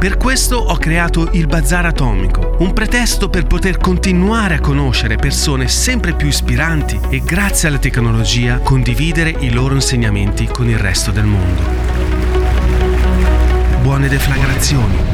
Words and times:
Per 0.00 0.16
questo 0.16 0.56
ho 0.56 0.78
creato 0.78 1.28
il 1.32 1.46
Bazar 1.46 1.84
Atomico, 1.84 2.56
un 2.60 2.72
pretesto 2.72 3.28
per 3.28 3.46
poter 3.46 3.76
continuare 3.76 4.54
a 4.54 4.58
conoscere 4.58 5.16
persone 5.16 5.68
sempre 5.68 6.14
più 6.14 6.26
ispiranti 6.26 6.98
e 7.10 7.20
grazie 7.20 7.68
alla 7.68 7.76
tecnologia 7.76 8.60
condividere 8.60 9.28
i 9.40 9.50
loro 9.50 9.74
insegnamenti 9.74 10.46
con 10.46 10.70
il 10.70 10.78
resto 10.78 11.10
del 11.10 11.26
mondo. 11.26 11.62
Buone 13.82 14.08
deflagrazioni. 14.08 15.09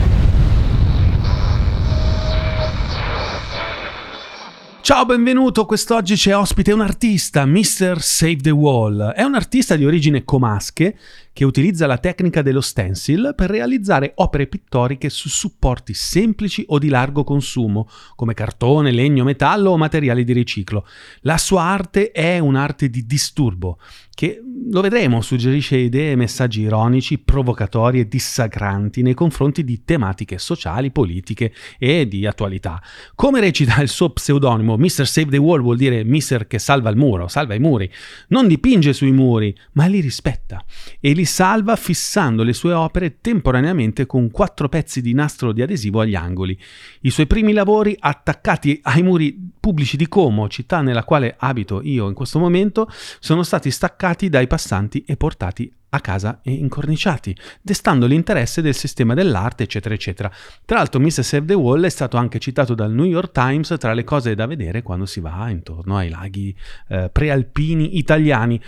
Ciao, 4.87 5.05
benvenuto. 5.05 5.67
Quest'oggi 5.67 6.15
c'è 6.15 6.37
ospite 6.37 6.71
un 6.71 6.81
artista, 6.81 7.45
Mr. 7.45 8.01
Save 8.01 8.37
the 8.37 8.51
Wall. 8.51 9.11
È 9.15 9.25
un 9.25 9.35
artista 9.35 9.75
di 9.75 9.85
origine 9.85 10.23
comasche 10.23 10.97
che 11.33 11.45
utilizza 11.45 11.89
la 11.89 11.99
tecnica 11.99 12.41
dello 12.41 12.61
stencil 12.61 13.33
per 13.35 13.51
realizzare 13.51 14.13
opere 14.15 14.47
pittoriche 14.47 15.11
su 15.11 15.29
supporti 15.29 15.93
semplici 15.93 16.65
o 16.69 16.79
di 16.79 16.89
largo 16.89 17.25
consumo, 17.25 17.89
come 18.15 18.33
cartone, 18.33 18.93
legno, 18.93 19.25
metallo 19.25 19.71
o 19.71 19.77
materiali 19.77 20.23
di 20.23 20.33
riciclo. 20.33 20.87
La 21.23 21.37
sua 21.37 21.63
arte 21.63 22.13
è 22.13 22.39
un'arte 22.39 22.89
di 22.89 23.05
disturbo, 23.07 23.81
che 24.17 24.41
lo 24.69 24.81
vedremo 24.81 25.21
suggerisce 25.21 25.77
idee 25.77 26.13
e 26.13 26.17
messaggi 26.17 26.63
ironici, 26.63 27.19
provocatori 27.19 28.01
e 28.01 28.09
dissacranti 28.09 29.03
nei 29.03 29.13
confronti 29.13 29.63
di 29.63 29.85
tematiche 29.85 30.39
sociali, 30.39 30.91
politiche 30.91 31.53
e 31.79 32.09
di 32.09 32.27
attualità. 32.27 32.83
Come 33.15 33.41
recita 33.41 33.81
il 33.83 33.89
suo 33.89 34.11
pseudonimo, 34.11 34.79
Mr. 34.79 35.07
Save 35.07 35.31
the 35.31 35.37
Wall 35.37 35.61
vuol 35.61 35.77
dire 35.77 36.03
Mr. 36.03 36.47
che 36.47 36.59
salva 36.59 36.89
il 36.89 36.97
muro, 36.97 37.29
salva 37.29 37.53
i 37.53 37.61
muri. 37.61 37.93
Non 38.29 38.49
dipinge 38.49 38.95
sui 38.95 39.13
muri, 39.13 39.55
ma 39.73 39.85
li 39.85 40.01
rispetta 40.01 40.65
e 40.99 41.13
li 41.13 41.27
salva 41.27 41.77
fissando 41.77 42.43
le 42.43 42.55
sue 42.55 42.73
opere 42.73 43.21
temporaneamente 43.21 44.07
con 44.07 44.31
quattro 44.31 44.71
pezzi 44.71 45.03
di 45.03 45.13
nastro 45.13 45.53
di 45.53 45.61
adesivo 45.61 46.01
agli 46.01 46.15
angoli. 46.15 46.59
I 47.03 47.11
suoi 47.11 47.27
primi 47.27 47.53
lavori 47.53 47.95
attaccati 47.99 48.81
ai 48.83 49.03
muri 49.03 49.53
pubblici 49.61 49.99
di 49.99 50.09
Como, 50.09 50.49
città 50.49 50.81
nella 50.81 51.05
quale 51.05 51.35
abito 51.39 51.83
io 51.83 52.09
in 52.09 52.15
questo 52.15 52.39
momento, 52.39 52.91
sono 53.21 53.43
stati 53.43 53.71
staccati 53.71 54.05
dai 54.15 54.47
passanti 54.47 55.05
e 55.07 55.17
portati 55.17 55.73
a 55.97 56.01
casa 56.01 56.41
e 56.43 56.53
incorniciati, 56.53 57.35
destando 57.63 58.07
l'interesse 58.07 58.63
del 58.63 58.75
sistema 58.75 59.15
dell'arte, 59.15 59.65
eccetera, 59.65 59.95
eccetera. 59.95 60.31
Tra 60.65 60.79
l'altro, 60.79 61.01
Mr. 61.01 61.25
Save 61.25 61.47
the 61.47 61.55
Wall 61.55 61.85
è 61.85 61.89
stato 61.89 62.17
anche 62.17 62.39
citato 62.39 62.75
dal 62.75 62.93
New 62.93 63.05
York 63.05 63.33
Times 63.33 63.75
tra 63.79 63.95
le 63.95 64.05
cose 64.05 64.35
da 64.35 64.47
vedere 64.47 64.83
quando 64.83 65.07
si 65.07 65.21
va 65.21 65.49
intorno 65.49 65.97
ai 65.97 66.09
laghi 66.09 66.55
eh, 66.89 67.09
prealpini 67.11 67.99
italiani. 67.99 68.61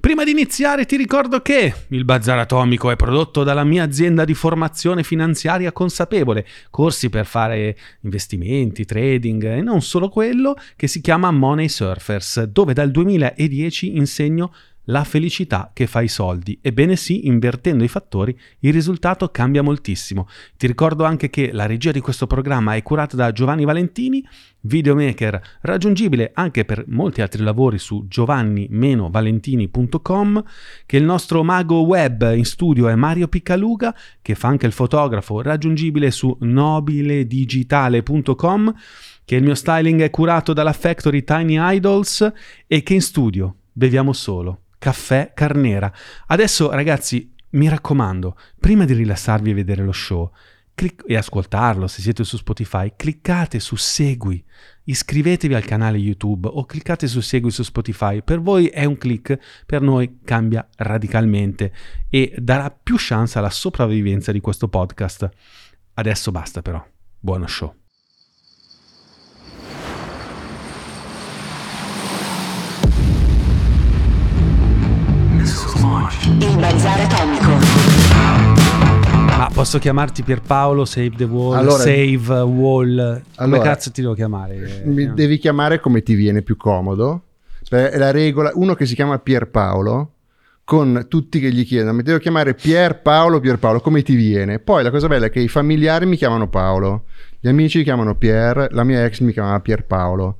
Prima 0.00 0.24
di 0.24 0.30
iniziare, 0.30 0.86
ti 0.86 0.96
ricordo 0.96 1.40
che 1.40 1.74
il 1.88 2.04
Bazar 2.04 2.38
Atomico 2.38 2.90
è 2.90 2.96
prodotto 2.96 3.42
dalla 3.42 3.64
mia 3.64 3.84
azienda 3.84 4.24
di 4.24 4.34
formazione 4.34 5.02
finanziaria 5.02 5.72
consapevole, 5.72 6.46
corsi 6.70 7.08
per 7.08 7.26
fare 7.26 7.76
investimenti, 8.02 8.84
trading 8.84 9.44
e 9.44 9.60
non 9.60 9.82
solo 9.82 10.08
quello, 10.08 10.54
che 10.76 10.86
si 10.86 11.00
chiama 11.00 11.30
Money 11.30 11.68
Surfers, 11.68 12.44
dove 12.44 12.74
dal 12.74 12.90
2010 12.90 13.96
insegno 13.96 14.52
la 14.86 15.04
felicità 15.04 15.70
che 15.72 15.86
fa 15.86 16.00
i 16.00 16.08
soldi. 16.08 16.58
Ebbene 16.60 16.96
sì, 16.96 17.26
invertendo 17.26 17.84
i 17.84 17.88
fattori, 17.88 18.36
il 18.60 18.72
risultato 18.72 19.30
cambia 19.30 19.62
moltissimo. 19.62 20.26
Ti 20.56 20.66
ricordo 20.66 21.04
anche 21.04 21.30
che 21.30 21.52
la 21.52 21.66
regia 21.66 21.92
di 21.92 22.00
questo 22.00 22.26
programma 22.26 22.74
è 22.74 22.82
curata 22.82 23.14
da 23.16 23.30
Giovanni 23.32 23.64
Valentini, 23.64 24.26
videomaker 24.60 25.58
raggiungibile 25.62 26.30
anche 26.34 26.64
per 26.64 26.84
molti 26.88 27.22
altri 27.22 27.42
lavori 27.42 27.78
su 27.78 28.06
giovanni-valentini.com, 28.08 30.44
che 30.84 30.96
il 30.96 31.04
nostro 31.04 31.44
mago 31.44 31.82
web 31.82 32.32
in 32.34 32.44
studio 32.44 32.88
è 32.88 32.94
Mario 32.94 33.28
Piccaluga, 33.28 33.94
che 34.22 34.34
fa 34.34 34.48
anche 34.48 34.64
il 34.66 34.72
fotografo 34.72 35.42
raggiungibile 35.42 36.10
su 36.10 36.36
nobiledigitale.com, 36.40 38.74
che 39.24 39.36
il 39.36 39.42
mio 39.42 39.54
styling 39.54 40.02
è 40.02 40.10
curato 40.10 40.52
dalla 40.52 40.72
Factory 40.72 41.24
Tiny 41.24 41.56
Idols 41.58 42.32
e 42.66 42.82
che 42.82 42.94
in 42.94 43.02
studio 43.02 43.56
beviamo 43.72 44.12
solo 44.12 44.62
caffè 44.78 45.32
Carnera. 45.34 45.92
Adesso 46.26 46.70
ragazzi, 46.70 47.32
mi 47.50 47.68
raccomando, 47.68 48.36
prima 48.58 48.84
di 48.84 48.92
rilassarvi 48.94 49.50
e 49.50 49.54
vedere 49.54 49.82
lo 49.82 49.92
show 49.92 50.30
clic- 50.76 51.02
e 51.06 51.16
ascoltarlo 51.16 51.88
se 51.88 52.02
siete 52.02 52.22
su 52.22 52.36
Spotify, 52.36 52.92
cliccate 52.94 53.58
su 53.58 53.74
segui, 53.74 54.44
iscrivetevi 54.84 55.54
al 55.54 55.64
canale 55.64 55.96
YouTube 55.96 56.48
o 56.48 56.64
cliccate 56.64 57.08
su 57.08 57.20
segui 57.20 57.50
su 57.50 57.64
Spotify. 57.64 58.22
Per 58.22 58.40
voi 58.40 58.66
è 58.66 58.84
un 58.84 58.96
click, 58.96 59.64
per 59.64 59.80
noi 59.80 60.20
cambia 60.22 60.68
radicalmente 60.76 61.72
e 62.08 62.32
darà 62.38 62.70
più 62.70 62.94
chance 62.96 63.38
alla 63.38 63.50
sopravvivenza 63.50 64.30
di 64.30 64.40
questo 64.40 64.68
podcast. 64.68 65.28
Adesso 65.94 66.30
basta 66.30 66.62
però. 66.62 66.86
Buono 67.18 67.46
show. 67.48 67.74
Il 76.38 76.56
bazar 76.58 77.00
atomico. 77.00 77.50
Ma 79.36 79.50
posso 79.52 79.78
chiamarti 79.78 80.22
Pierpaolo, 80.22 80.84
Save 80.84 81.12
the 81.16 81.24
Wall, 81.24 81.56
allora, 81.56 81.82
Save 81.82 82.40
Wall? 82.40 82.96
Come 82.96 83.22
allora, 83.34 83.62
cazzo 83.62 83.90
ti 83.90 84.00
devo 84.00 84.14
chiamare? 84.14 84.82
Mi 84.84 85.12
devi 85.12 85.38
chiamare 85.38 85.80
come 85.80 86.02
ti 86.02 86.14
viene 86.14 86.42
più 86.42 86.56
comodo. 86.56 87.22
È 87.68 87.96
la 87.96 88.12
regola, 88.12 88.52
uno 88.54 88.74
che 88.74 88.86
si 88.86 88.94
chiama 88.94 89.18
Pierpaolo, 89.18 90.12
con 90.64 91.06
tutti 91.08 91.40
che 91.40 91.50
gli 91.50 91.66
chiedono, 91.66 91.92
mi 91.92 92.02
devo 92.02 92.18
chiamare 92.18 92.54
Pierpaolo, 92.54 93.40
Pierpaolo, 93.40 93.80
come 93.80 94.02
ti 94.02 94.14
viene? 94.14 94.58
Poi 94.58 94.82
la 94.82 94.90
cosa 94.90 95.08
bella 95.08 95.26
è 95.26 95.30
che 95.30 95.40
i 95.40 95.48
familiari 95.48 96.06
mi 96.06 96.16
chiamano 96.16 96.48
Paolo, 96.48 97.04
gli 97.40 97.48
amici 97.48 97.78
mi 97.78 97.84
chiamano 97.84 98.14
Pier, 98.14 98.68
la 98.70 98.84
mia 98.84 99.04
ex 99.04 99.20
mi 99.20 99.32
chiamava 99.32 99.60
Pierpaolo. 99.60 100.38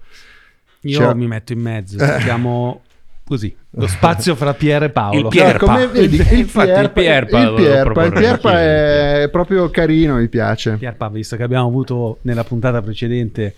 Io 0.82 0.98
cioè, 0.98 1.14
mi 1.14 1.26
metto 1.26 1.52
in 1.52 1.60
mezzo, 1.60 1.96
mi 1.96 2.22
chiamo 2.22 2.82
così, 3.26 3.54
lo 3.70 3.86
spazio 3.86 4.34
fra 4.36 4.54
Pier 4.54 4.84
e 4.84 4.90
Paolo. 4.90 5.18
Il 5.18 5.26
Pierpa. 5.28 5.58
come 5.66 5.86
vedi, 5.88 6.16
il, 6.16 6.20
il, 6.38 6.46
Pierpa, 6.46 6.80
il 6.80 6.90
Pierpa, 6.92 7.40
il 7.40 7.54
Pierpa, 7.54 8.04
il 8.04 8.12
Pierpa 8.12 8.62
è 8.62 9.28
proprio 9.30 9.68
carino, 9.70 10.16
mi 10.16 10.28
piace. 10.28 10.76
Pierpa, 10.76 11.08
visto 11.08 11.36
che 11.36 11.42
abbiamo 11.42 11.66
avuto 11.66 12.18
nella 12.22 12.44
puntata 12.44 12.80
precedente 12.80 13.54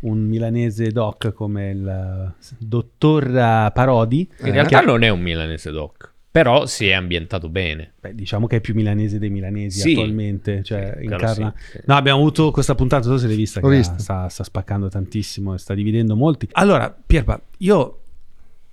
un 0.00 0.18
milanese 0.26 0.90
doc 0.90 1.32
come 1.32 1.70
il 1.70 2.32
dottor 2.58 3.70
Parodi. 3.72 4.28
In 4.42 4.52
realtà 4.52 4.80
non 4.80 5.02
è 5.02 5.08
un 5.08 5.20
milanese 5.20 5.70
doc. 5.70 6.08
Però 6.32 6.64
si 6.64 6.86
è 6.86 6.92
ambientato 6.92 7.48
bene. 7.48 7.94
Beh, 8.00 8.14
diciamo 8.14 8.46
che 8.46 8.56
è 8.56 8.60
più 8.60 8.72
milanese 8.74 9.18
dei 9.18 9.30
milanesi 9.30 9.80
Sì. 9.80 9.90
attualmente. 9.90 10.62
Cioè, 10.62 10.94
Sì, 10.98 11.04
incarna... 11.04 11.52
sì, 11.58 11.70
sì. 11.72 11.80
No, 11.86 11.96
abbiamo 11.96 12.20
avuto 12.20 12.52
questa 12.52 12.76
puntata, 12.76 13.08
tu 13.08 13.16
se 13.16 13.26
l'hai 13.26 13.34
vista, 13.34 13.58
Ho 13.58 13.68
che 13.68 13.76
visto. 13.78 13.98
sta, 13.98 14.28
sta 14.28 14.44
spaccando 14.44 14.88
tantissimo 14.88 15.54
e 15.54 15.58
sta 15.58 15.74
dividendo 15.74 16.14
molti. 16.14 16.48
Allora, 16.52 16.96
Pierpa, 17.04 17.40
io 17.58 17.99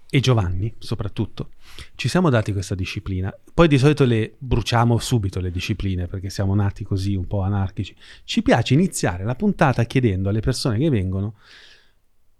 e 0.09 0.19
Giovanni, 0.21 0.73
soprattutto, 0.77 1.49
ci 1.95 2.07
siamo 2.07 2.29
dati 2.29 2.53
questa 2.53 2.75
disciplina. 2.75 3.33
Poi 3.53 3.67
di 3.67 3.77
solito 3.77 4.05
le 4.05 4.35
bruciamo 4.37 4.97
subito 4.99 5.39
le 5.41 5.51
discipline 5.51 6.07
perché 6.07 6.29
siamo 6.29 6.55
nati 6.55 6.83
così 6.85 7.15
un 7.15 7.27
po' 7.27 7.41
anarchici. 7.41 7.95
Ci 8.23 8.41
piace 8.41 8.73
iniziare 8.73 9.25
la 9.25 9.35
puntata 9.35 9.83
chiedendo 9.83 10.29
alle 10.29 10.39
persone 10.39 10.77
che 10.77 10.89
vengono 10.89 11.35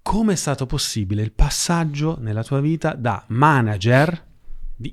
come 0.02 0.34
è 0.34 0.36
stato 0.38 0.66
possibile 0.66 1.22
il 1.22 1.34
passaggio 1.34 2.18
nella 2.22 2.42
tua 2.42 2.62
vita 2.62 2.94
da 2.94 3.26
manager, 3.28 4.26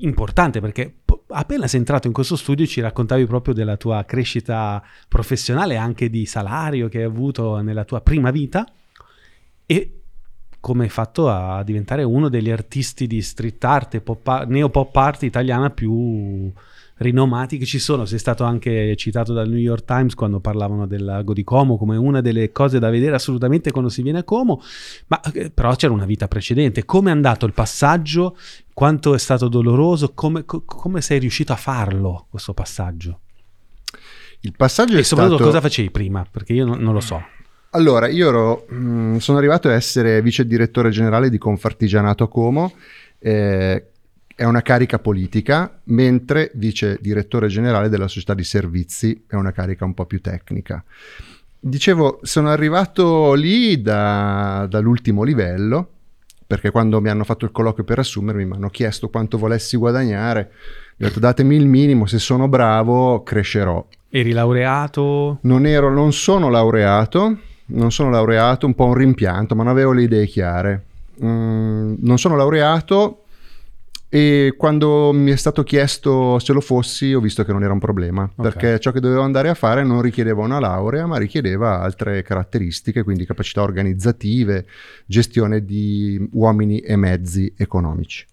importante 0.01 0.61
perché 0.61 1.03
appena 1.29 1.69
sei 1.69 1.79
entrato 1.79 2.09
in 2.09 2.13
questo 2.13 2.35
studio 2.35 2.67
ci 2.67 2.81
raccontavi 2.81 3.25
proprio 3.25 3.55
della 3.55 3.77
tua 3.77 4.05
crescita 4.05 4.83
professionale, 5.07 5.77
anche 5.77 6.11
di 6.11 6.27
salario 6.27 6.89
che 6.89 6.99
hai 6.99 7.05
avuto 7.05 7.61
nella 7.61 7.85
tua 7.85 8.01
prima 8.01 8.33
vita 8.33 8.67
e 9.67 10.04
come 10.65 10.85
hai 10.85 10.89
fatto 10.89 11.29
a 11.29 11.63
diventare 11.63 12.05
uno 12.05 12.31
degli 12.31 12.51
artisti 12.51 13.07
di 13.07 13.21
street 13.21 13.63
art 13.65 13.95
e 13.97 14.01
pop 14.01 14.27
art- 14.27 14.49
neo-pop 14.49 14.97
art 14.97 15.23
italiana 15.25 15.69
più 15.69 16.51
rinomati 16.97 17.59
che 17.59 17.67
ci 17.67 17.79
sono. 17.79 18.07
Sei 18.07 18.19
stato 18.19 18.45
anche 18.45 18.97
citato 18.97 19.35
dal 19.35 19.47
New 19.47 19.59
York 19.59 19.85
Times 19.85 20.15
quando 20.15 20.41
parlavano 20.41 20.87
del 20.87 21.05
lago 21.05 21.35
di 21.35 21.45
Como 21.45 21.77
come 21.77 21.99
una 21.99 22.23
delle 22.23 22.51
cose 22.51 22.79
da 22.79 22.89
vedere 22.89 23.15
assolutamente 23.15 23.73
quando 23.73 23.91
si 23.91 24.01
viene 24.01 24.21
a 24.21 24.25
Como, 24.25 24.63
ma 25.09 25.21
eh, 25.35 25.51
però 25.51 25.75
c'era 25.75 25.93
una 25.93 26.07
vita 26.07 26.29
precedente. 26.29 26.87
Come 26.87 27.11
è 27.11 27.13
andato 27.13 27.45
il 27.45 27.53
passaggio? 27.53 28.35
Quanto 28.73 29.13
è 29.13 29.19
stato 29.19 29.49
doloroso? 29.49 30.15
Come, 30.15 30.47
co- 30.47 30.63
come 30.65 31.03
sei 31.03 31.19
riuscito 31.19 31.53
a 31.53 31.57
farlo 31.57 32.27
questo 32.31 32.55
passaggio? 32.55 33.21
Il 34.41 34.55
passaggio 34.57 34.97
è 34.97 35.01
E 35.01 35.05
soprattutto 35.05 35.37
stato... 35.37 35.51
cosa 35.51 35.61
facevi 35.61 35.91
prima? 35.91 36.27
Perché 36.31 36.55
io 36.55 36.65
non, 36.65 36.79
non 36.79 36.95
lo 36.95 37.01
so. 37.01 37.23
Allora, 37.77 38.07
io 38.07 38.29
ero, 38.29 38.67
mh, 38.69 39.17
sono 39.17 39.39
arrivato 39.39 39.69
a 39.69 39.73
essere 39.73 40.23
vice 40.23 40.47
direttore 40.47 40.91
generale 40.91 41.29
di 41.29 41.39
Confartigianato 41.39 42.23
a 42.23 42.29
Como, 42.29 42.73
eh, 43.19 43.87
è 44.37 44.45
una 44.45 44.63
carica 44.63 45.01
politica, 45.01 45.81
mentre 45.85 46.53
vice 46.55 46.99
direttore 47.01 47.49
generale 47.49 47.89
della 47.89 48.07
società 48.07 48.33
di 48.33 48.45
servizi 48.45 49.25
è 49.27 49.35
una 49.35 49.51
carica 49.51 49.85
un 49.85 49.93
po' 49.93 50.07
più 50.07 50.21
tecnica. 50.21 50.85
Dicevo, 51.59 52.21
sono 52.23 52.49
arrivato 52.51 53.33
lì 53.33 53.83
da- 53.83 54.69
dall'ultimo 54.71 55.25
livello, 55.25 55.89
perché 56.47 56.71
quando 56.71 57.01
mi 57.01 57.09
hanno 57.09 57.25
fatto 57.25 57.45
il 57.45 57.51
colloquio 57.51 57.83
per 57.83 57.99
assumermi 57.99 58.45
mi 58.45 58.55
hanno 58.55 58.71
chiesto 58.71 59.09
quanto 59.09 59.37
volessi 59.37 59.77
guadagnare, 59.77 60.53
ho 60.53 60.95
detto 60.97 61.19
datemi 61.19 61.57
il 61.57 61.67
minimo, 61.67 62.07
se 62.07 62.21
sono 62.21 62.47
bravo 62.47 63.25
crescerò. 63.25 63.85
Eri 64.11 64.31
laureato? 64.31 65.39
Non, 65.43 65.67
ero, 65.67 65.93
non 65.93 66.13
sono 66.13 66.51
laureato, 66.51 67.39
non 67.67 67.93
sono 67.93 68.11
laureato, 68.11 68.67
un 68.67 68.75
po' 68.75 68.87
un 68.87 68.95
rimpianto, 68.95 69.55
ma 69.55 69.63
non 69.63 69.73
avevo 69.73 69.93
le 69.93 70.03
idee 70.03 70.27
chiare. 70.27 70.85
Mm, 71.23 71.95
non 71.99 72.19
sono 72.19 72.37
laureato 72.37 73.25
e 74.15 74.55
quando 74.57 75.13
mi 75.13 75.33
è 75.33 75.37
stato 75.37 75.65
chiesto 75.65 76.39
se 76.39 76.53
lo 76.53 76.61
fossi 76.61 77.13
ho 77.13 77.19
visto 77.19 77.45
che 77.45 77.51
non 77.51 77.65
era 77.65 77.73
un 77.73 77.81
problema, 77.81 78.31
perché 78.33 78.79
ciò 78.79 78.93
che 78.93 79.01
dovevo 79.01 79.23
andare 79.23 79.49
a 79.49 79.55
fare 79.55 79.83
non 79.83 80.01
richiedeva 80.03 80.41
una 80.41 80.61
laurea, 80.61 81.05
ma 81.07 81.19
richiedeva 81.19 81.81
altre 81.81 82.23
caratteristiche, 82.23 83.03
quindi 83.03 83.27
capacità 83.27 83.63
organizzative, 83.63 84.67
gestione 85.05 85.65
di 85.65 86.29
uomini 86.31 86.79
e 86.79 86.95
mezzi 86.95 87.53
economici. 87.57 88.25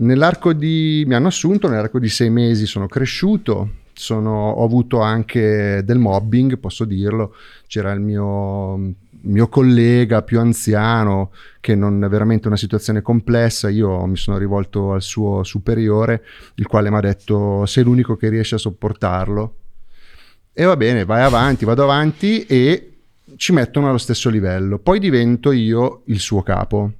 Nell'arco 0.00 0.52
di, 0.52 1.02
mi 1.08 1.14
hanno 1.14 1.26
assunto, 1.26 1.68
nell'arco 1.68 1.98
di 1.98 2.08
sei 2.08 2.30
mesi 2.30 2.64
sono 2.64 2.86
cresciuto, 2.86 3.70
sono- 3.98 4.50
ho 4.50 4.64
avuto 4.64 5.00
anche 5.00 5.82
del 5.84 5.98
mobbing, 5.98 6.58
posso 6.58 6.84
dirlo, 6.84 7.34
c'era 7.66 7.92
il 7.92 8.00
mio, 8.00 8.94
mio 9.22 9.48
collega 9.48 10.22
più 10.22 10.38
anziano 10.38 11.32
che 11.60 11.74
non 11.74 12.02
è 12.02 12.08
veramente 12.08 12.46
una 12.46 12.56
situazione 12.56 13.02
complessa, 13.02 13.68
io 13.68 14.06
mi 14.06 14.16
sono 14.16 14.38
rivolto 14.38 14.92
al 14.92 15.02
suo 15.02 15.42
superiore, 15.42 16.22
il 16.54 16.66
quale 16.66 16.90
mi 16.90 16.96
ha 16.96 17.00
detto 17.00 17.66
sei 17.66 17.84
l'unico 17.84 18.16
che 18.16 18.28
riesce 18.28 18.54
a 18.54 18.58
sopportarlo. 18.58 19.54
E 20.52 20.64
va 20.64 20.76
bene, 20.76 21.04
vai 21.04 21.22
avanti, 21.22 21.64
vado 21.64 21.82
avanti 21.82 22.44
e 22.46 22.92
ci 23.36 23.52
mettono 23.52 23.88
allo 23.88 23.98
stesso 23.98 24.28
livello. 24.28 24.78
Poi 24.78 24.98
divento 24.98 25.52
io 25.52 26.02
il 26.06 26.18
suo 26.18 26.42
capo. 26.42 26.92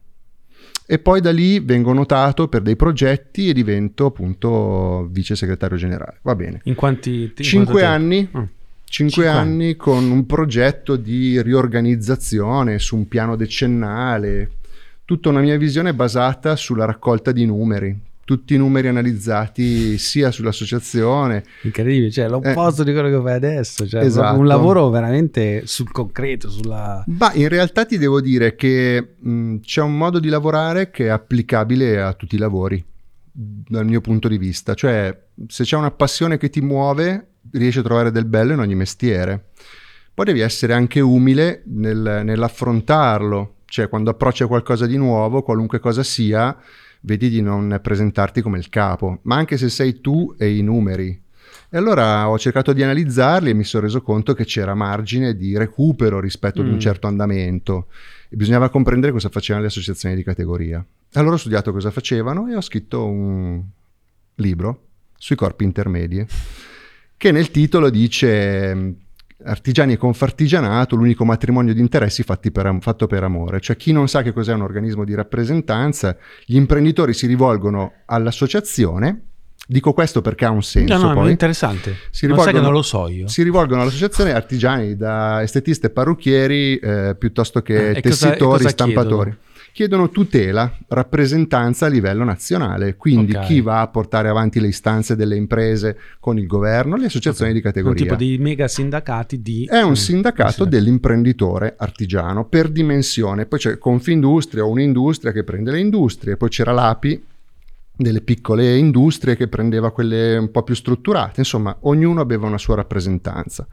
E 0.90 0.99
poi 0.99 1.20
da 1.20 1.31
lì 1.31 1.61
vengo 1.61 1.93
notato 1.93 2.49
per 2.49 2.62
dei 2.62 2.75
progetti 2.75 3.50
e 3.50 3.52
divento 3.52 4.06
appunto 4.06 5.06
vice 5.11 5.37
segretario 5.37 5.76
generale. 5.76 6.17
Va 6.23 6.35
bene. 6.35 6.61
In 6.64 6.75
quanti 6.75 7.25
in 7.37 7.44
Cinque 7.44 7.82
quanto 7.82 7.88
tempo? 7.90 8.05
anni, 8.05 8.29
Ah. 8.32 8.49
cinque 8.85 9.23
Cinque 9.25 9.26
anni 9.29 9.76
con 9.76 10.11
un 10.11 10.25
progetto 10.25 10.96
di 10.96 11.43
riorganizzazione 11.43 12.79
su 12.79 12.96
un 12.96 13.06
piano 13.06 13.37
decennale, 13.37 14.50
tutta 15.05 15.29
una 15.29 15.40
mia 15.40 15.58
visione 15.58 15.93
basata 15.93 16.56
sulla 16.56 16.87
raccolta 16.87 17.32
di 17.32 17.44
numeri, 17.44 17.94
tutti 18.29 18.53
i 18.53 18.59
numeri 18.59 18.89
analizzati 18.89 19.97
sia 19.97 20.31
sull'associazione, 20.31 21.45
Incredibile, 21.63 22.11
cioè 22.11 22.29
l'opposto 22.29 22.85
di 22.85 22.93
quello 22.93 23.09
che 23.09 23.23
fai 23.23 23.33
adesso, 23.33 23.89
cioè 23.89 24.03
Eh. 24.03 24.05
Esatto. 24.05 24.39
un 24.39 24.47
lavoro 24.47 24.91
veramente 24.91 25.63
sul 25.65 25.91
concreto, 25.91 26.51
sulla... 26.51 27.03
Ma 27.07 27.33
in 27.33 27.49
realtà 27.49 27.87
ti 27.87 27.97
devo 27.97 28.21
dire 28.21 28.55
che 28.55 29.15
mh, 29.19 29.61
c'è 29.61 29.81
un 29.81 29.97
modo 29.97 30.19
di 30.19 30.29
lavorare 30.29 30.91
che 30.91 31.07
è 31.07 31.09
applicabile 31.09 32.03
a 32.03 32.13
tutti 32.13 32.35
i 32.35 32.39
lavori, 32.39 32.85
dal 33.33 33.87
mio 33.87 34.03
punto 34.03 34.29
di 34.29 34.37
vista. 34.37 34.75
Cioè, 34.75 35.19
se 35.47 35.65
c'è 35.65 35.79
una 35.79 35.91
passione 35.91 36.37
che 36.37 36.51
ti 36.51 36.61
muove, 36.61 37.29
riesci 37.53 37.79
a 37.79 37.83
trovare 37.83 38.11
del 38.11 38.27
bello 38.27 38.53
in 38.53 38.59
ogni 38.59 38.75
mestiere. 38.75 39.53
Poi 40.13 40.27
devi 40.27 40.41
essere 40.41 40.75
anche 40.75 41.01
umile 41.01 41.63
nel- 41.65 42.21
nell'affrontarlo. 42.25 43.55
Cioè, 43.65 43.89
quando 43.89 44.11
approcci 44.11 44.43
a 44.43 44.47
qualcosa 44.47 44.85
di 44.85 44.99
nuovo, 44.99 45.43
qualunque 45.43 45.79
cosa 45.79 46.03
sia, 46.03 46.55
vedi 47.00 47.29
di 47.29 47.41
non 47.41 47.79
presentarti 47.83 48.41
come 48.43 48.59
il 48.59 48.69
capo, 48.69 49.21
ma 49.23 49.37
anche 49.37 49.56
se 49.56 49.69
sei 49.69 50.00
tu 50.00 50.35
e 50.39 50.56
i 50.56 50.62
numeri. 50.62 51.21
E 51.71 51.77
allora 51.77 52.29
ho 52.29 52.39
cercato 52.39 52.73
di 52.73 52.83
analizzarli 52.83 53.50
e 53.50 53.55
mi 53.55 53.65
sono 53.65 53.85
reso 53.85 54.00
conto 54.00 54.33
che 54.33 54.45
c'era 54.45 54.75
margine 54.75 55.37
di 55.37 55.56
recupero 55.56 56.19
rispetto 56.19 56.61
ad 56.62 56.67
Mm. 56.67 56.73
un 56.73 56.81
certo 56.81 57.06
andamento 57.06 57.89
e 58.29 58.37
bisognava 58.37 58.71
comprendere 58.71 59.12
cosa 59.12 59.29
facevano 59.29 59.65
le 59.65 59.71
associazioni 59.71 60.15
di 60.15 60.23
categoria. 60.23 60.85
Allora 61.15 61.35
ho 61.35 61.39
studiato 61.39 61.73
cosa 61.73 61.91
facevano 61.91 62.49
e 62.49 62.56
ho 62.56 62.61
scritto 62.61 63.05
un 63.06 63.62
libro 64.37 64.83
sui 65.17 65.37
corpi 65.37 65.65
intermedi 65.65 66.25
che 67.17 67.32
nel 67.32 67.51
titolo 67.51 67.91
dice 67.91 68.94
artigiani 69.45 69.93
e 69.93 69.97
confartigianato, 69.97 70.97
l'unico 70.97 71.25
matrimonio 71.25 71.73
di 71.75 71.81
interessi 71.81 72.25
per 72.51 72.67
fatto 72.81 73.07
per 73.07 73.23
amore. 73.23 73.61
Cioè 73.61 73.77
chi 73.77 73.93
non 73.93 74.09
sa 74.09 74.23
che 74.23 74.33
cos'è 74.33 74.53
un 74.53 74.63
organismo 74.63 75.05
di 75.05 75.15
rappresentanza, 75.15 76.17
gli 76.45 76.57
imprenditori 76.57 77.13
si 77.15 77.27
rivolgono 77.27 77.93
all'associazione. 78.07 79.23
Dico 79.71 79.93
questo 79.93 80.23
perché 80.23 80.47
ha 80.47 80.51
un 80.51 80.63
senso. 80.63 80.95
No, 80.95 80.99
no, 81.01 81.07
ma 81.09 81.13
è 81.13 81.17
poi. 81.17 81.31
interessante. 81.31 81.95
Si 82.11 82.27
non 82.27 82.39
sai 82.39 82.55
che 82.55 82.61
non 82.61 82.73
lo 82.73 82.81
so 82.81 83.07
io. 83.07 83.29
Si 83.29 83.43
rivolgono 83.43 83.83
all'associazione 83.83 84.33
artigiani, 84.33 84.97
da 84.97 85.43
estetiste 85.43 85.89
e 85.89 85.91
parrucchieri, 85.91 86.77
eh, 86.79 87.15
piuttosto 87.19 87.61
che 87.61 87.75
Ah, 87.77 87.81
e 87.81 87.85
cosa- 87.87 87.99
e 87.99 88.01
tessitori, 88.01 88.39
cosa 88.39 88.69
stampatori. 88.71 89.31
Chiedono? 89.31 89.37
Tutela, 90.11 90.75
rappresentanza 90.89 91.87
a 91.87 91.89
livello 91.89 92.25
nazionale, 92.25 92.97
quindi 92.97 93.37
Ok. 93.37 93.44
chi 93.47 93.61
va 93.61 93.81
a 93.82 93.89
portare 93.89 94.29
avanti 94.29 94.58
le 94.61 94.69
istanze 94.69 95.15
delle 95.15 95.37
imprese 95.37 95.97
con 96.19 96.39
il 96.39 96.47
governo, 96.47 96.97
le 96.97 97.06
associazioni 97.06 97.53
di 97.53 97.58
Un 97.58 97.63
categoria. 97.65 98.03
tipo 98.03 98.15
di 98.17 98.37
mega 98.39 98.67
sindacati 98.67 99.41
di... 99.41 99.67
È 99.70 99.81
un 99.82 99.91
Mm, 99.91 99.94
sindacato 99.94 100.65
sì. 100.65 100.69
dell'imprenditore 100.69 101.75
artigiano 101.79 102.47
per 102.47 102.69
dimensione. 102.70 103.47
Poi 103.47 103.58
c'è 103.58 103.79
Confindustria 103.79 104.65
un'industria 104.65 105.31
che 105.32 105.44
prende 105.44 105.70
le 105.70 105.79
industrie, 105.81 106.37
poi 106.37 106.49
c'era 106.49 106.73
l'API 106.73 107.23
delle 107.94 108.20
piccole 108.20 108.77
industrie 108.77 109.37
che 109.37 109.49
prendeva 109.49 109.91
quelle 109.93 110.37
un 110.37 110.51
po' 110.51 110.63
più 110.63 110.75
strutturate. 110.75 111.41
Insomma, 111.41 111.77
ognuno 111.81 112.20
aveva 112.20 112.47
una 112.47 112.58
sua 112.58 112.77
rappresentanza. 112.77 113.67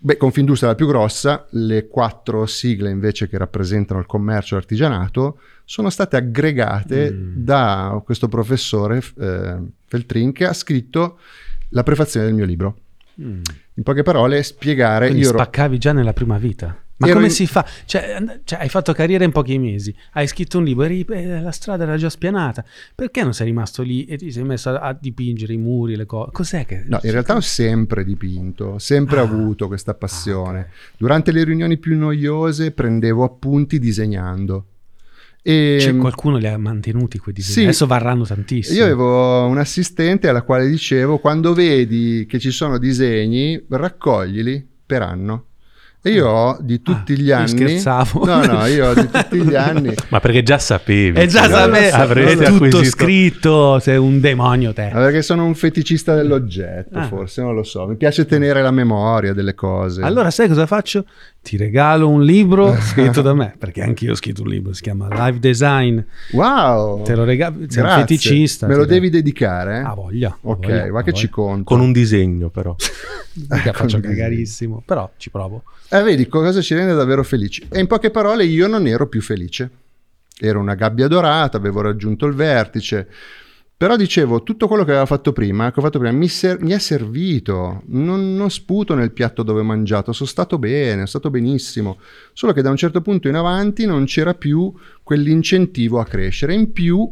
Beh, 0.00 0.16
Confindustria 0.16 0.68
è 0.68 0.72
la 0.72 0.76
più 0.78 0.86
grossa, 0.86 1.46
le 1.50 1.88
quattro 1.88 2.46
sigle 2.46 2.88
invece 2.90 3.28
che 3.28 3.36
rappresentano 3.36 3.98
il 3.98 4.06
commercio 4.06 4.54
e 4.54 4.58
l'artigianato 4.58 5.38
sono 5.64 5.90
state 5.90 6.16
aggregate 6.16 7.10
Mm. 7.12 7.32
da 7.36 8.00
questo 8.04 8.28
professore 8.28 9.02
eh, 9.18 9.56
Feltrin 9.86 10.32
che 10.32 10.46
ha 10.46 10.52
scritto 10.52 11.18
la 11.70 11.82
prefazione 11.82 12.26
del 12.26 12.34
mio 12.34 12.44
libro. 12.44 12.78
Mm. 13.20 13.40
In 13.74 13.82
poche 13.82 14.02
parole, 14.02 14.42
spiegare. 14.44 15.06
Quindi 15.06 15.24
io 15.24 15.30
ero- 15.30 15.38
spaccavi 15.38 15.78
già 15.78 15.92
nella 15.92 16.12
prima 16.12 16.38
vita. 16.38 16.76
Ma 16.98 17.12
come 17.12 17.24
in- 17.26 17.30
si 17.30 17.46
fa? 17.46 17.64
Cioè, 17.84 18.40
cioè, 18.44 18.58
hai 18.60 18.68
fatto 18.68 18.92
carriera 18.92 19.22
in 19.24 19.30
pochi 19.32 19.56
mesi, 19.58 19.94
hai 20.12 20.26
scritto 20.26 20.58
un 20.58 20.64
libro, 20.64 20.84
eri- 20.84 21.04
eh, 21.08 21.40
la 21.40 21.52
strada 21.52 21.84
era 21.84 21.96
già 21.96 22.10
spianata. 22.10 22.64
Perché 22.94 23.22
non 23.22 23.32
sei 23.34 23.46
rimasto 23.46 23.82
lì 23.82 24.04
e 24.04 24.16
ti 24.16 24.32
sei 24.32 24.42
messo 24.44 24.70
a, 24.70 24.80
a 24.80 24.98
dipingere 25.00 25.52
i 25.52 25.58
muri, 25.58 25.94
le 25.96 26.06
cose? 26.06 26.30
Cos'è 26.32 26.66
che... 26.66 26.84
No, 26.86 26.98
in 27.02 27.10
realtà 27.12 27.36
ho 27.36 27.40
sempre 27.40 28.04
dipinto, 28.04 28.64
ho 28.64 28.78
sempre 28.78 29.18
Ah. 29.20 29.22
avuto 29.22 29.66
questa 29.68 29.94
passione. 29.94 30.58
Ah, 30.58 30.62
ok. 30.62 30.68
Durante 30.98 31.30
le 31.32 31.44
riunioni 31.44 31.76
più 31.78 31.96
noiose 31.96 32.72
prendevo 32.72 33.22
appunti 33.24 33.78
disegnando 33.78 34.66
E, 35.40 35.78
Cioè, 35.80 35.96
qualcuno 35.96 36.36
li 36.36 36.46
ha 36.48 36.58
mantenuti 36.58 37.18
quei 37.18 37.32
disegni. 37.32 37.54
Sì. 37.54 37.62
Adesso 37.62 37.86
varranno 37.86 38.24
tantissimo. 38.24 38.76
Io 38.76 38.84
avevo 38.84 39.46
un 39.46 39.56
assistente 39.58 40.28
alla 40.28 40.42
quale 40.42 40.68
dicevo 40.68 41.18
quando 41.18 41.54
vedi 41.54 42.26
che 42.28 42.38
ci 42.38 42.50
sono 42.50 42.76
disegni, 42.76 43.64
raccoglili 43.68 44.66
per 44.84 45.02
anno. 45.02 45.44
E 46.00 46.10
io 46.10 46.28
ho 46.28 46.56
di 46.60 46.80
tutti 46.80 47.12
Ah, 47.12 47.16
gli 47.16 47.26
io 47.26 47.36
anni. 47.36 47.48
scherzavo. 47.48 48.24
No, 48.24 48.44
no, 48.46 48.64
io 48.66 48.88
ho 48.88 48.94
di 48.94 49.08
tutti 49.10 49.42
gli 49.42 49.54
anni. 49.56 49.92
Ma 50.10 50.20
perché 50.20 50.42
già 50.44 50.56
sapevi. 50.58 51.18
E 51.18 51.26
già 51.26 51.48
lo 51.48 51.54
sapete, 51.56 51.90
so, 51.90 51.96
avrete 51.96 52.44
so. 52.44 52.52
tutto 52.52 52.64
acquisito. 52.76 52.84
scritto, 52.96 53.78
sei 53.80 53.96
un 53.96 54.20
demonio 54.20 54.72
te. 54.72 54.90
Ma 54.92 55.00
Perché 55.00 55.22
sono 55.22 55.44
un 55.44 55.54
feticista 55.54 56.14
dell'oggetto, 56.14 56.98
Ah. 56.98 57.06
forse, 57.08 57.42
non 57.42 57.54
lo 57.54 57.64
so. 57.64 57.86
Mi 57.86 57.96
piace 57.96 58.26
tenere 58.26 58.62
la 58.62 58.70
memoria 58.70 59.32
delle 59.34 59.54
cose. 59.54 60.02
Allora 60.02 60.30
sai 60.30 60.46
cosa 60.48 60.66
faccio? 60.66 61.04
Ti 61.48 61.56
regalo 61.56 62.10
un 62.10 62.24
libro 62.24 62.76
scritto 62.78 63.22
da 63.22 63.32
me, 63.32 63.54
perché 63.56 63.80
anche 63.80 64.04
io 64.04 64.12
ho 64.12 64.14
scritto 64.14 64.42
un 64.42 64.48
libro, 64.48 64.74
si 64.74 64.82
chiama 64.82 65.08
Live 65.08 65.38
Design, 65.38 65.98
wow! 66.32 67.02
te 67.04 67.14
lo 67.14 67.24
regalo, 67.24 67.54
sei 67.68 67.80
un 67.80 67.88
Grazie. 67.88 68.00
feticista. 68.00 68.66
Me 68.66 68.74
lo 68.74 68.82
ti- 68.82 68.92
devi 68.92 69.08
dedicare? 69.08 69.78
Ah, 69.78 69.94
voglia. 69.94 70.36
Ok, 70.42 70.66
voglia, 70.66 70.80
va 70.90 71.02
che 71.02 71.10
voglia. 71.12 71.12
ci 71.12 71.30
conto. 71.30 71.64
Con 71.64 71.80
un 71.80 71.90
disegno, 71.92 72.50
però. 72.50 72.76
Mica 73.48 73.72
faccio 73.72 73.98
cagarissimo, 73.98 74.82
però 74.84 75.10
ci 75.16 75.30
provo. 75.30 75.62
Eh, 75.88 76.02
vedi, 76.02 76.26
cosa 76.28 76.60
ci 76.60 76.74
rende 76.74 76.92
davvero 76.92 77.22
felici? 77.22 77.66
E 77.70 77.80
in 77.80 77.86
poche 77.86 78.10
parole, 78.10 78.44
io 78.44 78.66
non 78.66 78.86
ero 78.86 79.06
più 79.06 79.22
felice. 79.22 79.70
Ero 80.38 80.60
una 80.60 80.74
gabbia 80.74 81.08
dorata, 81.08 81.56
avevo 81.56 81.80
raggiunto 81.80 82.26
il 82.26 82.34
vertice. 82.34 83.08
Però 83.78 83.94
dicevo, 83.94 84.42
tutto 84.42 84.66
quello 84.66 84.82
che 84.82 84.90
avevo 84.90 85.06
fatto 85.06 85.32
prima, 85.32 85.70
che 85.70 85.78
ho 85.78 85.82
fatto 85.84 86.00
prima, 86.00 86.12
mi, 86.12 86.26
ser- 86.26 86.60
mi 86.60 86.72
è 86.72 86.80
servito. 86.80 87.82
Non, 87.86 88.34
non 88.34 88.50
sputo 88.50 88.96
nel 88.96 89.12
piatto 89.12 89.44
dove 89.44 89.60
ho 89.60 89.64
mangiato, 89.64 90.12
sono 90.12 90.28
stato 90.28 90.58
bene, 90.58 90.94
sono 90.94 91.06
stato 91.06 91.30
benissimo. 91.30 91.98
Solo 92.32 92.52
che 92.52 92.60
da 92.60 92.70
un 92.70 92.76
certo 92.76 93.00
punto 93.02 93.28
in 93.28 93.36
avanti 93.36 93.86
non 93.86 94.04
c'era 94.04 94.34
più 94.34 94.74
quell'incentivo 95.04 96.00
a 96.00 96.04
crescere. 96.06 96.54
In 96.54 96.72
più, 96.72 97.08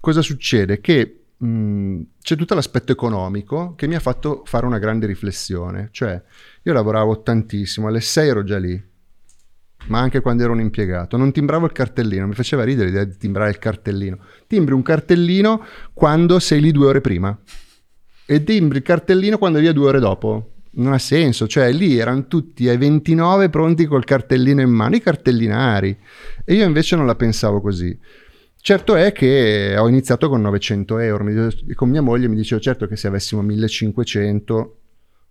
cosa 0.00 0.22
succede? 0.22 0.80
Che 0.80 1.24
mh, 1.36 2.00
c'è 2.22 2.36
tutto 2.36 2.54
l'aspetto 2.54 2.90
economico 2.90 3.74
che 3.74 3.86
mi 3.86 3.94
ha 3.94 4.00
fatto 4.00 4.44
fare 4.46 4.64
una 4.64 4.78
grande 4.78 5.04
riflessione. 5.04 5.90
Cioè, 5.92 6.22
io 6.62 6.72
lavoravo 6.72 7.20
tantissimo, 7.20 7.86
alle 7.86 8.00
6 8.00 8.28
ero 8.28 8.44
già 8.44 8.56
lì, 8.56 8.82
ma 9.86 10.00
anche 10.00 10.20
quando 10.20 10.42
ero 10.42 10.52
un 10.52 10.60
impiegato. 10.60 11.16
Non 11.16 11.32
timbravo 11.32 11.66
il 11.66 11.72
cartellino, 11.72 12.26
mi 12.26 12.34
faceva 12.34 12.64
ridere 12.64 12.88
l'idea 12.88 13.04
di 13.04 13.16
timbrare 13.16 13.50
il 13.50 13.58
cartellino. 13.58 14.18
Timbri 14.46 14.74
un 14.74 14.82
cartellino 14.82 15.64
quando 15.92 16.38
sei 16.38 16.60
lì 16.60 16.72
due 16.72 16.86
ore 16.86 17.00
prima 17.00 17.38
e 18.26 18.44
timbri 18.44 18.78
il 18.78 18.84
cartellino 18.84 19.38
quando 19.38 19.58
è 19.58 19.60
via 19.60 19.72
due 19.72 19.88
ore 19.88 20.00
dopo. 20.00 20.52
Non 20.70 20.92
ha 20.92 20.98
senso, 20.98 21.46
cioè 21.46 21.72
lì 21.72 21.98
erano 21.98 22.26
tutti 22.26 22.68
ai 22.68 22.76
29 22.76 23.48
pronti 23.48 23.86
col 23.86 24.04
cartellino 24.04 24.60
in 24.60 24.70
mano, 24.70 24.96
i 24.96 25.00
cartellinari. 25.00 25.96
E 26.44 26.54
io 26.54 26.66
invece 26.66 26.94
non 26.94 27.06
la 27.06 27.14
pensavo 27.14 27.60
così. 27.60 27.98
Certo 28.60 28.94
è 28.94 29.12
che 29.12 29.74
ho 29.78 29.88
iniziato 29.88 30.28
con 30.28 30.42
900 30.42 30.98
euro, 30.98 31.24
mi 31.24 31.74
con 31.74 31.88
mia 31.88 32.02
moglie 32.02 32.28
mi 32.28 32.36
dicevo 32.36 32.60
certo 32.60 32.86
che 32.86 32.96
se 32.96 33.06
avessimo 33.06 33.40
1500 33.40 34.78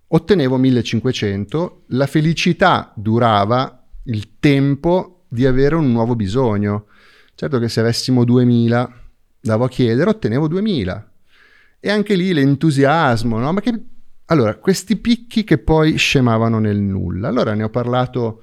ottenevo 0.07 0.57
1500, 0.57 1.83
la 1.89 2.07
felicità 2.07 2.93
durava 2.95 3.76
il 4.07 4.39
tempo 4.39 5.23
di 5.27 5.45
avere 5.45 5.75
un 5.75 5.91
nuovo 5.91 6.15
bisogno. 6.15 6.87
Certo 7.35 7.59
che 7.59 7.69
se 7.69 7.79
avessimo 7.79 8.23
2000, 8.23 8.93
davo 9.39 9.65
a 9.65 9.69
chiedere, 9.69 10.09
ottenevo 10.09 10.47
2000. 10.47 11.11
E 11.79 11.89
anche 11.89 12.15
lì 12.15 12.33
l'entusiasmo, 12.33 13.37
no? 13.37 13.53
Ma 13.53 13.61
che... 13.61 13.79
Allora, 14.29 14.55
questi 14.55 14.97
picchi 14.97 15.43
che 15.43 15.57
poi 15.57 15.97
scemavano 15.97 16.59
nel 16.59 16.77
nulla. 16.77 17.29
Allora 17.29 17.53
ne 17.53 17.63
ho 17.63 17.69
parlato 17.69 18.41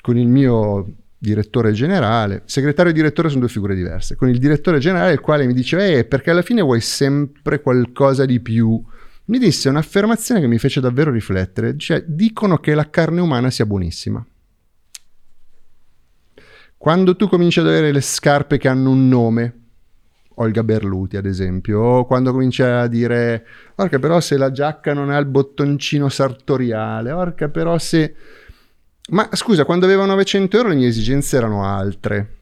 con 0.00 0.16
il 0.16 0.28
mio 0.28 0.94
direttore 1.18 1.72
generale. 1.72 2.42
Segretario 2.44 2.92
e 2.92 2.94
direttore 2.94 3.28
sono 3.28 3.40
due 3.40 3.48
figure 3.48 3.74
diverse. 3.74 4.14
Con 4.14 4.28
il 4.28 4.38
direttore 4.38 4.78
generale, 4.78 5.12
il 5.12 5.20
quale 5.20 5.46
mi 5.46 5.52
diceva, 5.52 5.84
eh, 5.84 6.04
perché 6.04 6.30
alla 6.30 6.42
fine 6.42 6.62
vuoi 6.62 6.80
sempre 6.80 7.60
qualcosa 7.60 8.24
di 8.24 8.40
più. 8.40 8.80
Mi 9.26 9.38
disse 9.38 9.68
un'affermazione 9.68 10.40
che 10.40 10.46
mi 10.46 10.58
fece 10.58 10.80
davvero 10.80 11.10
riflettere. 11.10 11.76
Cioè, 11.76 12.04
dicono 12.06 12.58
che 12.58 12.74
la 12.74 12.88
carne 12.88 13.20
umana 13.20 13.50
sia 13.50 13.66
buonissima. 13.66 14.24
Quando 16.82 17.14
tu 17.14 17.28
cominci 17.28 17.60
ad 17.60 17.66
avere 17.66 17.92
le 17.92 18.00
scarpe 18.00 18.56
che 18.56 18.66
hanno 18.66 18.88
un 18.88 19.06
nome, 19.06 19.64
Olga 20.36 20.64
Berluti 20.64 21.18
ad 21.18 21.26
esempio, 21.26 21.78
o 21.78 22.06
quando 22.06 22.32
cominci 22.32 22.62
a 22.62 22.86
dire, 22.86 23.44
orca 23.74 23.98
però 23.98 24.18
se 24.18 24.38
la 24.38 24.50
giacca 24.50 24.94
non 24.94 25.10
ha 25.10 25.18
il 25.18 25.26
bottoncino 25.26 26.08
sartoriale, 26.08 27.12
orca 27.12 27.50
però 27.50 27.76
se... 27.76 28.14
Ma 29.10 29.28
scusa, 29.32 29.66
quando 29.66 29.84
avevo 29.84 30.06
900 30.06 30.56
euro 30.56 30.70
le 30.70 30.76
mie 30.76 30.88
esigenze 30.88 31.36
erano 31.36 31.66
altre. 31.66 32.36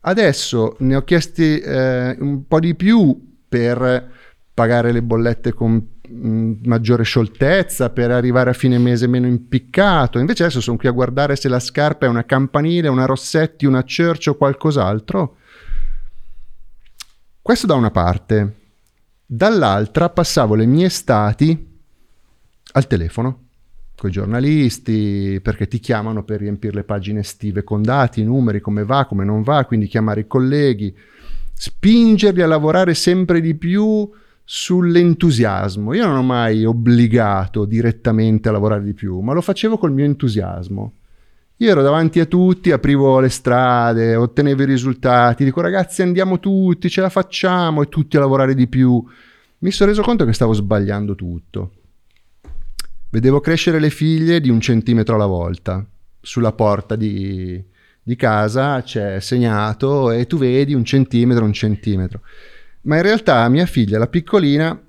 Adesso 0.00 0.74
ne 0.80 0.96
ho 0.96 1.04
chiesti 1.04 1.60
eh, 1.60 2.16
un 2.18 2.48
po' 2.48 2.58
di 2.58 2.74
più 2.74 3.36
per 3.48 4.10
pagare 4.52 4.90
le 4.90 5.02
bollette 5.02 5.52
con 5.52 5.97
mh, 6.08 6.52
maggiore 6.64 7.02
scioltezza, 7.02 7.90
per 7.90 8.10
arrivare 8.10 8.50
a 8.50 8.54
fine 8.54 8.78
mese 8.78 9.06
meno 9.06 9.26
impiccato. 9.26 10.18
Invece 10.18 10.44
adesso 10.44 10.60
sono 10.60 10.76
qui 10.76 10.88
a 10.88 10.92
guardare 10.92 11.36
se 11.36 11.48
la 11.48 11.60
scarpa 11.60 12.06
è 12.06 12.08
una 12.08 12.24
campanile, 12.24 12.88
una 12.88 13.04
Rossetti, 13.04 13.66
una 13.66 13.84
Church 13.84 14.28
o 14.28 14.34
qualcos'altro. 14.34 15.36
Questo 17.42 17.66
da 17.66 17.74
una 17.74 17.90
parte. 17.90 18.54
Dall'altra 19.24 20.08
passavo 20.08 20.54
le 20.54 20.66
mie 20.66 20.86
estati 20.86 21.66
al 22.72 22.86
telefono 22.86 23.46
con 23.98 24.10
i 24.10 24.12
giornalisti 24.12 25.40
perché 25.42 25.66
ti 25.66 25.80
chiamano 25.80 26.22
per 26.22 26.38
riempire 26.38 26.72
le 26.74 26.84
pagine 26.84 27.20
estive 27.20 27.64
con 27.64 27.82
dati, 27.82 28.22
numeri, 28.22 28.60
come 28.60 28.84
va, 28.84 29.06
come 29.06 29.24
non 29.24 29.42
va, 29.42 29.64
quindi 29.64 29.86
chiamare 29.86 30.20
i 30.20 30.26
colleghi, 30.28 30.96
spingerli 31.52 32.40
a 32.40 32.46
lavorare 32.46 32.94
sempre 32.94 33.40
di 33.40 33.56
più 33.56 34.08
sull'entusiasmo. 34.50 35.92
Io 35.92 36.06
non 36.06 36.16
ho 36.16 36.22
mai 36.22 36.64
obbligato 36.64 37.66
direttamente 37.66 38.48
a 38.48 38.52
lavorare 38.52 38.82
di 38.82 38.94
più, 38.94 39.20
ma 39.20 39.34
lo 39.34 39.42
facevo 39.42 39.76
col 39.76 39.92
mio 39.92 40.06
entusiasmo. 40.06 40.94
Io 41.56 41.70
ero 41.70 41.82
davanti 41.82 42.18
a 42.18 42.24
tutti, 42.24 42.70
aprivo 42.70 43.20
le 43.20 43.28
strade, 43.28 44.14
ottenevo 44.14 44.62
i 44.62 44.64
risultati, 44.66 45.44
dico 45.44 45.60
ragazzi 45.60 46.00
andiamo 46.00 46.38
tutti, 46.38 46.88
ce 46.88 47.02
la 47.02 47.10
facciamo 47.10 47.82
e 47.82 47.90
tutti 47.90 48.16
a 48.16 48.20
lavorare 48.20 48.54
di 48.54 48.66
più. 48.68 49.04
Mi 49.58 49.70
sono 49.70 49.90
reso 49.90 50.00
conto 50.00 50.24
che 50.24 50.32
stavo 50.32 50.54
sbagliando 50.54 51.14
tutto. 51.14 51.72
Vedevo 53.10 53.40
crescere 53.40 53.78
le 53.78 53.90
figlie 53.90 54.40
di 54.40 54.48
un 54.48 54.60
centimetro 54.60 55.16
alla 55.16 55.26
volta. 55.26 55.84
Sulla 56.22 56.52
porta 56.52 56.96
di, 56.96 57.62
di 58.02 58.16
casa 58.16 58.80
c'è 58.80 59.20
segnato 59.20 60.10
e 60.10 60.26
tu 60.26 60.38
vedi 60.38 60.72
un 60.72 60.84
centimetro, 60.86 61.44
un 61.44 61.52
centimetro. 61.52 62.22
Ma 62.82 62.96
in 62.96 63.02
realtà 63.02 63.48
mia 63.48 63.66
figlia, 63.66 63.98
la 63.98 64.06
piccolina, 64.06 64.80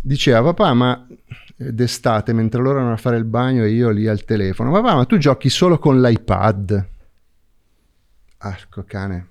diceva 0.00 0.42
papà 0.42 0.74
ma 0.74 1.06
d'estate 1.56 2.32
mentre 2.32 2.62
loro 2.62 2.78
erano 2.78 2.92
a 2.94 2.96
fare 2.96 3.16
il 3.16 3.24
bagno 3.24 3.64
e 3.64 3.70
io 3.70 3.90
lì 3.90 4.06
al 4.06 4.24
telefono, 4.24 4.70
papà 4.70 4.94
ma 4.94 5.04
tu 5.04 5.18
giochi 5.18 5.48
solo 5.48 5.78
con 5.78 6.00
l'iPad. 6.00 6.88
Arco 8.38 8.84
cane, 8.86 9.28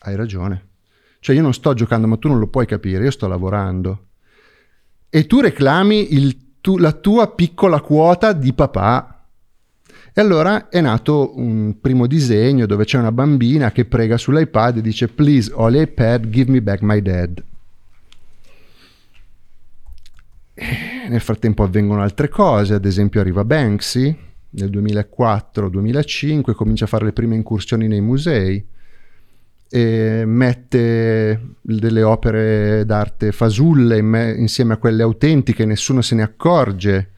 hai 0.00 0.16
ragione. 0.16 0.68
Cioè 1.20 1.36
io 1.36 1.42
non 1.42 1.54
sto 1.54 1.72
giocando 1.74 2.06
ma 2.08 2.16
tu 2.16 2.28
non 2.28 2.38
lo 2.38 2.48
puoi 2.48 2.66
capire, 2.66 3.04
io 3.04 3.10
sto 3.10 3.28
lavorando. 3.28 4.06
E 5.08 5.26
tu 5.26 5.40
reclami 5.40 6.14
il 6.14 6.50
tu- 6.62 6.78
la 6.78 6.92
tua 6.92 7.30
piccola 7.30 7.80
quota 7.80 8.32
di 8.32 8.54
papà. 8.54 9.21
E 10.14 10.20
allora 10.20 10.68
è 10.68 10.82
nato 10.82 11.32
un 11.38 11.80
primo 11.80 12.06
disegno 12.06 12.66
dove 12.66 12.84
c'è 12.84 12.98
una 12.98 13.12
bambina 13.12 13.72
che 13.72 13.86
prega 13.86 14.18
sull'iPad 14.18 14.76
e 14.76 14.80
dice 14.82 15.08
Please, 15.08 15.50
ho 15.54 15.68
l'iPad, 15.68 16.28
give 16.28 16.50
me 16.50 16.60
back 16.60 16.82
my 16.82 17.00
dad. 17.00 17.42
E 20.52 21.08
nel 21.08 21.20
frattempo 21.20 21.62
avvengono 21.62 22.02
altre 22.02 22.28
cose, 22.28 22.74
ad 22.74 22.84
esempio 22.84 23.20
arriva 23.20 23.42
Banksy 23.42 24.14
nel 24.50 24.70
2004-2005, 24.70 26.52
comincia 26.52 26.84
a 26.84 26.88
fare 26.88 27.06
le 27.06 27.12
prime 27.12 27.34
incursioni 27.34 27.88
nei 27.88 28.02
musei 28.02 28.62
e 29.70 30.24
mette 30.26 31.54
delle 31.62 32.02
opere 32.02 32.84
d'arte 32.84 33.32
fasulle 33.32 33.96
in 33.96 34.04
me- 34.04 34.32
insieme 34.32 34.74
a 34.74 34.76
quelle 34.76 35.02
autentiche, 35.02 35.64
nessuno 35.64 36.02
se 36.02 36.14
ne 36.14 36.22
accorge 36.22 37.10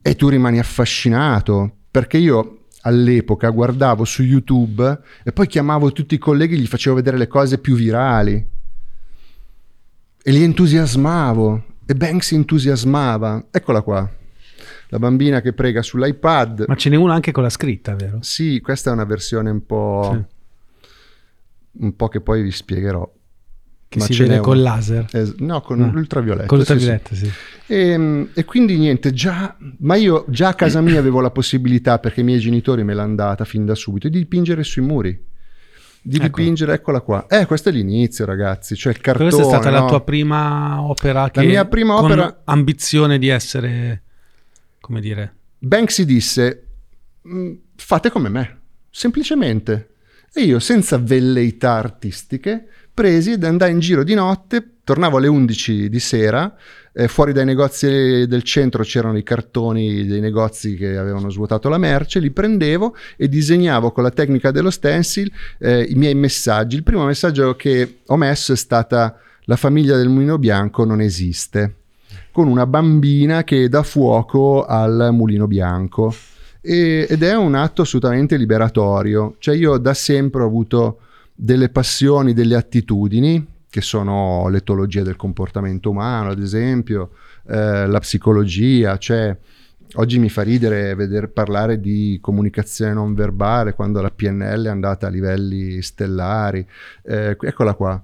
e 0.00 0.14
tu 0.14 0.28
rimani 0.28 0.60
affascinato 0.60 1.72
perché 1.94 2.18
io 2.18 2.64
all'epoca 2.80 3.48
guardavo 3.50 4.04
su 4.04 4.24
YouTube 4.24 5.00
e 5.22 5.30
poi 5.30 5.46
chiamavo 5.46 5.92
tutti 5.92 6.16
i 6.16 6.18
colleghi 6.18 6.56
e 6.56 6.58
gli 6.58 6.66
facevo 6.66 6.96
vedere 6.96 7.16
le 7.16 7.28
cose 7.28 7.58
più 7.58 7.76
virali 7.76 8.34
e 10.20 10.30
li 10.32 10.42
entusiasmavo 10.42 11.64
e 11.86 11.94
Banks 11.94 12.32
entusiasmava. 12.32 13.46
Eccola 13.48 13.82
qua, 13.82 14.10
la 14.88 14.98
bambina 14.98 15.40
che 15.40 15.52
prega 15.52 15.82
sull'iPad. 15.82 16.64
Ma 16.66 16.74
ce 16.74 16.88
n'è 16.88 16.96
una 16.96 17.14
anche 17.14 17.30
con 17.30 17.44
la 17.44 17.48
scritta, 17.48 17.94
vero? 17.94 18.18
Sì, 18.22 18.60
questa 18.60 18.90
è 18.90 18.92
una 18.92 19.04
versione 19.04 19.50
un 19.50 19.64
po', 19.64 20.26
un 21.70 21.94
po' 21.94 22.08
che 22.08 22.20
poi 22.20 22.42
vi 22.42 22.50
spiegherò. 22.50 23.08
Che 23.94 24.00
Ma 24.00 24.06
si 24.06 24.16
vede 24.22 24.38
con 24.38 24.58
una. 24.58 24.70
laser. 24.74 25.06
Es- 25.12 25.34
no, 25.38 25.60
con 25.60 25.80
Ah. 25.82 25.86
l'ultravioletto. 25.90 26.46
Con 26.48 26.58
sì, 26.58 26.64
sì. 26.64 26.72
l'ultravioletto, 26.72 27.14
sì. 27.14 27.30
E, 27.66 28.28
e 28.34 28.44
quindi 28.44 28.76
niente, 28.76 29.12
già, 29.12 29.56
ma 29.78 29.94
io 29.94 30.24
già 30.28 30.48
a 30.48 30.54
casa 30.54 30.80
mia 30.80 30.98
avevo 30.98 31.20
la 31.20 31.30
possibilità, 31.30 31.98
perché 32.00 32.20
i 32.20 32.24
miei 32.24 32.40
genitori 32.40 32.82
me 32.82 32.92
l'hanno 32.92 33.14
data 33.14 33.44
fin 33.44 33.64
da 33.64 33.74
subito, 33.76 34.08
di 34.08 34.18
dipingere 34.18 34.64
sui 34.64 34.82
muri. 34.82 35.10
di 36.06 36.16
Eccola. 36.16 36.28
dipingere, 36.28 36.72
eccola 36.74 37.00
qua. 37.00 37.26
Eh, 37.28 37.46
questo 37.46 37.70
è 37.70 37.72
l'inizio, 37.72 38.26
ragazzi. 38.26 38.74
Cioè 38.76 38.92
il 38.92 39.00
cartone. 39.00 39.30
Questa 39.30 39.46
è 39.46 39.50
stata 39.54 39.70
la 39.70 39.80
no? 39.80 39.86
tua 39.86 40.02
prima 40.02 40.82
opera 40.82 41.30
che 41.30 41.42
mia 41.46 41.64
prima 41.64 41.96
opera- 41.98 42.42
ambizione 42.44 43.16
di 43.18 43.28
essere 43.28 44.02
come 44.80 45.00
dire 45.00 45.34
Banksy 45.60 46.04
disse: 46.04 46.66
"Mm, 47.26 47.52
fate 47.76 48.10
come 48.10 48.28
me, 48.28 48.58
semplicemente. 48.90 49.88
E 50.34 50.42
io, 50.42 50.58
senza 50.58 50.98
velleità 50.98 51.72
artistiche, 51.74 52.66
presi 52.94 53.32
ed 53.32 53.44
andai 53.44 53.72
in 53.72 53.80
giro 53.80 54.04
di 54.04 54.14
notte. 54.14 54.66
Tornavo 54.84 55.16
alle 55.16 55.28
11 55.28 55.88
di 55.88 56.00
sera. 56.00 56.54
eh, 56.92 57.08
fuori 57.08 57.32
dai 57.32 57.44
negozi 57.44 58.26
del 58.26 58.42
centro 58.44 58.84
c'erano 58.84 59.18
i 59.18 59.24
cartoni 59.24 60.06
dei 60.06 60.20
negozi 60.20 60.76
che 60.76 60.96
avevano 60.96 61.28
svuotato 61.28 61.68
la 61.68 61.78
merce, 61.78 62.20
li 62.20 62.30
prendevo 62.30 62.94
e 63.16 63.28
disegnavo 63.28 63.90
con 63.90 64.04
la 64.04 64.10
tecnica 64.10 64.52
dello 64.52 64.70
stencil 64.70 65.30
eh, 65.58 65.82
i 65.82 65.94
miei 65.94 66.14
messaggi. 66.14 66.76
Il 66.76 66.84
primo 66.84 67.04
messaggio 67.04 67.56
che 67.56 67.98
ho 68.06 68.16
messo 68.16 68.52
è 68.52 68.56
stata 68.56 69.18
la 69.46 69.56
famiglia 69.56 69.96
del 69.96 70.08
mulino 70.08 70.38
bianco 70.38 70.84
non 70.84 71.00
esiste 71.00 71.74
con 72.30 72.48
una 72.48 72.66
bambina 72.66 73.44
che 73.44 73.68
dà 73.68 73.82
fuoco 73.82 74.64
al 74.64 75.10
mulino 75.12 75.46
bianco 75.46 76.14
E- 76.60 77.06
ed 77.08 77.22
è 77.22 77.34
un 77.36 77.54
atto 77.54 77.82
assolutamente 77.82 78.36
liberatorio. 78.36 79.34
Cioè 79.38 79.54
io 79.54 79.76
da 79.76 79.92
sempre 79.92 80.42
ho 80.42 80.46
avuto 80.46 80.98
delle 81.34 81.68
passioni, 81.68 82.32
delle 82.32 82.54
attitudini 82.54 83.52
che 83.68 83.80
sono 83.80 84.48
l'etologia 84.48 85.02
del 85.02 85.16
comportamento 85.16 85.90
umano, 85.90 86.30
ad 86.30 86.40
esempio, 86.40 87.10
eh, 87.48 87.86
la 87.86 87.98
psicologia, 87.98 88.96
cioè 88.98 89.36
oggi 89.94 90.18
mi 90.18 90.28
fa 90.28 90.42
ridere 90.42 90.94
vedere 90.94 91.26
parlare 91.28 91.80
di 91.80 92.18
comunicazione 92.20 92.92
non 92.92 93.14
verbale 93.14 93.74
quando 93.74 94.00
la 94.00 94.10
PNL 94.10 94.66
è 94.66 94.70
andata 94.70 95.08
a 95.08 95.10
livelli 95.10 95.82
stellari. 95.82 96.64
Eh, 97.02 97.36
eccola 97.40 97.74
qua. 97.74 98.00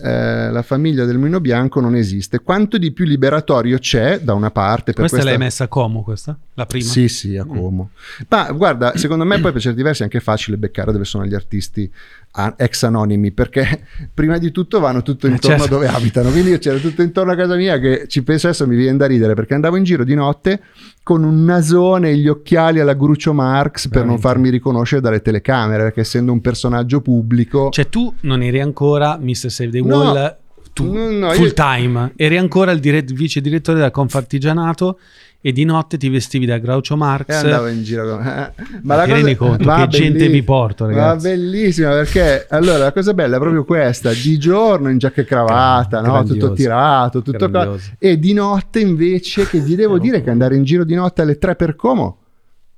Eh, 0.00 0.50
la 0.50 0.62
famiglia 0.62 1.04
del 1.04 1.18
mulino 1.18 1.40
bianco 1.40 1.80
non 1.80 1.94
esiste. 1.94 2.40
Quanto 2.40 2.78
di 2.78 2.92
più 2.92 3.04
liberatorio 3.04 3.78
c'è 3.78 4.20
da 4.20 4.34
una 4.34 4.50
parte 4.50 4.92
per 4.92 4.94
questa, 4.94 5.16
questa 5.16 5.30
l'hai 5.30 5.38
messa 5.38 5.64
a 5.64 5.68
Como 5.68 6.02
questa? 6.02 6.36
La 6.54 6.66
prima? 6.66 6.84
sì, 6.84 7.08
sì, 7.08 7.36
a 7.36 7.44
Como. 7.44 7.90
Ma 8.28 8.50
guarda, 8.52 8.96
secondo 8.96 9.24
me 9.24 9.40
poi 9.40 9.52
per 9.52 9.60
certi 9.60 9.82
versi 9.82 10.02
è 10.02 10.04
anche 10.04 10.20
facile 10.20 10.56
beccare 10.56 10.92
dove 10.92 11.04
sono 11.04 11.24
gli 11.24 11.34
artisti 11.34 11.90
a- 12.32 12.54
ex 12.56 12.82
anonimi, 12.84 13.30
perché 13.32 13.86
prima 14.12 14.38
di 14.38 14.50
tutto 14.50 14.80
vanno 14.80 15.02
tutto 15.02 15.26
intorno 15.26 15.58
certo. 15.58 15.74
a 15.74 15.78
dove 15.78 15.88
abitano. 15.88 16.30
Quindi 16.30 16.50
io 16.50 16.58
c'ero 16.58 16.78
tutto 16.78 17.02
intorno 17.02 17.32
a 17.32 17.36
casa 17.36 17.56
mia 17.56 17.78
che 17.78 18.06
ci 18.08 18.22
penso 18.22 18.48
adesso 18.48 18.66
mi 18.66 18.76
viene 18.76 18.96
da 18.96 19.06
ridere, 19.06 19.34
perché 19.34 19.54
andavo 19.54 19.76
in 19.76 19.84
giro 19.84 20.04
di 20.04 20.14
notte 20.14 20.60
con 21.02 21.24
un 21.24 21.44
nasone 21.44 22.10
e 22.10 22.16
gli 22.16 22.28
occhiali 22.28 22.78
alla 22.78 22.94
Grucio 22.94 23.32
Marx 23.32 23.88
per 23.88 24.04
non 24.04 24.16
Veramente. 24.16 24.22
farmi 24.22 24.50
riconoscere 24.50 25.00
dalle 25.00 25.20
telecamere, 25.20 25.82
perché 25.84 26.00
essendo 26.00 26.32
un 26.32 26.40
personaggio 26.40 27.00
pubblico... 27.00 27.70
Cioè 27.70 27.88
tu 27.88 28.14
non 28.20 28.42
eri 28.42 28.60
ancora 28.60 29.18
Mr. 29.20 29.50
Save 29.50 29.70
the 29.70 29.80
No. 29.84 29.96
Wall 29.98 30.36
tu, 30.72 30.90
No, 30.90 31.10
no, 31.10 31.30
full 31.32 31.46
io- 31.46 31.52
time, 31.52 32.12
eri 32.16 32.38
ancora 32.38 32.70
il 32.72 32.80
dire- 32.80 33.02
vice 33.02 33.40
direttore 33.42 33.76
della 33.78 33.90
Confartigianato 33.90 34.98
e 35.44 35.52
di 35.52 35.64
notte 35.64 35.98
ti 35.98 36.08
vestivi 36.08 36.46
da 36.46 36.56
Groucho 36.58 36.96
Marx. 36.96 37.28
E 37.28 37.34
andavo 37.34 37.66
in 37.66 37.82
giro 37.82 38.16
con... 38.16 38.26
eh, 38.26 38.52
Ma 38.82 39.02
ti 39.04 39.10
rendi 39.12 39.34
conto 39.36 39.74
che 39.74 39.86
gente 39.88 40.28
vi 40.28 40.42
porto, 40.42 40.86
ragazzi? 40.86 41.26
Ma 41.26 41.32
bellissima 41.34 41.90
perché 41.90 42.46
allora 42.48 42.78
la 42.78 42.92
cosa 42.92 43.12
bella 43.12 43.36
è 43.36 43.40
proprio 43.40 43.64
questa: 43.64 44.12
di 44.12 44.38
giorno 44.38 44.88
in 44.88 44.96
giacca 44.98 45.20
e 45.20 45.24
cravatta, 45.24 46.00
no? 46.00 46.22
Tutto 46.24 46.52
tirato, 46.52 47.20
tutto 47.22 47.50
qua. 47.50 47.76
E 47.98 48.18
di 48.18 48.32
notte 48.32 48.80
invece 48.80 49.46
che 49.48 49.58
gli 49.58 49.74
devo 49.74 49.98
dire 49.98 50.22
che 50.22 50.30
andare 50.30 50.56
in 50.56 50.62
giro 50.64 50.84
di 50.84 50.94
notte 50.94 51.20
alle 51.22 51.36
3 51.36 51.54
per 51.56 51.74
Como 51.76 52.18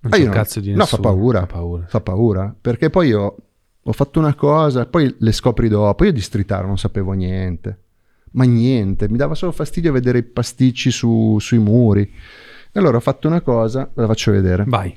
Non 0.01 0.13
Ah, 0.13 0.17
c'è 0.17 0.23
io 0.23 0.29
no. 0.29 0.33
cazzo 0.33 0.59
di 0.61 0.71
No, 0.71 0.85
fa 0.87 0.97
nessuno. 0.97 1.03
paura. 1.03 1.41
Fa 1.41 1.47
paura. 1.47 1.85
fa 1.87 2.01
paura 2.01 2.55
perché 2.61 2.91
poi 2.91 3.09
io 3.09 3.37
ho 3.87 3.93
fatto 3.93 4.19
una 4.19 4.35
cosa, 4.35 4.87
poi 4.87 5.15
le 5.19 5.33
scopri 5.33 5.69
dopo. 5.69 6.05
Io 6.05 6.13
di 6.13 6.21
stritare 6.21 6.67
non 6.67 6.79
sapevo 6.79 7.13
niente, 7.13 7.79
ma 8.33 8.45
niente, 8.45 9.09
mi 9.09 9.17
dava 9.17 9.35
solo 9.35 9.53
fastidio 9.53 9.93
vedere 9.93 10.19
i 10.19 10.23
pasticci 10.23 10.91
su- 10.91 11.39
sui 11.39 11.59
muri. 11.59 12.03
E 12.73 12.79
allora 12.81 12.97
ho 12.97 13.01
fatto 13.01 13.29
una 13.29 13.41
cosa, 13.41 13.89
ve 13.93 14.01
la 14.03 14.09
faccio 14.09 14.33
vedere. 14.33 14.65
Vai. 14.67 14.97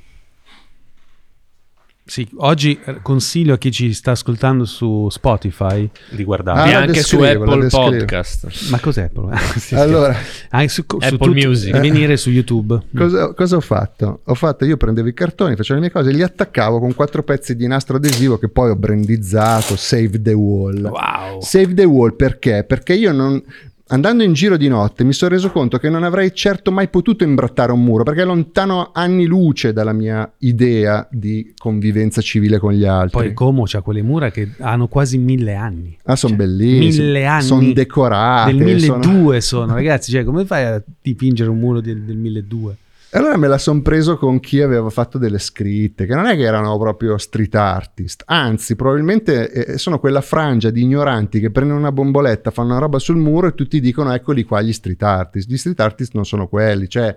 Sì, 2.07 2.25
oggi 2.37 2.79
eh, 2.85 2.99
consiglio 3.01 3.55
a 3.55 3.57
chi 3.57 3.69
ci 3.69 3.91
sta 3.93 4.11
ascoltando 4.11 4.63
su 4.63 5.09
Spotify. 5.09 5.89
Di 6.09 6.23
guardare. 6.23 6.59
Ah, 6.61 6.67
e 6.69 6.73
anche 6.73 7.03
su 7.03 7.19
Apple. 7.19 7.67
Podcast. 7.67 8.69
Ma 8.69 8.79
cos'è? 8.79 9.09
Sì, 9.53 9.59
sì. 9.59 9.75
Allora, 9.75 10.15
Anche 10.51 10.69
su, 10.69 10.85
su 10.87 10.95
Apple 10.99 11.17
tutti- 11.17 11.45
Music. 11.45 11.75
e 11.75 11.79
venire 11.79 12.15
su 12.15 12.29
YouTube. 12.29 12.79
Cosa, 12.95 13.33
cosa 13.33 13.57
ho 13.57 13.61
fatto? 13.61 14.21
Ho 14.23 14.33
fatto, 14.35 14.63
io 14.63 14.77
prendevo 14.77 15.07
i 15.09 15.13
cartoni, 15.13 15.55
facevo 15.57 15.75
le 15.79 15.85
mie 15.85 15.91
cose, 15.91 16.11
li 16.11 16.21
attaccavo 16.23 16.79
con 16.79 16.93
quattro 16.95 17.23
pezzi 17.23 17.55
di 17.57 17.67
nastro 17.67 17.97
adesivo 17.97 18.37
che 18.37 18.47
poi 18.47 18.69
ho 18.69 18.75
brandizzato, 18.75 19.75
Save 19.75 20.21
the 20.21 20.33
Wall. 20.33 20.81
Wow. 20.89 21.41
Save 21.41 21.73
the 21.73 21.83
Wall 21.83 22.15
perché? 22.15 22.63
Perché 22.65 22.93
io 22.93 23.11
non... 23.11 23.43
Andando 23.89 24.21
in 24.23 24.34
giro 24.34 24.58
di 24.58 24.67
notte 24.67 25.06
mi 25.06 25.13
sono 25.13 25.32
reso 25.32 25.50
conto 25.50 25.78
che 25.78 25.89
non 25.89 26.04
avrei 26.04 26.34
certo 26.36 26.71
mai 26.73 26.89
potuto 26.89 27.23
imbrattare 27.23 27.71
un 27.71 27.82
muro 27.82 28.04
perché 28.04 28.23
è 28.23 28.26
lontano 28.26 28.89
anni 28.93 29.26
luce 29.26 29.71
dalla 29.71 29.93
mia 29.93 30.30
idea 30.39 31.08
di 31.10 31.54
convivenza 31.58 32.19
civile 32.19 32.58
con 32.60 32.73
gli 32.73 32.84
altri. 32.84 33.21
Poi 33.28 33.34
Como 33.34 33.63
c'ha 33.65 33.82
quelle 33.82 34.02
mura 34.02 34.30
che 34.30 34.50
hanno 34.60 34.88
quasi 34.88 35.17
mille 35.17 35.56
anni. 35.56 35.97
ah, 36.04 36.17
sono 36.17 36.36
Cioè, 36.36 36.45
bellissime. 36.45 37.06
Mille 37.06 37.26
anni. 37.26 37.43
Sono 37.43 37.71
decorate. 37.71 38.54
Del 38.56 38.80
sono- 38.82 38.97
1200 38.97 39.39
sono, 39.39 39.73
ragazzi. 39.73 40.12
Cioè, 40.12 40.23
come 40.26 40.43
fai 40.43 40.65
a 40.65 40.84
dipingere 41.02 41.50
un 41.50 41.58
muro 41.60 41.80
del, 41.80 42.02
del 42.02 42.17
1200? 42.17 42.86
Allora 43.11 43.37
me 43.37 43.47
la 43.47 43.57
son 43.57 43.81
preso 43.81 44.17
con 44.17 44.41
chi 44.41 44.61
aveva 44.61 44.89
fatto 44.89 45.17
delle 45.17 45.39
scritte, 45.39 46.05
che 46.05 46.13
non 46.13 46.25
è 46.25 46.35
che 46.35 46.41
erano 46.41 46.77
proprio 46.77 47.17
street 47.17 47.55
artist, 47.55 48.23
anzi 48.25 48.75
probabilmente 48.75 49.49
eh, 49.49 49.77
sono 49.77 49.97
quella 49.97 50.19
frangia 50.19 50.71
di 50.71 50.81
ignoranti 50.81 51.39
che 51.39 51.49
prendono 51.49 51.79
una 51.79 51.93
bomboletta, 51.93 52.51
fanno 52.51 52.71
una 52.71 52.79
roba 52.79 52.99
sul 52.99 53.15
muro 53.15 53.47
e 53.47 53.53
tutti 53.53 53.79
dicono 53.79 54.13
eccoli 54.13 54.43
qua 54.43 54.61
gli 54.61 54.73
street 54.73 55.01
artist. 55.03 55.49
Gli 55.49 55.55
street 55.55 55.79
artist 55.79 56.15
non 56.15 56.25
sono 56.25 56.47
quelli, 56.49 56.89
cioè 56.89 57.15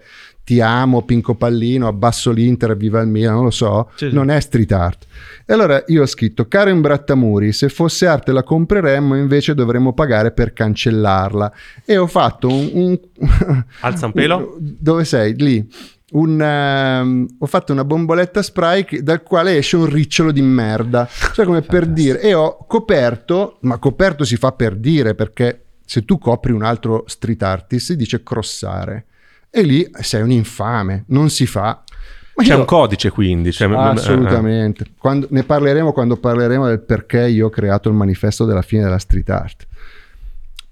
ti 0.50 0.60
amo, 0.60 1.02
Pinco 1.04 1.36
Pallino, 1.36 1.86
abbasso 1.86 2.32
l'Inter, 2.32 2.76
viva 2.76 3.00
il 3.00 3.06
Milan, 3.06 3.34
non 3.34 3.44
lo 3.44 3.50
so, 3.52 3.90
Sì, 3.94 4.08
sì. 4.08 4.14
non 4.14 4.30
è 4.30 4.40
street 4.40 4.72
art. 4.72 5.06
E 5.46 5.52
allora 5.52 5.80
io 5.86 6.02
ho 6.02 6.06
scritto, 6.06 6.48
caro 6.48 6.70
Imbrattamuri, 6.70 7.52
se 7.52 7.68
fosse 7.68 8.08
arte 8.08 8.32
la 8.32 8.42
compreremmo, 8.42 9.14
invece 9.16 9.54
dovremmo 9.54 9.92
pagare 9.92 10.32
per 10.32 10.52
cancellarla. 10.52 11.52
E 11.84 11.96
ho 11.96 12.08
fatto 12.08 12.48
un... 12.48 12.98
un 13.14 13.64
Alza 13.82 14.06
un 14.06 14.12
pelo. 14.12 14.56
dove 14.58 15.04
sei? 15.04 15.36
Lì. 15.36 15.64
Un, 16.12 16.42
ehm, 16.42 17.26
ho 17.38 17.46
fatto 17.46 17.72
una 17.72 17.84
bomboletta 17.84 18.42
spray 18.42 18.84
che- 18.84 19.04
dal 19.04 19.22
quale 19.22 19.56
esce 19.56 19.76
un 19.76 19.86
ricciolo 19.86 20.32
di 20.32 20.42
merda. 20.42 21.08
Cioè, 21.32 21.46
come 21.46 21.62
per 21.62 21.86
dire, 21.86 22.20
e 22.20 22.34
ho 22.34 22.64
coperto, 22.66 23.58
ma 23.60 23.78
coperto 23.78 24.24
si 24.24 24.34
fa 24.34 24.50
per 24.50 24.74
dire 24.74 25.14
perché 25.14 25.66
se 25.84 26.04
tu 26.04 26.18
copri 26.18 26.50
un 26.50 26.64
altro 26.64 27.04
street 27.06 27.40
artist 27.44 27.86
si 27.86 27.94
dice 27.96 28.24
crossare. 28.24 29.04
E 29.50 29.62
lì 29.62 29.88
sei 30.00 30.22
un 30.22 30.30
infame, 30.30 31.04
non 31.08 31.28
si 31.30 31.46
fa. 31.46 31.82
Ma 32.36 32.42
C'è 32.44 32.52
io- 32.52 32.58
un 32.60 32.64
codice 32.64 33.10
quindi. 33.10 33.52
cioè, 33.52 33.68
Assolutamente. 33.70 34.86
Quando- 34.96 35.26
ne 35.30 35.42
parleremo 35.42 35.92
quando 35.92 36.16
parleremo 36.16 36.66
del 36.66 36.80
perché 36.80 37.26
io 37.28 37.46
ho 37.46 37.50
creato 37.50 37.88
il 37.88 37.94
manifesto 37.96 38.44
della 38.44 38.62
fine 38.62 38.82
della 38.84 38.98
street 38.98 39.28
art. 39.30 39.66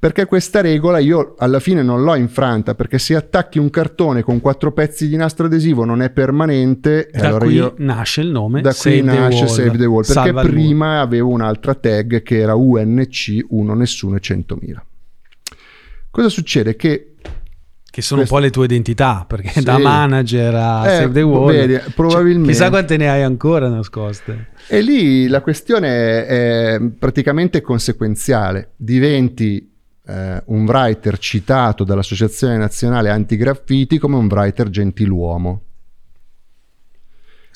Perché 0.01 0.27
questa 0.27 0.61
regola 0.61 0.99
io 0.99 1.35
alla 1.39 1.59
fine 1.59 1.83
non 1.83 2.05
l'ho 2.05 2.15
infranta, 2.15 2.77
perché 2.77 3.01
se 3.01 3.17
attacchi 3.17 3.59
un 3.59 3.69
cartone 3.69 4.23
con 4.23 4.41
quattro 4.41 4.71
pezzi 4.73 5.09
di 5.09 5.17
nastro 5.17 5.47
adesivo 5.47 5.85
non 5.85 6.03
è 6.03 6.11
permanente, 6.11 7.11
Da 7.13 7.27
allora 7.27 7.45
qui 7.47 7.55
io 7.55 7.75
nasce 7.79 8.21
il 8.21 8.29
nome 8.29 8.61
da 8.61 8.73
qui 8.73 9.03
nasce 9.03 9.39
Wall. 9.45 9.47
Save 9.49 9.77
the 9.77 9.85
Wall, 9.87 10.03
perché 10.07 10.13
Salva 10.13 10.43
prima 10.43 11.01
avevo 11.01 11.31
un'altra 11.31 11.75
tag 11.75 12.23
che 12.23 12.39
era 12.39 12.55
UNC 12.55 13.45
1 13.49 13.75
nessuno 13.75 14.15
e 14.15 14.21
100.000. 14.21 14.81
Cosa 16.11 16.29
succede? 16.29 16.77
Che 16.77 17.15
Che 17.99 18.05
sono 18.05 18.21
Questo- 18.21 18.37
un 18.37 18.41
po' 18.41 18.47
le 18.47 18.53
tue 18.53 18.65
identità, 18.67 19.25
perché 19.27 19.49
Sì. 19.49 19.63
da 19.65 19.77
manager 19.77 20.55
a 20.55 20.87
Eh, 20.89 20.97
Save 20.99 21.13
the 21.15 21.23
Wall. 21.23 21.51
vedi, 21.51 21.81
probabilmente. 21.97 22.53
Chissà 22.53 22.69
quante 22.69 22.97
ne 22.97 23.11
hai 23.11 23.23
ancora 23.25 23.69
nascoste. 23.69 24.51
E 24.69 24.81
lì 24.83 25.27
la 25.27 25.41
questione 25.41 26.25
è 26.25 26.81
praticamente 26.97 27.61
conseguenziale. 27.61 28.71
Diventi 28.77 29.69
eh, 30.07 30.43
un 30.47 30.65
writer 30.65 31.19
citato 31.19 31.83
dall'Associazione 31.83 32.57
Nazionale 32.57 33.11
Antigraffiti 33.11 33.99
come 33.99 34.15
un 34.17 34.27
writer 34.31 34.71
gentiluomo. 34.71 35.63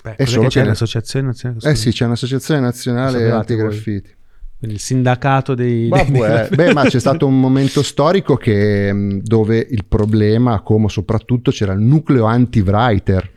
Beh, 0.02 0.16
È 0.16 0.16
cos'è 0.16 0.28
solo 0.28 0.42
che 0.42 0.48
c'è 0.48 0.60
che- 0.62 0.66
l'associazione 0.66 1.26
nazionale? 1.26 1.70
Eh 1.70 1.74
sì, 1.76 1.92
c'è 1.92 2.04
un'Associazione 2.04 2.60
Nazionale 2.60 3.30
Antigraffiti. 3.30 4.00
Quindi 4.00 4.16
il 4.70 4.78
sindacato 4.78 5.54
dei... 5.54 5.88
Ma 5.88 6.02
dei- 6.04 6.22
eh, 6.22 6.48
beh, 6.54 6.72
ma 6.72 6.84
c'è 6.84 7.00
stato 7.00 7.26
un 7.26 7.38
momento 7.38 7.82
storico 7.82 8.36
che, 8.36 8.92
mh, 8.92 9.20
dove 9.22 9.58
il 9.58 9.84
problema, 9.86 10.60
come 10.60 10.88
soprattutto 10.88 11.50
c'era 11.50 11.72
il 11.72 11.80
nucleo 11.80 12.24
anti-writer, 12.26 13.30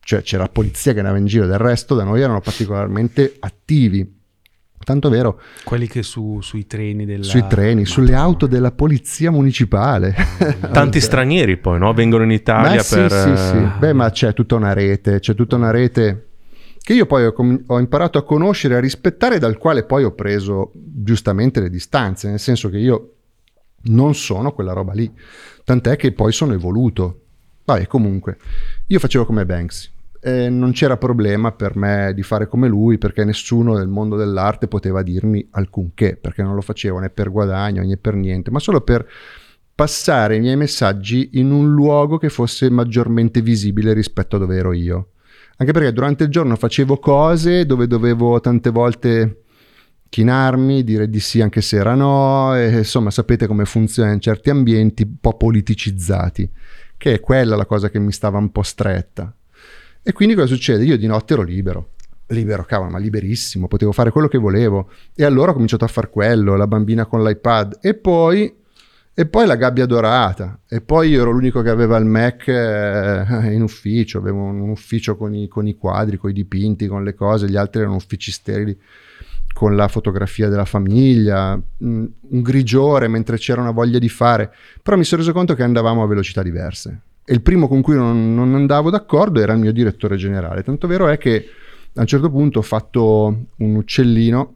cioè 0.00 0.22
c'era 0.22 0.44
la 0.44 0.48
polizia 0.48 0.92
che 0.92 0.98
andava 1.00 1.18
in 1.18 1.26
giro, 1.26 1.46
del 1.46 1.58
resto 1.58 1.94
da 1.94 2.04
noi 2.04 2.20
erano 2.22 2.40
particolarmente 2.40 3.36
attivi. 3.38 4.20
Tanto 4.84 5.08
vero 5.10 5.40
Quelli 5.62 5.86
che 5.86 6.02
su- 6.02 6.40
sui 6.42 6.66
treni 6.66 7.04
della... 7.04 7.22
sui 7.22 7.44
treni, 7.48 7.84
sulle 7.84 8.10
Madonna. 8.10 8.26
auto 8.26 8.46
della 8.48 8.72
polizia 8.72 9.30
municipale. 9.30 10.12
Tanti 10.72 11.00
stranieri 11.00 11.56
poi 11.58 11.78
no? 11.78 11.92
vengono 11.92 12.24
in 12.24 12.32
Italia 12.32 12.76
Ma 12.76 12.82
sì, 12.82 12.94
per... 12.96 13.12
sì, 13.12 13.36
sì. 13.36 13.56
eh, 13.58 13.68
Beh, 13.78 13.92
ma 13.92 14.10
c'è 14.10 14.32
tutta 14.34 14.56
una 14.56 14.72
rete, 14.72 15.20
c'è 15.20 15.36
tutta 15.36 15.54
una 15.54 15.70
rete 15.70 16.30
che 16.82 16.94
io 16.94 17.06
poi 17.06 17.26
ho, 17.26 17.32
com- 17.32 17.62
ho 17.66 17.78
imparato 17.78 18.18
a 18.18 18.24
conoscere 18.24 18.74
a 18.74 18.80
rispettare, 18.80 19.38
dal 19.38 19.56
quale 19.56 19.84
poi 19.84 20.04
ho 20.04 20.12
preso 20.12 20.72
giustamente 20.74 21.60
le 21.60 21.70
distanze, 21.70 22.28
nel 22.28 22.40
senso 22.40 22.68
che 22.68 22.78
io 22.78 23.14
non 23.84 24.14
sono 24.14 24.52
quella 24.52 24.72
roba 24.72 24.92
lì, 24.92 25.10
tant'è 25.64 25.96
che 25.96 26.12
poi 26.12 26.32
sono 26.32 26.52
evoluto. 26.52 27.20
Vabbè, 27.64 27.86
comunque, 27.86 28.36
io 28.88 28.98
facevo 28.98 29.24
come 29.24 29.46
Banksy. 29.46 29.90
E 30.24 30.48
non 30.48 30.70
c'era 30.70 30.96
problema 30.96 31.50
per 31.50 31.74
me 31.74 32.12
di 32.14 32.22
fare 32.22 32.46
come 32.46 32.68
lui 32.68 32.96
perché 32.96 33.24
nessuno 33.24 33.76
nel 33.76 33.88
mondo 33.88 34.14
dell'arte 34.14 34.68
poteva 34.68 35.02
dirmi 35.02 35.44
alcunché, 35.50 36.16
perché 36.16 36.42
non 36.42 36.54
lo 36.54 36.60
facevo 36.60 37.00
né 37.00 37.10
per 37.10 37.30
guadagno 37.30 37.82
né 37.82 37.96
per 37.96 38.14
niente, 38.14 38.52
ma 38.52 38.60
solo 38.60 38.82
per 38.82 39.04
passare 39.74 40.36
i 40.36 40.40
miei 40.40 40.56
messaggi 40.56 41.30
in 41.32 41.50
un 41.50 41.72
luogo 41.72 42.18
che 42.18 42.28
fosse 42.28 42.70
maggiormente 42.70 43.40
visibile 43.40 43.92
rispetto 43.92 44.36
a 44.36 44.38
dove 44.38 44.56
ero 44.56 44.72
io. 44.72 45.11
Anche 45.56 45.72
perché 45.72 45.92
durante 45.92 46.24
il 46.24 46.30
giorno 46.30 46.56
facevo 46.56 46.98
cose 46.98 47.66
dove 47.66 47.86
dovevo 47.86 48.40
tante 48.40 48.70
volte 48.70 49.42
chinarmi, 50.08 50.84
dire 50.84 51.08
di 51.08 51.20
sì 51.20 51.40
anche 51.40 51.62
se 51.62 51.76
era 51.76 51.94
no, 51.94 52.54
e 52.54 52.78
insomma 52.78 53.10
sapete 53.10 53.46
come 53.46 53.64
funziona 53.64 54.12
in 54.12 54.20
certi 54.20 54.50
ambienti 54.50 55.04
un 55.04 55.16
po' 55.20 55.36
politicizzati, 55.36 56.50
che 56.98 57.14
è 57.14 57.20
quella 57.20 57.56
la 57.56 57.64
cosa 57.64 57.88
che 57.88 57.98
mi 57.98 58.12
stava 58.12 58.38
un 58.38 58.50
po' 58.50 58.62
stretta. 58.62 59.34
E 60.02 60.12
quindi 60.12 60.34
cosa 60.34 60.48
succede? 60.48 60.84
Io 60.84 60.98
di 60.98 61.06
notte 61.06 61.32
ero 61.32 61.42
libero. 61.42 61.90
Libero, 62.26 62.64
cavolo, 62.64 62.90
ma 62.90 62.98
liberissimo, 62.98 63.68
potevo 63.68 63.92
fare 63.92 64.10
quello 64.10 64.28
che 64.28 64.38
volevo. 64.38 64.90
E 65.14 65.24
allora 65.24 65.50
ho 65.50 65.54
cominciato 65.54 65.84
a 65.84 65.88
fare 65.88 66.10
quello, 66.10 66.56
la 66.56 66.66
bambina 66.66 67.06
con 67.06 67.22
l'iPad. 67.22 67.78
E 67.80 67.94
poi, 67.94 68.52
e 69.14 69.26
poi 69.26 69.46
la 69.46 69.56
gabbia 69.56 69.86
dorata. 69.86 70.60
E 70.68 70.80
poi 70.80 71.10
io 71.10 71.20
ero 71.22 71.30
l'unico 71.30 71.62
che 71.62 71.70
aveva 71.70 71.96
il 71.98 72.06
Mac 72.06 72.48
eh, 72.48 73.52
in 73.52 73.62
ufficio. 73.62 74.18
Avevo 74.18 74.42
un 74.42 74.70
ufficio 74.70 75.16
con 75.16 75.34
i, 75.34 75.48
con 75.48 75.66
i 75.66 75.76
quadri, 75.76 76.16
con 76.16 76.30
i 76.30 76.32
dipinti, 76.32 76.86
con 76.86 77.04
le 77.04 77.14
cose. 77.14 77.48
Gli 77.48 77.56
altri 77.56 77.80
erano 77.80 77.96
uffici 77.96 78.30
sterili 78.30 78.78
con 79.52 79.76
la 79.76 79.86
fotografia 79.86 80.48
della 80.48 80.64
famiglia, 80.64 81.54
mm, 81.56 82.04
un 82.20 82.42
grigiore 82.42 83.06
mentre 83.06 83.36
c'era 83.36 83.60
una 83.60 83.70
voglia 83.70 83.98
di 83.98 84.08
fare. 84.08 84.50
Però 84.82 84.96
mi 84.96 85.04
sono 85.04 85.20
reso 85.20 85.32
conto 85.32 85.54
che 85.54 85.62
andavamo 85.62 86.02
a 86.02 86.06
velocità 86.06 86.42
diverse 86.42 87.00
e 87.24 87.34
il 87.34 87.42
primo 87.42 87.68
con 87.68 87.82
cui 87.82 87.94
non, 87.94 88.34
non, 88.34 88.54
andavo 88.54 88.90
d'accordo 88.90 89.40
era 89.40 89.52
il 89.52 89.60
mio 89.60 89.72
direttore 89.72 90.16
generale. 90.16 90.62
Tanto 90.62 90.86
vero 90.86 91.08
è 91.08 91.18
che 91.18 91.48
a 91.94 92.00
un 92.00 92.06
certo 92.06 92.30
punto 92.30 92.58
ho 92.58 92.62
fatto 92.62 93.46
un 93.56 93.74
uccellino 93.74 94.54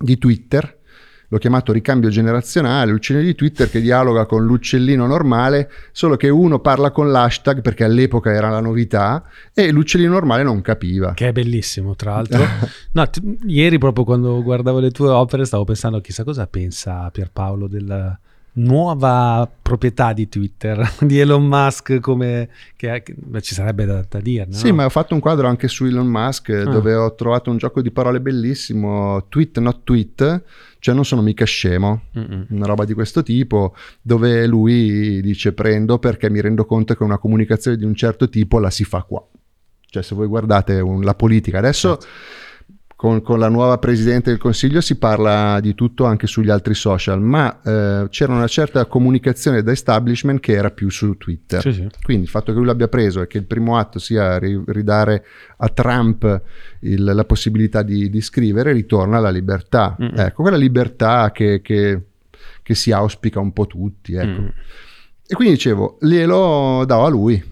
di 0.00 0.18
Twitter, 0.18 0.80
l'ho 1.28 1.38
chiamato 1.38 1.72
ricambio 1.72 2.08
generazionale, 2.10 2.92
l'uccellino 2.92 3.24
di 3.24 3.34
Twitter 3.34 3.70
che 3.70 3.80
dialoga 3.80 4.26
con 4.26 4.44
l'uccellino 4.44 5.06
normale, 5.06 5.70
solo 5.92 6.16
che 6.16 6.28
uno 6.28 6.60
parla 6.60 6.90
con 6.90 7.10
l'hashtag 7.10 7.60
perché 7.60 7.84
all'epoca 7.84 8.32
era 8.32 8.50
la 8.50 8.60
novità 8.60 9.24
e 9.52 9.70
l'uccellino 9.70 10.12
normale 10.12 10.42
non 10.42 10.60
capiva. 10.60 11.14
Che 11.14 11.28
è 11.28 11.32
bellissimo, 11.32 11.94
tra 11.96 12.12
l'altro. 12.12 12.44
no, 12.92 13.10
t- 13.10 13.22
ieri 13.46 13.78
proprio 13.78 14.04
quando 14.04 14.42
guardavo 14.42 14.78
le 14.78 14.90
tue 14.90 15.08
opere 15.08 15.44
stavo 15.44 15.64
pensando 15.64 16.00
chissà 16.00 16.24
cosa 16.24 16.46
pensa 16.46 17.10
Pierpaolo 17.10 17.66
del 17.66 18.18
nuova 18.54 19.50
proprietà 19.62 20.12
di 20.12 20.28
Twitter 20.28 20.88
di 21.00 21.18
Elon 21.18 21.44
Musk 21.44 21.98
come 22.00 22.48
che, 22.76 23.02
che 23.02 23.40
ci 23.40 23.54
sarebbe 23.54 23.84
da, 23.84 24.04
da 24.08 24.20
dire 24.20 24.46
no? 24.46 24.56
sì 24.56 24.70
ma 24.70 24.84
ho 24.84 24.90
fatto 24.90 25.14
un 25.14 25.20
quadro 25.20 25.48
anche 25.48 25.66
su 25.66 25.84
Elon 25.86 26.06
Musk 26.06 26.50
ah. 26.50 26.64
dove 26.64 26.94
ho 26.94 27.14
trovato 27.14 27.50
un 27.50 27.56
gioco 27.56 27.80
di 27.82 27.90
parole 27.90 28.20
bellissimo 28.20 29.26
tweet 29.28 29.58
not 29.58 29.80
tweet 29.82 30.42
cioè 30.84 30.94
non 30.94 31.06
sono 31.06 31.22
mica 31.22 31.46
scemo. 31.46 32.02
Mm-mm. 32.18 32.48
una 32.50 32.66
roba 32.66 32.84
di 32.84 32.92
questo 32.92 33.22
tipo 33.22 33.74
dove 34.02 34.46
lui 34.46 35.22
dice 35.22 35.54
prendo 35.54 35.98
perché 35.98 36.28
mi 36.28 36.42
rendo 36.42 36.66
conto 36.66 36.94
che 36.94 37.02
una 37.02 37.16
comunicazione 37.16 37.78
di 37.78 37.86
un 37.86 37.94
certo 37.94 38.28
tipo 38.28 38.58
la 38.58 38.68
si 38.68 38.84
fa 38.84 39.02
qua. 39.02 39.26
Cioè 39.80 40.02
se 40.02 40.14
voi 40.14 40.26
guardate 40.26 40.80
un, 40.80 41.02
la 41.02 41.14
politica 41.14 41.56
adesso 41.56 41.96
certo 41.96 42.06
con, 42.96 43.22
con, 43.22 43.38
la 43.38 43.48
nuova 43.48 43.78
Presidente 43.78 44.30
del 44.30 44.38
Consiglio 44.38 44.80
si 44.80 44.96
parla 44.96 45.58
di 45.60 45.74
tutto 45.74 46.04
anche 46.04 46.26
sugli 46.26 46.48
altri 46.48 46.74
social, 46.74 47.20
ma 47.20 47.60
eh, 47.62 48.06
c'era 48.08 48.32
una 48.32 48.46
certa 48.46 48.86
comunicazione 48.86 49.62
da 49.62 49.72
establishment 49.72 50.40
che 50.40 50.52
era 50.52 50.70
più 50.70 50.88
su 50.90 51.16
Twitter. 51.16 51.60
Sì, 51.60 51.72
sì. 51.72 51.88
Quindi 52.02 52.24
il 52.24 52.30
fatto 52.30 52.52
che 52.52 52.58
lui 52.58 52.66
l'abbia 52.66 52.88
preso 52.88 53.20
e 53.20 53.26
che 53.26 53.38
il 53.38 53.44
primo 53.44 53.76
atto 53.76 53.98
sia 53.98 54.38
ri- 54.38 54.62
ridare 54.66 55.24
a 55.58 55.68
Trump 55.68 56.42
il, 56.80 57.02
la 57.04 57.24
possibilità 57.24 57.82
di, 57.82 58.08
di, 58.08 58.20
scrivere, 58.20 58.72
ritorna 58.72 59.18
alla 59.18 59.30
libertà. 59.30 59.96
Mm-hmm. 60.00 60.18
Ecco, 60.18 60.42
quella 60.42 60.56
libertà 60.56 61.30
che, 61.32 61.60
che, 61.62 62.00
che, 62.62 62.74
si 62.74 62.92
auspica 62.92 63.40
un 63.40 63.52
po' 63.52 63.66
tutti. 63.66 64.14
Ecco. 64.14 64.40
Mm. 64.40 64.48
E 65.26 65.34
quindi 65.34 65.54
dicevo, 65.54 65.98
glielo 66.00 66.84
do 66.86 67.04
a 67.04 67.08
lui 67.08 67.42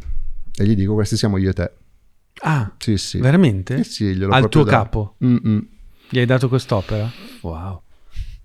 e 0.55 0.65
gli 0.65 0.75
dico 0.75 0.95
questi 0.95 1.17
siamo 1.17 1.37
io 1.37 1.51
e 1.51 1.53
te. 1.53 1.73
Ah, 2.45 2.73
sì, 2.79 2.97
sì. 2.97 3.19
veramente? 3.19 3.77
Eh 3.77 3.85
sì, 3.85 4.17
Al 4.29 4.49
tuo 4.49 4.65
dato. 4.65 4.77
capo? 4.77 5.15
Mm-mm. 5.25 5.67
Gli 6.09 6.19
hai 6.19 6.27
dato 6.27 6.49
quest'opera? 6.49 7.09
Wow. 7.43 7.83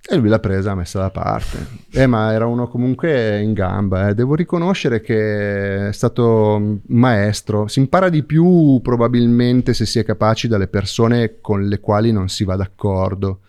E 0.10 0.16
lui 0.16 0.30
l'ha 0.30 0.40
presa, 0.40 0.70
l'ha 0.70 0.76
messa 0.76 1.00
da 1.00 1.10
parte. 1.10 1.58
Eh, 1.92 2.08
ma 2.08 2.32
era 2.32 2.46
uno 2.46 2.68
comunque 2.70 3.42
in 3.42 3.52
gamba. 3.52 4.08
Eh. 4.08 4.14
Devo 4.14 4.36
riconoscere 4.36 5.02
che 5.02 5.88
è 5.90 5.92
stato 5.92 6.80
maestro. 6.88 7.68
Si 7.68 7.80
impara 7.80 8.08
di 8.08 8.24
più 8.24 8.80
probabilmente 8.82 9.74
se 9.74 9.86
si 9.86 10.00
è 10.00 10.06
capaci 10.06 10.48
dalle 10.48 10.68
persone 10.68 11.42
con 11.42 11.68
le 11.68 11.80
quali 11.82 12.14
non 12.14 12.30
si 12.30 12.46
va 12.46 12.56
d'accordo. 12.56 13.42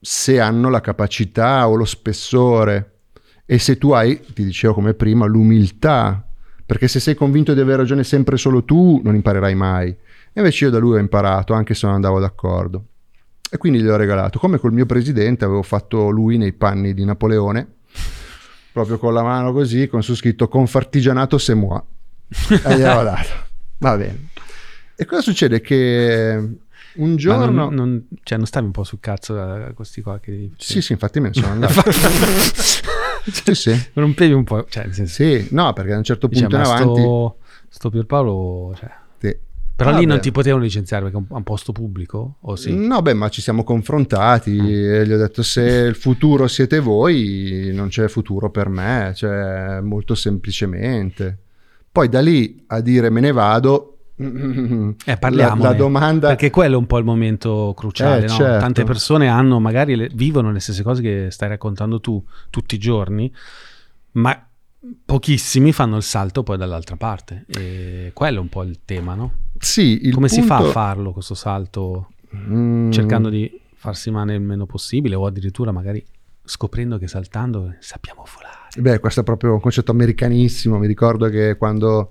Se 0.00 0.40
hanno 0.40 0.68
la 0.68 0.80
capacità 0.80 1.68
o 1.68 1.76
lo 1.76 1.84
spessore. 1.84 2.88
E 3.46 3.58
se 3.58 3.78
tu 3.78 3.90
hai, 3.92 4.20
ti 4.34 4.44
dicevo 4.44 4.74
come 4.74 4.94
prima, 4.94 5.26
l'umiltà 5.26 6.26
perché 6.72 6.88
se 6.88 7.00
sei 7.00 7.14
convinto 7.14 7.52
di 7.52 7.60
aver 7.60 7.76
ragione 7.76 8.02
sempre 8.02 8.38
solo 8.38 8.64
tu, 8.64 8.98
non 9.04 9.14
imparerai 9.14 9.54
mai. 9.54 9.90
E 9.90 9.96
invece 10.36 10.64
io 10.64 10.70
da 10.70 10.78
lui 10.78 10.94
ho 10.94 10.98
imparato, 10.98 11.52
anche 11.52 11.74
se 11.74 11.84
non 11.84 11.96
andavo 11.96 12.18
d'accordo. 12.18 12.84
E 13.50 13.58
quindi 13.58 13.82
gli 13.82 13.86
ho 13.86 13.96
regalato, 13.96 14.38
come 14.38 14.56
col 14.56 14.72
mio 14.72 14.86
presidente, 14.86 15.44
avevo 15.44 15.62
fatto 15.62 16.08
lui 16.08 16.38
nei 16.38 16.54
panni 16.54 16.94
di 16.94 17.04
Napoleone, 17.04 17.68
proprio 18.72 18.96
con 18.96 19.12
la 19.12 19.22
mano 19.22 19.52
così, 19.52 19.86
con 19.86 20.02
su 20.02 20.14
scritto 20.14 20.48
confartigianato 20.48 21.36
se 21.36 21.52
moi. 21.52 21.78
E 22.48 22.76
gli 22.78 22.82
avevo 22.82 23.02
dato. 23.04 23.28
Va 23.76 23.94
bene. 23.98 24.28
E 24.96 25.04
cosa 25.04 25.20
succede? 25.20 25.60
Che 25.60 26.48
un 26.94 27.16
giorno... 27.16 27.64
Non, 27.64 27.74
non, 27.74 28.06
cioè 28.22 28.38
non 28.38 28.46
stavi 28.46 28.64
un 28.64 28.72
po' 28.72 28.84
sul 28.84 28.98
cazzo 28.98 29.34
da 29.34 29.72
questi 29.74 30.00
qua 30.00 30.18
che... 30.20 30.52
Sì, 30.56 30.80
sì, 30.80 30.92
infatti 30.92 31.20
me 31.20 31.28
ne 31.28 31.34
sono 31.34 31.52
andato. 31.52 31.82
sì, 33.30 33.54
sì. 33.54 33.86
Rompevi 33.94 34.32
un 34.32 34.44
po'. 34.44 34.66
Cioè, 34.68 34.88
senso, 34.90 35.12
sì, 35.12 35.48
no, 35.50 35.72
perché 35.72 35.92
a 35.92 35.96
un 35.98 36.04
certo 36.04 36.28
punto 36.28 36.46
diciamo, 36.46 36.64
in 36.64 36.70
avanti... 36.70 37.00
Sto, 37.00 37.36
sto 37.68 37.90
Pierpaolo... 37.90 38.74
Cioè, 38.76 38.90
sì. 39.18 39.36
Però 39.74 39.90
ah, 39.90 39.98
lì 39.98 40.04
non 40.04 40.20
ti 40.20 40.30
potevano 40.30 40.62
licenziare 40.62 41.04
perché 41.04 41.18
è 41.18 41.24
un, 41.28 41.42
posto 41.42 41.72
pubblico? 41.72 42.36
O 42.40 42.56
sì? 42.56 42.74
No, 42.74 43.02
beh, 43.02 43.14
ma 43.14 43.28
ci 43.28 43.40
siamo 43.40 43.64
confrontati 43.64 44.52
mm. 44.52 44.66
e 44.66 45.06
gli 45.06 45.12
ho 45.12 45.18
detto 45.18 45.42
se 45.42 45.62
il 45.62 45.94
futuro 45.94 46.46
siete 46.46 46.78
voi, 46.78 47.70
non 47.74 47.88
c'è 47.88 48.08
futuro 48.08 48.50
per 48.50 48.68
me, 48.68 49.12
cioè 49.16 49.80
molto 49.80 50.14
semplicemente. 50.14 51.38
Poi 51.90 52.08
da 52.08 52.20
lì 52.20 52.64
a 52.68 52.80
dire 52.80 53.10
me 53.10 53.20
ne 53.20 53.32
vado, 53.32 53.91
eh, 54.16 55.16
parliamo. 55.16 55.62
La, 55.62 55.70
la, 55.70 55.74
domanda... 55.74 56.28
Perché 56.28 56.50
quello 56.50 56.74
è 56.74 56.78
un 56.78 56.86
po' 56.86 56.98
il 56.98 57.04
momento 57.04 57.72
cruciale. 57.76 58.24
Eh, 58.24 58.28
no? 58.28 58.34
certo. 58.34 58.58
Tante 58.58 58.84
persone 58.84 59.28
hanno, 59.28 59.60
magari 59.60 59.96
le, 59.96 60.10
vivono 60.12 60.52
le 60.52 60.60
stesse 60.60 60.82
cose 60.82 61.02
che 61.02 61.28
stai 61.30 61.48
raccontando 61.48 62.00
tu 62.00 62.22
tutti 62.50 62.74
i 62.74 62.78
giorni, 62.78 63.32
ma 64.12 64.46
pochissimi 65.04 65.72
fanno 65.72 65.96
il 65.96 66.02
salto 66.02 66.42
poi 66.42 66.56
dall'altra 66.56 66.96
parte. 66.96 67.44
E 67.48 68.10
quello 68.14 68.38
è 68.38 68.40
un 68.40 68.48
po' 68.48 68.62
il 68.62 68.80
tema, 68.84 69.14
no? 69.14 69.32
Sì. 69.58 69.98
Come 70.12 70.28
punto... 70.28 70.34
si 70.34 70.42
fa 70.42 70.56
a 70.58 70.64
farlo 70.64 71.12
questo 71.12 71.34
salto? 71.34 72.10
Mm. 72.34 72.90
Cercando 72.90 73.28
di 73.28 73.60
farsi 73.74 74.10
male 74.10 74.34
il 74.34 74.40
meno 74.40 74.64
possibile 74.64 75.16
o 75.16 75.26
addirittura 75.26 75.72
magari 75.72 76.04
scoprendo 76.44 76.98
che 76.98 77.08
saltando 77.08 77.74
sappiamo 77.78 78.24
volare. 78.34 78.60
Beh, 78.78 79.00
questo 79.00 79.20
è 79.20 79.22
proprio 79.22 79.52
un 79.52 79.60
concetto 79.60 79.90
americanissimo. 79.90 80.78
Mi 80.78 80.86
ricordo 80.86 81.28
che 81.28 81.56
quando 81.56 82.08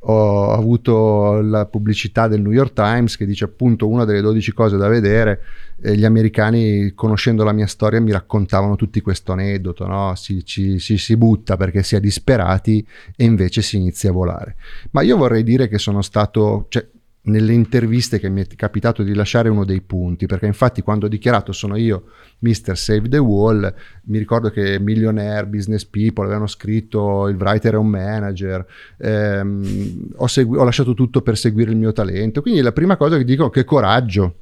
ho 0.00 0.52
avuto 0.52 1.40
la 1.40 1.66
pubblicità 1.66 2.28
del 2.28 2.40
New 2.40 2.52
York 2.52 2.72
Times 2.72 3.16
che 3.16 3.26
dice 3.26 3.44
appunto 3.44 3.88
una 3.88 4.04
delle 4.04 4.20
12 4.20 4.52
cose 4.52 4.76
da 4.76 4.86
vedere 4.86 5.40
e 5.80 5.96
gli 5.96 6.04
americani 6.04 6.92
conoscendo 6.94 7.42
la 7.42 7.52
mia 7.52 7.66
storia 7.66 8.00
mi 8.00 8.12
raccontavano 8.12 8.76
tutti 8.76 9.00
questo 9.00 9.32
aneddoto, 9.32 9.86
no? 9.86 10.14
si, 10.14 10.44
ci, 10.44 10.78
si, 10.78 10.98
si 10.98 11.16
butta 11.16 11.56
perché 11.56 11.82
si 11.82 11.96
è 11.96 12.00
disperati 12.00 12.86
e 13.16 13.24
invece 13.24 13.62
si 13.62 13.76
inizia 13.76 14.10
a 14.10 14.12
volare. 14.12 14.56
Ma 14.92 15.02
io 15.02 15.16
vorrei 15.16 15.42
dire 15.42 15.68
che 15.68 15.78
sono 15.78 16.02
stato, 16.02 16.66
cioè, 16.68 16.86
nelle 17.28 17.52
interviste 17.52 18.18
che 18.18 18.28
mi 18.28 18.42
è 18.42 18.46
capitato 18.56 19.02
di 19.02 19.14
lasciare 19.14 19.48
uno 19.48 19.64
dei 19.64 19.80
punti, 19.80 20.26
perché 20.26 20.46
infatti 20.46 20.82
quando 20.82 21.06
ho 21.06 21.08
dichiarato 21.08 21.52
sono 21.52 21.76
io 21.76 22.04
Mr. 22.40 22.76
Save 22.76 23.08
the 23.08 23.18
Wall, 23.18 23.72
mi 24.04 24.18
ricordo 24.18 24.50
che 24.50 24.78
Millionaire, 24.80 25.46
Business 25.46 25.84
People 25.84 26.24
avevano 26.24 26.46
scritto 26.46 27.28
il 27.28 27.36
writer 27.36 27.74
è 27.74 27.76
un 27.76 27.88
manager, 27.88 28.66
ehm, 28.98 30.12
ho, 30.16 30.26
segu- 30.26 30.58
ho 30.58 30.64
lasciato 30.64 30.94
tutto 30.94 31.22
per 31.22 31.36
seguire 31.36 31.70
il 31.70 31.76
mio 31.76 31.92
talento, 31.92 32.40
quindi 32.42 32.60
la 32.60 32.72
prima 32.72 32.96
cosa 32.96 33.16
che 33.16 33.24
dico 33.24 33.46
è 33.46 33.50
che 33.50 33.64
coraggio. 33.64 34.34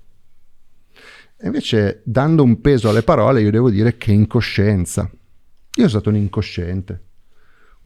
E 1.38 1.46
invece 1.46 2.00
dando 2.04 2.42
un 2.42 2.60
peso 2.60 2.88
alle 2.88 3.02
parole 3.02 3.42
io 3.42 3.50
devo 3.50 3.68
dire 3.68 3.96
che 3.98 4.12
incoscienza. 4.12 5.02
Io 5.78 5.88
sono 5.88 5.88
stato 5.88 6.08
un 6.08 6.16
incosciente 6.16 7.00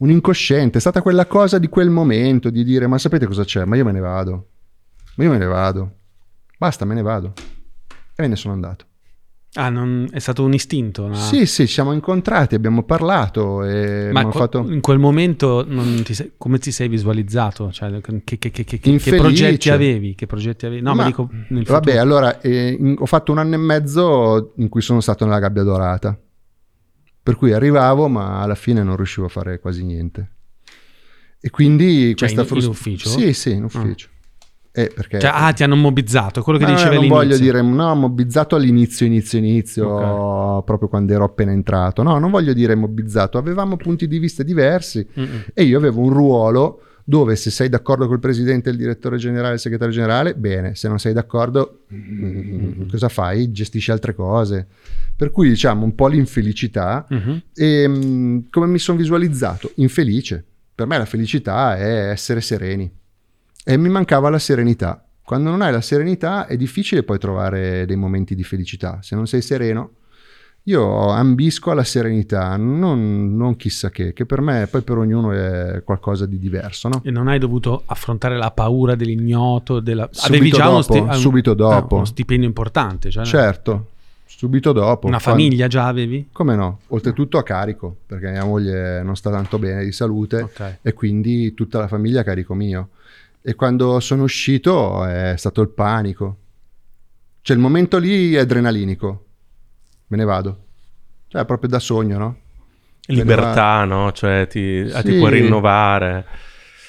un 0.01 0.09
incosciente, 0.09 0.79
è 0.79 0.81
stata 0.81 1.03
quella 1.03 1.27
cosa 1.27 1.59
di 1.59 1.67
quel 1.67 1.91
momento 1.91 2.49
di 2.49 2.63
dire 2.63 2.87
ma 2.87 2.97
sapete 2.97 3.27
cosa 3.27 3.43
c'è? 3.43 3.65
Ma 3.65 3.75
io 3.75 3.85
me 3.85 3.91
ne 3.91 3.99
vado 3.99 4.50
ma 5.15 5.23
io 5.23 5.29
me 5.31 5.37
ne 5.37 5.45
vado. 5.45 5.95
basta, 6.57 6.85
me 6.85 6.93
ne 6.93 7.01
vado. 7.01 7.33
E 8.15 8.21
me 8.21 8.27
ne 8.27 8.35
sono 8.35 8.53
andato. 8.53 8.85
Ah, 9.53 9.67
non- 9.69 10.07
è 10.11 10.19
stato 10.19 10.45
un 10.45 10.53
istinto? 10.53 11.03
una- 11.05 11.15
Sì, 11.15 11.45
sì, 11.45 11.67
ci 11.67 11.73
siamo 11.73 11.91
incontrati, 11.91 12.55
abbiamo 12.55 12.83
parlato 12.83 13.65
e 13.65 14.09
Ma 14.13 14.23
co- 14.23 14.31
fatto... 14.31 14.59
in 14.59 14.79
quel 14.79 14.97
momento 14.99 15.67
ti 16.03 16.13
sei- 16.13 16.31
come 16.37 16.57
ti 16.59 16.71
sei 16.71 16.87
visualizzato? 16.87 17.69
Cioè, 17.71 17.99
che, 17.99 18.23
che- 18.23 18.37
che- 18.51 18.63
che- 18.63 19.15
progetti 19.17 19.69
avevi? 19.69 20.15
Che 20.15 20.25
progetti 20.25 20.65
avevi? 20.67 20.81
No, 20.81 20.91
ma, 20.95 21.01
Ma- 21.01 21.07
dico 21.07 21.29
Vabbè, 21.49 21.97
allora 21.97 22.39
eh, 22.39 22.77
in- 22.79 22.95
ho 22.97 23.05
fatto 23.05 23.33
un 23.33 23.39
anno 23.39 23.55
e 23.55 23.57
mezzo 23.57 24.53
in 24.57 24.69
cui 24.69 24.81
sono 24.81 25.01
stato 25.01 25.25
nella 25.25 25.39
gabbia 25.39 25.63
dorata. 25.63 26.17
Per 27.23 27.35
cui 27.35 27.51
arrivavo, 27.51 28.07
ma 28.07 28.39
alla 28.41 28.55
fine 28.55 28.83
non 28.83 28.95
riuscivo 28.95 29.25
a 29.25 29.29
fare 29.29 29.59
quasi 29.59 29.83
niente. 29.83 30.31
E 31.41 31.49
quindi 31.49 32.15
Cioè, 32.15 32.29
questa 32.29 32.41
in- 32.41 32.47
in 32.47 32.53
frust- 32.53 32.67
ufficio? 32.69 33.09
Sì, 33.09 33.33
sì, 33.33 33.51
in 33.51 33.63
ufficio. 33.65 34.07
Eh, 34.73 34.89
perché 34.95 35.19
Cioè, 35.19 35.31
ah, 35.33 35.51
ti 35.51 35.63
hanno 35.63 35.75
mobbizzato, 35.75 36.41
quello 36.43 36.57
che 36.57 36.63
Ma 36.63 36.71
dicevi 36.71 36.95
non 36.95 37.03
all'inizio. 37.03 37.17
voglio 37.17 37.37
dire, 37.37 37.61
no, 37.61 37.93
mobbizzato 37.95 38.55
all'inizio, 38.55 39.05
inizio, 39.05 39.37
inizio, 39.37 40.63
proprio 40.63 40.87
quando 40.87 41.11
ero 41.13 41.25
appena 41.25 41.51
entrato. 41.51 42.03
No, 42.03 42.17
non 42.19 42.31
voglio 42.31 42.53
dire 42.53 42.73
mobbizzato, 42.75 43.37
avevamo 43.37 43.75
punti 43.75 44.07
di 44.07 44.17
vista 44.17 44.43
diversi 44.43 45.05
Mm-mm. 45.19 45.45
e 45.53 45.63
io 45.63 45.77
avevo 45.77 45.99
un 46.01 46.09
ruolo 46.13 46.81
dove 47.03 47.35
se 47.35 47.49
sei 47.49 47.67
d'accordo 47.67 48.07
col 48.07 48.19
presidente, 48.19 48.69
il 48.69 48.77
direttore 48.77 49.17
generale, 49.17 49.55
il 49.55 49.59
segretario 49.59 49.93
generale, 49.93 50.35
bene, 50.35 50.75
se 50.75 50.87
non 50.87 50.99
sei 50.99 51.11
d'accordo, 51.11 51.79
mm, 51.93 52.87
cosa 52.89 53.09
fai? 53.09 53.51
Gestisci 53.51 53.91
altre 53.91 54.15
cose. 54.15 54.67
Per 55.17 55.31
cui 55.31 55.49
diciamo 55.49 55.83
un 55.83 55.93
po' 55.95 56.07
l'infelicità 56.07 57.05
Mhm. 57.09 57.41
e 57.53 57.87
mm, 57.89 58.39
come 58.49 58.67
mi 58.67 58.79
sono 58.79 58.97
visualizzato? 58.97 59.71
Infelice. 59.75 60.45
Per 60.73 60.87
me 60.87 60.97
la 60.97 61.05
felicità 61.05 61.75
è 61.75 62.09
essere 62.11 62.39
sereni 62.39 62.89
e 63.63 63.77
mi 63.77 63.89
mancava 63.89 64.29
la 64.29 64.39
serenità. 64.39 65.03
Quando 65.23 65.49
non 65.49 65.61
hai 65.61 65.71
la 65.71 65.81
serenità 65.81 66.45
è 66.47 66.57
difficile 66.57 67.03
poi 67.03 67.17
trovare 67.17 67.85
dei 67.85 67.95
momenti 67.95 68.35
di 68.35 68.43
felicità. 68.43 68.99
Se 69.01 69.15
non 69.15 69.27
sei 69.27 69.41
sereno, 69.41 69.91
io 70.63 71.09
ambisco 71.09 71.71
alla 71.71 71.83
serenità, 71.83 72.55
non, 72.57 73.35
non 73.35 73.55
chissà 73.55 73.89
che, 73.89 74.13
che 74.13 74.25
per 74.25 74.41
me 74.41 74.67
poi 74.69 74.81
per 74.81 74.97
ognuno 74.97 75.31
è 75.31 75.81
qualcosa 75.83 76.25
di 76.25 76.37
diverso, 76.37 76.87
no? 76.89 77.01
E 77.03 77.11
non 77.11 77.27
hai 77.27 77.39
dovuto 77.39 77.83
affrontare 77.85 78.37
la 78.37 78.51
paura 78.51 78.95
dell'ignoto, 78.95 79.79
della... 79.79 80.07
Subito 80.11 80.27
avevi 80.27 80.51
già 80.51 80.67
uno, 80.69 80.81
dopo, 80.81 80.93
sti- 81.11 81.19
subito 81.19 81.51
eh, 81.51 81.55
dopo. 81.55 81.95
uno 81.95 82.05
stipendio 82.05 82.47
importante, 82.47 83.09
cioè, 83.09 83.23
Certo, 83.23 83.87
subito 84.25 84.71
dopo. 84.71 85.07
una 85.07 85.19
quando- 85.19 85.41
famiglia 85.41 85.67
già 85.67 85.87
avevi? 85.87 86.27
Come 86.31 86.55
no? 86.55 86.79
Oltretutto 86.87 87.37
a 87.37 87.43
carico, 87.43 87.95
perché 88.05 88.29
mia 88.31 88.43
moglie 88.45 89.01
non 89.01 89.15
sta 89.15 89.31
tanto 89.31 89.57
bene 89.57 89.83
di 89.83 89.91
salute 89.91 90.41
Ok. 90.41 90.77
e 90.81 90.93
quindi 90.93 91.53
tutta 91.53 91.79
la 91.79 91.87
famiglia 91.87 92.19
a 92.21 92.23
carico 92.23 92.53
mio. 92.53 92.89
E 93.43 93.55
quando 93.55 93.99
sono 93.99 94.23
uscito 94.23 95.05
è 95.05 95.33
stato 95.37 95.61
il 95.61 95.69
panico. 95.69 96.37
Cioè 97.41 97.55
il 97.55 97.61
momento 97.61 97.97
lì 97.97 98.33
è 98.33 98.39
adrenalinico. 98.39 99.25
Me 100.07 100.17
ne 100.17 100.25
vado. 100.25 100.63
Cioè 101.27 101.45
proprio 101.45 101.69
da 101.69 101.79
sogno, 101.79 102.17
no? 102.17 102.35
Libertà, 103.07 103.83
no? 103.85 104.11
Cioè 104.11 104.45
ti, 104.47 104.87
ah, 104.93 105.01
ti 105.01 105.13
Sì. 105.13 105.17
puoi 105.17 105.31
rinnovare. 105.31 106.25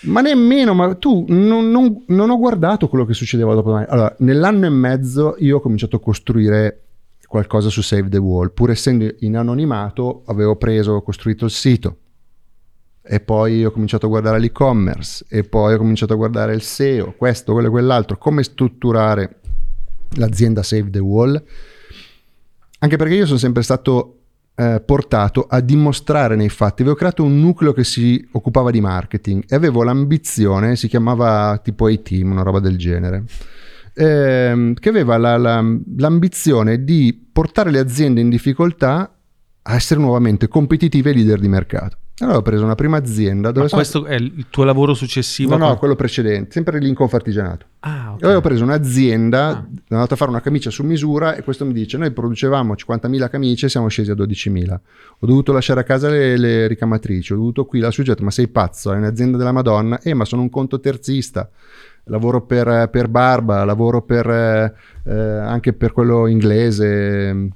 Ma 0.03 0.21
nemmeno, 0.21 0.75
ma 0.75 0.95
tu 0.97 1.25
non, 1.29 1.71
non- 1.71 2.05
non 2.09 2.29
ho 2.29 2.37
guardato 2.37 2.89
quello 2.89 3.05
che 3.07 3.15
succedeva 3.15 3.55
dopo 3.55 3.69
domani. 3.71 3.87
Allora, 3.89 4.15
nell'anno 4.19 4.67
e 4.67 4.71
mezzo 4.71 5.37
io 5.39 5.57
ho 5.57 5.61
cominciato 5.61 5.97
a 5.97 6.01
costruire 6.01 6.81
qualcosa 7.27 7.71
su 7.71 7.81
Save 7.83 8.09
the 8.09 8.19
Wall. 8.19 8.53
Pur 8.53 8.71
essendo 8.71 9.09
in 9.21 9.37
anonimato, 9.37 10.23
avevo 10.27 10.57
preso, 10.57 11.01
costruito 11.03 11.45
il 11.47 11.51
sito. 11.53 11.97
E 13.05 13.21
poi 13.21 13.65
ho 13.65 13.71
cominciato 13.73 14.07
a 14.07 14.09
guardare 14.09 14.39
l'e-commerce. 14.39 15.25
E 15.29 15.43
poi 15.45 15.75
ho 15.75 15.79
cominciato 15.79 16.13
a 16.13 16.17
guardare 16.17 16.55
il 16.55 16.63
SEO, 16.63 17.15
questo, 17.17 17.53
quello 17.53 17.69
e 17.69 17.71
quell'altro. 17.71 18.17
Come 18.17 18.43
strutturare 18.43 19.41
l'azienda 20.17 20.63
Save 20.63 20.91
the 20.91 20.99
Wall. 20.99 21.43
Anche 22.79 22.97
perché 22.97 23.15
io 23.15 23.27
sono 23.27 23.39
sempre 23.39 23.63
stato 23.63 24.19
eh, 24.55 24.83
portato 24.85 25.47
a 25.49 25.61
dimostrare 25.61 26.37
nei 26.37 26.49
fatti. 26.49 26.83
Avevo 26.83 26.97
creato 26.97 27.25
un 27.25 27.41
nucleo 27.41 27.73
che 27.73 27.85
si 27.85 28.27
occupava 28.33 28.71
di 28.71 28.81
marketing 28.81 29.45
e 29.49 29.55
avevo 29.55 29.83
l'ambizione, 29.83 30.77
si 30.77 30.89
chiamava 30.89 31.59
tipo 31.63 31.87
A-Team, 31.87 32.31
una 32.31 32.43
roba 32.43 32.61
del 32.61 32.77
genere, 32.77 33.25
ehm, 33.95 34.75
che 34.75 34.89
aveva 34.89 35.17
la- 35.17 35.37
la- 35.39 35.65
l'ambizione 35.97 36.85
di 36.85 37.29
portare 37.33 37.71
le 37.71 37.79
aziende 37.79 38.21
in 38.21 38.29
difficoltà 38.29 39.17
a 39.63 39.75
essere 39.75 40.01
nuovamente 40.01 40.49
competitive 40.49 41.11
e 41.11 41.15
leader 41.15 41.41
di 41.41 41.49
mercato. 41.49 41.97
Allora 42.19 42.37
ho 42.39 42.43
preso 42.43 42.63
una 42.63 42.75
prima 42.75 42.99
azienda 42.99 43.49
dove 43.51 43.63
Ma 43.63 43.69
sono... 43.69 43.81
questo 43.81 44.05
è 44.07 44.15
il 44.15 44.47
tuo 44.51 44.65
lavoro 44.65 44.95
successivo? 44.95 45.57
No, 45.57 45.69
no, 45.69 45.77
quello 45.77 45.97
precedente, 45.97 46.53
sempre 46.53 46.79
lì 46.79 46.87
in 46.89 46.95
Confartigianato. 46.95 47.67
Ah, 47.81 48.13
ok. 48.13 48.21
Io 48.21 48.27
avevo 48.27 48.41
preso 48.43 48.63
un'azienda, 48.63 49.47
Ah. 49.49 49.53
sono 49.55 49.71
andato 49.89 50.15
a 50.15 50.17
fare 50.17 50.31
una 50.31 50.41
camicia 50.41 50.71
su 50.71 50.85
misura 50.85 51.35
e 51.35 51.43
questo 51.43 51.65
mi 51.65 51.73
dice 51.73 51.97
noi 51.97 52.13
producevamo 52.13 52.75
50.000 52.75 53.29
camicie 53.29 53.67
e 53.67 53.69
siamo 53.71 53.89
scesi 53.89 54.11
a 54.11 54.15
12.000. 54.15 54.81
Ho 55.21 55.27
dovuto 55.27 55.53
lasciare 55.53 55.81
a 55.81 55.85
casa 55.85 56.09
le, 56.11 56.37
le 56.37 56.67
ricamatrici, 56.69 57.33
ho 57.33 57.37
dovuto 57.37 57.65
qui 57.65 57.81
la 57.81 57.91
soggetto, 57.91 58.23
ma 58.23 58.31
sei 58.31 58.47
pazzo, 58.49 58.93
è 58.93 58.97
un'azienda 58.97 59.37
della 59.37 59.53
Madonna? 59.53 59.99
Eh, 60.01 60.15
ma 60.15 60.25
sono 60.25 60.43
un 60.43 60.51
conto 60.51 60.79
terzista. 60.79 61.49
Lavoro 62.05 62.43
per, 62.43 62.89
per 62.91 63.09
Barba, 63.09 63.65
lavoro 63.65 64.03
per, 64.03 64.29
eh, 64.29 64.75
eh, 65.07 65.13
anche 65.13 65.73
per 65.73 65.93
quello 65.93 66.27
inglese, 66.27 67.49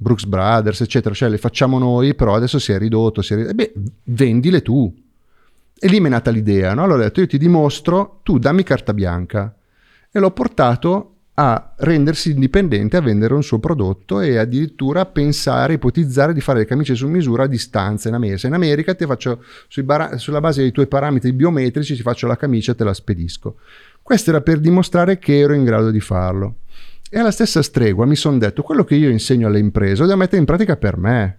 Brooks 0.00 0.24
Brothers, 0.24 0.80
eccetera. 0.80 1.14
Cioè 1.14 1.28
le 1.28 1.36
facciamo 1.36 1.78
noi, 1.78 2.14
però 2.14 2.34
adesso 2.34 2.58
si 2.58 2.72
è 2.72 2.78
ridotto. 2.78 3.20
Si 3.20 3.34
è 3.34 3.36
ridotto. 3.36 3.52
Eh 3.52 3.54
beh, 3.54 3.72
vendile 4.04 4.62
tu. 4.62 4.92
E 5.78 5.88
lì 5.88 6.00
mi 6.00 6.06
è 6.06 6.10
nata 6.10 6.30
l'idea, 6.30 6.72
no? 6.72 6.84
Allora 6.84 7.00
ho 7.00 7.04
detto, 7.04 7.20
io 7.20 7.26
ti 7.26 7.38
dimostro, 7.38 8.20
tu 8.22 8.38
dammi 8.38 8.62
carta 8.62 8.94
bianca. 8.94 9.54
E 10.10 10.18
l'ho 10.18 10.30
portato 10.30 11.14
a 11.34 11.74
rendersi 11.78 12.32
indipendente, 12.32 12.96
a 12.96 13.00
vendere 13.00 13.34
un 13.34 13.42
suo 13.42 13.58
prodotto 13.58 14.20
e 14.20 14.36
addirittura 14.36 15.00
a 15.00 15.06
pensare, 15.06 15.74
ipotizzare 15.74 16.34
di 16.34 16.40
fare 16.40 16.60
le 16.60 16.64
camicie 16.66 16.94
su 16.94 17.08
misura 17.08 17.44
a 17.44 17.46
distanza 17.46 18.08
in 18.08 18.14
America. 18.14 18.38
Se 18.38 18.46
in 18.46 18.54
America 18.54 18.94
ti 18.94 19.06
faccio, 19.06 19.42
bara- 19.84 20.18
sulla 20.18 20.40
base 20.40 20.62
dei 20.62 20.72
tuoi 20.72 20.86
parametri 20.86 21.32
biometrici, 21.32 21.94
ti 21.94 22.02
faccio 22.02 22.26
la 22.26 22.36
camicia 22.36 22.72
e 22.72 22.74
te 22.74 22.84
la 22.84 22.92
spedisco. 22.92 23.56
Questo 24.02 24.30
era 24.30 24.40
per 24.40 24.58
dimostrare 24.58 25.18
che 25.18 25.38
ero 25.38 25.54
in 25.54 25.64
grado 25.64 25.90
di 25.90 26.00
farlo. 26.00 26.56
E 27.12 27.18
alla 27.18 27.32
stessa 27.32 27.60
stregua 27.60 28.06
mi 28.06 28.14
sono 28.14 28.38
detto, 28.38 28.62
quello 28.62 28.84
che 28.84 28.94
io 28.94 29.10
insegno 29.10 29.48
alle 29.48 29.58
imprese 29.58 30.02
lo 30.02 30.06
devo 30.06 30.20
mettere 30.20 30.38
in 30.38 30.44
pratica 30.44 30.76
per 30.76 30.96
me. 30.96 31.38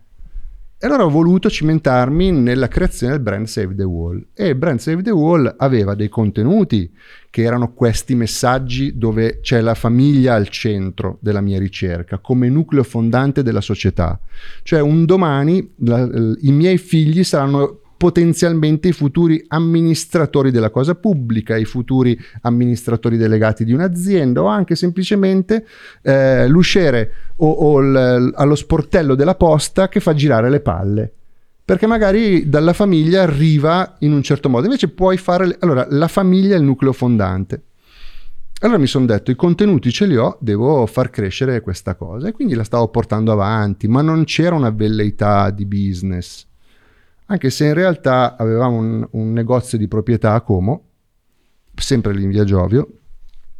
E 0.77 0.87
allora 0.87 1.05
ho 1.05 1.09
voluto 1.09 1.49
cimentarmi 1.49 2.31
nella 2.31 2.67
creazione 2.67 3.13
del 3.13 3.21
brand 3.21 3.45
Save 3.45 3.75
the 3.75 3.83
Wall. 3.83 4.25
E 4.33 4.53
brand 4.55 4.79
Save 4.79 5.01
the 5.01 5.11
Wall 5.11 5.53
aveva 5.59 5.93
dei 5.95 6.09
contenuti 6.09 6.91
che 7.29 7.43
erano 7.43 7.71
questi 7.73 8.15
messaggi 8.15 8.97
dove 8.97 9.39
c'è 9.41 9.61
la 9.61 9.75
famiglia 9.75 10.33
al 10.33 10.49
centro 10.49 11.19
della 11.21 11.39
mia 11.39 11.59
ricerca, 11.59 12.17
come 12.17 12.49
nucleo 12.49 12.83
fondante 12.83 13.41
della 13.41 13.61
società. 13.61 14.19
Cioè 14.63 14.81
un 14.81 15.05
domani 15.05 15.73
la- 15.85 16.09
i 16.41 16.51
miei 16.51 16.79
figli 16.79 17.23
saranno 17.23 17.80
potenzialmente 18.01 18.87
i 18.87 18.93
futuri 18.93 19.45
amministratori 19.49 20.49
della 20.49 20.71
cosa 20.71 20.95
pubblica, 20.95 21.55
i 21.55 21.65
futuri 21.65 22.19
amministratori 22.41 23.15
delegati 23.15 23.63
di 23.63 23.73
un'azienda 23.73 24.41
o 24.41 24.47
anche 24.47 24.75
semplicemente 24.75 25.67
eh, 26.01 26.47
l'usciere 26.47 27.11
o, 27.35 27.47
o 27.51 27.79
il- 27.79 28.31
allo 28.35 28.55
sportello 28.55 29.13
della 29.13 29.35
posta 29.35 29.87
che 29.87 29.99
fa 29.99 30.15
girare 30.15 30.49
le 30.49 30.61
palle. 30.61 31.13
Perché 31.63 31.85
magari 31.85 32.49
dalla 32.49 32.73
famiglia 32.73 33.21
arriva 33.21 33.97
in 33.99 34.13
un 34.13 34.23
certo 34.23 34.49
modo, 34.49 34.65
invece 34.65 34.87
puoi 34.87 35.17
fare... 35.17 35.45
le- 35.45 35.57
Allora, 35.59 35.85
la 35.87 36.07
famiglia 36.07 36.55
è 36.55 36.57
il 36.57 36.63
nucleo 36.63 36.93
fondante. 36.93 37.61
Allora 38.61 38.79
mi 38.79 38.87
sono 38.87 39.05
detto, 39.05 39.29
i 39.29 39.35
contenuti 39.35 39.91
ce 39.91 40.07
li 40.07 40.17
ho, 40.17 40.39
devo 40.41 40.87
far 40.87 41.11
crescere 41.11 41.61
questa 41.61 41.93
cosa 41.93 42.29
e 42.29 42.31
quindi 42.31 42.55
la 42.55 42.63
stavo 42.63 42.87
portando 42.87 43.31
avanti, 43.31 43.87
ma 43.87 44.01
non 44.01 44.23
c'era 44.23 44.55
una 44.55 44.71
velleità 44.71 45.51
di 45.51 45.67
business. 45.67 46.49
Anche 47.31 47.49
se 47.49 47.67
in 47.67 47.73
realtà 47.73 48.35
avevamo 48.35 48.75
un, 48.75 49.07
un 49.11 49.31
negozio 49.31 49.77
di 49.77 49.87
proprietà 49.87 50.33
a 50.33 50.41
Como, 50.41 50.89
sempre 51.73 52.13
lì 52.13 52.23
in 52.23 52.29
via 52.29 52.43
Giovio, 52.43 52.89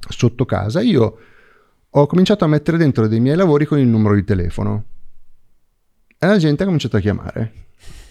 sotto 0.10 0.44
casa. 0.44 0.82
Io 0.82 1.18
ho 1.90 2.06
cominciato 2.06 2.44
a 2.44 2.50
mettere 2.50 2.76
dentro 2.76 3.08
dei 3.08 3.22
miei 3.22 3.38
lavori 3.38 3.66
con 3.66 3.80
il 3.80 3.88
numero 3.88 4.14
di 4.16 4.26
telefono 4.26 4.84
e 6.18 6.28
la 6.28 6.38
gente 6.38 6.64
ha 6.64 6.66
cominciato 6.66 6.98
a 6.98 7.00
chiamare. 7.00 7.54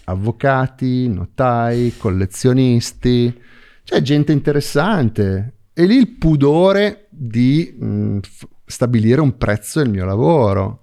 Avvocati, 0.05 1.07
notai, 1.07 1.93
collezionisti, 1.95 3.39
c'è 3.83 4.01
gente 4.01 4.31
interessante. 4.31 5.57
E 5.73 5.85
lì 5.85 5.95
il 5.95 6.17
pudore 6.17 7.05
di 7.09 7.77
mh, 7.79 8.17
f- 8.21 8.47
stabilire 8.65 9.21
un 9.21 9.37
prezzo 9.37 9.79
del 9.79 9.91
mio 9.91 10.05
lavoro. 10.05 10.80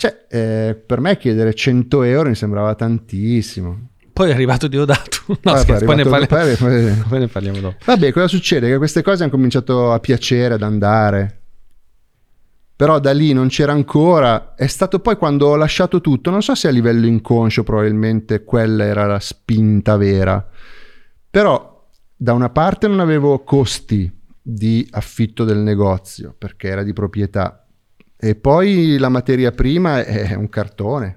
Cioè, 0.00 0.24
eh, 0.30 0.74
per 0.76 0.98
me 0.98 1.18
chiedere 1.18 1.52
100 1.52 2.04
euro 2.04 2.30
mi 2.30 2.34
sembrava 2.34 2.74
tantissimo. 2.74 3.88
Poi 4.14 4.30
è 4.30 4.32
arrivato 4.32 4.66
Diodato. 4.66 5.18
No, 5.42 5.52
è 5.52 5.58
scherzo, 5.58 5.84
poi, 5.84 5.96
ne 5.96 6.04
parliamo, 6.04 6.56
poi- 6.56 7.02
poi 7.06 7.18
ne 7.18 7.26
parliamo 7.26 7.58
dopo. 7.58 7.76
Vabbè, 7.84 8.10
cosa 8.10 8.26
succede? 8.26 8.70
Che 8.70 8.78
queste 8.78 9.02
cose 9.02 9.24
hanno 9.24 9.30
cominciato 9.30 9.92
a 9.92 10.00
piacere, 10.00 10.54
ad 10.54 10.62
andare. 10.62 11.40
Però 12.74 12.98
da 12.98 13.12
lì 13.12 13.34
non 13.34 13.48
c'era 13.48 13.72
ancora. 13.72 14.54
È 14.54 14.66
stato 14.68 15.00
poi 15.00 15.16
quando 15.16 15.48
ho 15.48 15.56
lasciato 15.56 16.00
tutto, 16.00 16.30
non 16.30 16.40
so 16.40 16.54
se 16.54 16.68
a 16.68 16.70
livello 16.70 17.04
inconscio 17.04 17.62
probabilmente 17.62 18.42
quella 18.42 18.84
era 18.84 19.04
la 19.04 19.20
spinta 19.20 19.98
vera. 19.98 20.48
Però 21.28 21.86
da 22.16 22.32
una 22.32 22.48
parte 22.48 22.88
non 22.88 23.00
avevo 23.00 23.44
costi 23.44 24.10
di 24.40 24.88
affitto 24.92 25.44
del 25.44 25.58
negozio 25.58 26.34
perché 26.38 26.68
era 26.68 26.82
di 26.82 26.94
proprietà 26.94 27.66
e 28.20 28.34
poi 28.34 28.98
la 28.98 29.08
materia 29.08 29.50
prima 29.50 30.04
è 30.04 30.34
un 30.34 30.48
cartone. 30.50 31.16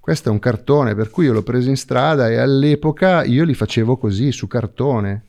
Questo 0.00 0.28
è 0.28 0.32
un 0.32 0.38
cartone, 0.38 0.94
per 0.94 1.08
cui 1.10 1.24
io 1.24 1.32
l'ho 1.32 1.42
preso 1.42 1.70
in 1.70 1.76
strada 1.78 2.28
e 2.28 2.36
all'epoca 2.36 3.24
io 3.24 3.42
li 3.44 3.54
facevo 3.54 3.96
così, 3.96 4.32
su 4.32 4.46
cartone. 4.46 5.24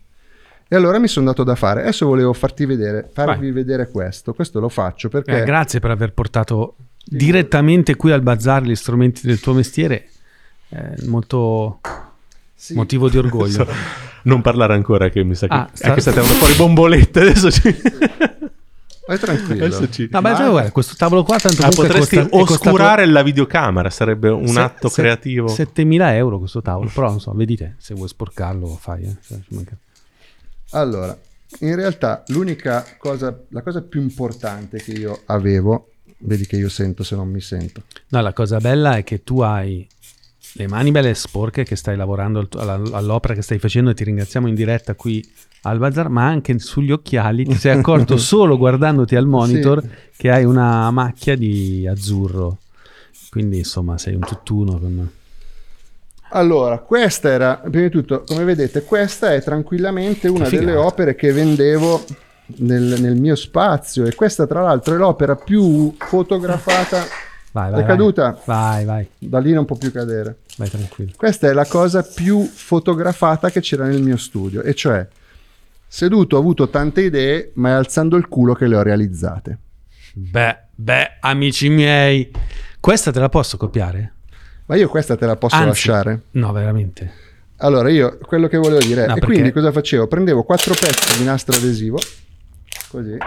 E 0.68 0.76
allora 0.76 1.00
mi 1.00 1.08
sono 1.08 1.28
dato 1.28 1.44
da 1.44 1.56
fare. 1.56 1.82
Adesso 1.84 2.06
volevo 2.06 2.34
farti 2.34 2.66
vedere, 2.66 3.10
farvi 3.14 3.52
vedere 3.52 3.88
questo. 3.90 4.34
Questo 4.34 4.60
lo 4.60 4.68
faccio 4.68 5.08
perché... 5.08 5.42
Eh, 5.42 5.46
grazie 5.46 5.80
per 5.80 5.92
aver 5.92 6.12
portato 6.12 6.76
direttamente 7.06 7.96
qui 7.96 8.12
al 8.12 8.22
bazar 8.22 8.64
gli 8.64 8.76
strumenti 8.76 9.26
del 9.26 9.40
tuo 9.40 9.54
mestiere. 9.54 10.10
È 10.68 10.94
molto 11.06 11.80
Sì. 12.54 12.74
motivo 12.74 13.08
di 13.10 13.18
orgoglio. 13.18 13.66
Non 14.26 14.42
parlare 14.42 14.74
ancora 14.74 15.08
che 15.10 15.24
mi 15.24 15.36
sa 15.36 15.48
che, 15.48 15.54
Ah, 15.54 15.70
sta- 15.72 15.94
che 15.94 16.02
state 16.02 16.20
fuori 16.22 16.56
bombolette 16.56 17.20
adesso. 17.22 17.52
Ci... 17.52 17.62
Vai 19.08 19.20
tranquillo. 19.20 19.90
ci... 19.92 20.08
No, 20.12 20.22
beh, 20.22 20.32
Ma- 20.32 20.50
guarda, 20.50 20.72
questo 20.72 20.96
tavolo 20.98 21.24
qua 21.24 21.38
tanto 21.40 21.62
Ah, 21.64 21.70
potresti 21.70 22.16
costa- 22.18 22.36
è 22.36 22.40
costato 22.40 22.70
oscurare 22.70 23.06
la 23.06 23.22
videocamera, 23.22 23.90
sarebbe 23.92 24.30
un 24.30 24.48
se- 24.48 24.60
atto 24.60 24.90
se- 24.90 25.02
creativo. 25.02 25.48
7000 25.48 26.16
euro 26.16 26.40
questo 26.40 26.62
tavolo, 26.62 26.90
però 26.94 27.10
non 27.10 27.20
so, 27.20 27.32
vedi 27.34 27.56
te, 27.56 27.74
se 27.78 27.94
vuoi 27.94 28.08
sporcarlo 28.08 28.68
fai. 28.68 29.04
eh, 29.04 29.16
cioè, 29.28 29.38
Allora, 30.72 31.18
in 31.60 31.76
realtà 31.76 32.24
l'unica 32.28 32.84
cosa, 32.98 33.38
la 33.50 33.62
cosa 33.62 33.82
più 33.82 34.02
importante 34.02 34.82
che 34.82 34.92
io 34.92 35.22
avevo, 35.26 35.92
vedi 36.20 36.46
che 36.48 36.56
io 36.56 36.70
sento 36.70 37.04
se 37.04 37.16
non 37.16 37.30
mi 37.30 37.42
sento. 37.42 37.84
No, 38.10 38.22
la 38.22 38.34
cosa 38.34 38.58
bella 38.60 38.98
è 38.98 39.04
che 39.04 39.24
tu 39.24 39.40
hai 39.42 39.88
le 40.58 40.68
mani 40.68 40.92
belle 40.92 41.14
sporche 41.14 41.64
che 41.64 41.76
stai 41.76 41.96
lavorando 41.98 42.48
all'opera 42.58 43.34
che 43.34 43.42
stai 43.42 43.60
facendo 43.60 43.90
e 43.90 43.94
ti 43.94 44.04
ringraziamo 44.04 44.48
in 44.48 44.56
diretta 44.56 44.96
qui 44.96 45.24
al 45.70 45.78
bazar, 45.80 46.10
ma 46.10 46.26
anche 46.26 46.58
sugli 46.60 46.92
occhiali 46.92 47.46
ti 47.46 47.56
sei 47.56 47.78
accorto 47.78 48.18
solo 48.18 48.58
guardandoti 48.58 49.16
al 49.16 49.26
monitor 49.26 49.82
Sì. 49.82 49.90
che 50.18 50.32
hai 50.32 50.44
una 50.46 50.90
macchia 50.92 51.36
di 51.36 51.88
azzurro. 51.88 52.58
Quindi 53.30 53.58
insomma 53.60 53.98
sei 53.98 54.14
un 54.16 54.22
tutt'uno 54.22 54.78
con... 54.80 55.10
Allora, 56.30 56.80
questa 56.80 57.30
era, 57.30 57.56
prima 57.58 57.84
di 57.86 57.90
tutto, 57.90 58.24
come 58.26 58.44
vedete, 58.44 58.84
questa 58.84 59.34
è 59.34 59.42
tranquillamente 59.42 60.28
una 60.28 60.50
delle 60.50 60.76
opere 60.76 61.16
che 61.16 61.32
vendevo 61.32 62.04
nel, 62.58 63.00
nel 63.00 63.16
mio 63.16 63.36
spazio 63.36 64.06
e 64.06 64.16
questa 64.16 64.46
tra 64.48 64.62
l'altro 64.62 64.96
è 64.96 64.98
l'opera 64.98 65.36
più 65.36 65.94
fotografata. 65.98 67.04
Vai, 67.52 67.72
vai, 67.72 67.82
È 67.82 67.86
caduta? 67.86 68.38
Vai, 68.46 68.84
vai, 68.86 69.08
Da 69.18 69.40
lì 69.40 69.54
non 69.54 69.64
può 69.66 69.78
più 69.78 69.92
cadere. 69.92 70.38
vai 70.58 70.70
tranquillo. 70.70 71.12
Questa 71.16 71.48
è 71.48 71.54
la 71.54 71.66
cosa 71.66 72.04
più 72.04 72.44
fotografata 72.44 73.50
che 73.50 73.62
c'era 73.62 73.86
nel 73.86 74.02
mio 74.02 74.18
studio, 74.18 74.62
e 74.62 74.74
cioè, 74.74 75.08
seduto 75.96 76.36
ho 76.36 76.40
avuto 76.40 76.68
tante 76.68 77.04
idee, 77.04 77.52
ma 77.56 77.70
è 77.70 77.72
alzando 77.72 78.18
il 78.18 78.28
culo 78.28 78.54
che 78.54 78.68
le 78.68 78.76
ho 78.76 78.82
realizzate. 78.82 79.58
Beh, 80.14 80.58
beh, 80.76 81.18
amici 81.22 81.70
miei, 81.70 82.30
questa 82.82 83.12
te 83.14 83.20
la 83.22 83.30
posso 83.30 83.56
copiare? 83.56 84.12
Ma 84.66 84.76
io 84.76 84.90
questa 84.90 85.16
te 85.16 85.26
la 85.26 85.38
posso 85.38 85.56
Anzi, 85.56 85.68
lasciare? 85.68 86.22
No, 86.32 86.52
veramente. 86.52 87.24
Allora, 87.60 87.90
io 87.90 88.18
quello 88.18 88.50
che 88.50 88.58
volevo 88.58 88.82
dire 88.82 89.06
è, 89.06 89.08
No, 89.08 89.12
e 89.16 89.20
perché- 89.20 89.26
quindi 89.36 89.52
cosa 89.54 89.72
facevo? 89.72 90.08
Prendevo 90.08 90.44
quattro 90.44 90.74
pezzi 90.74 91.18
di 91.18 91.24
nastro 91.24 91.56
adesivo, 91.56 91.98
così, 92.90 93.18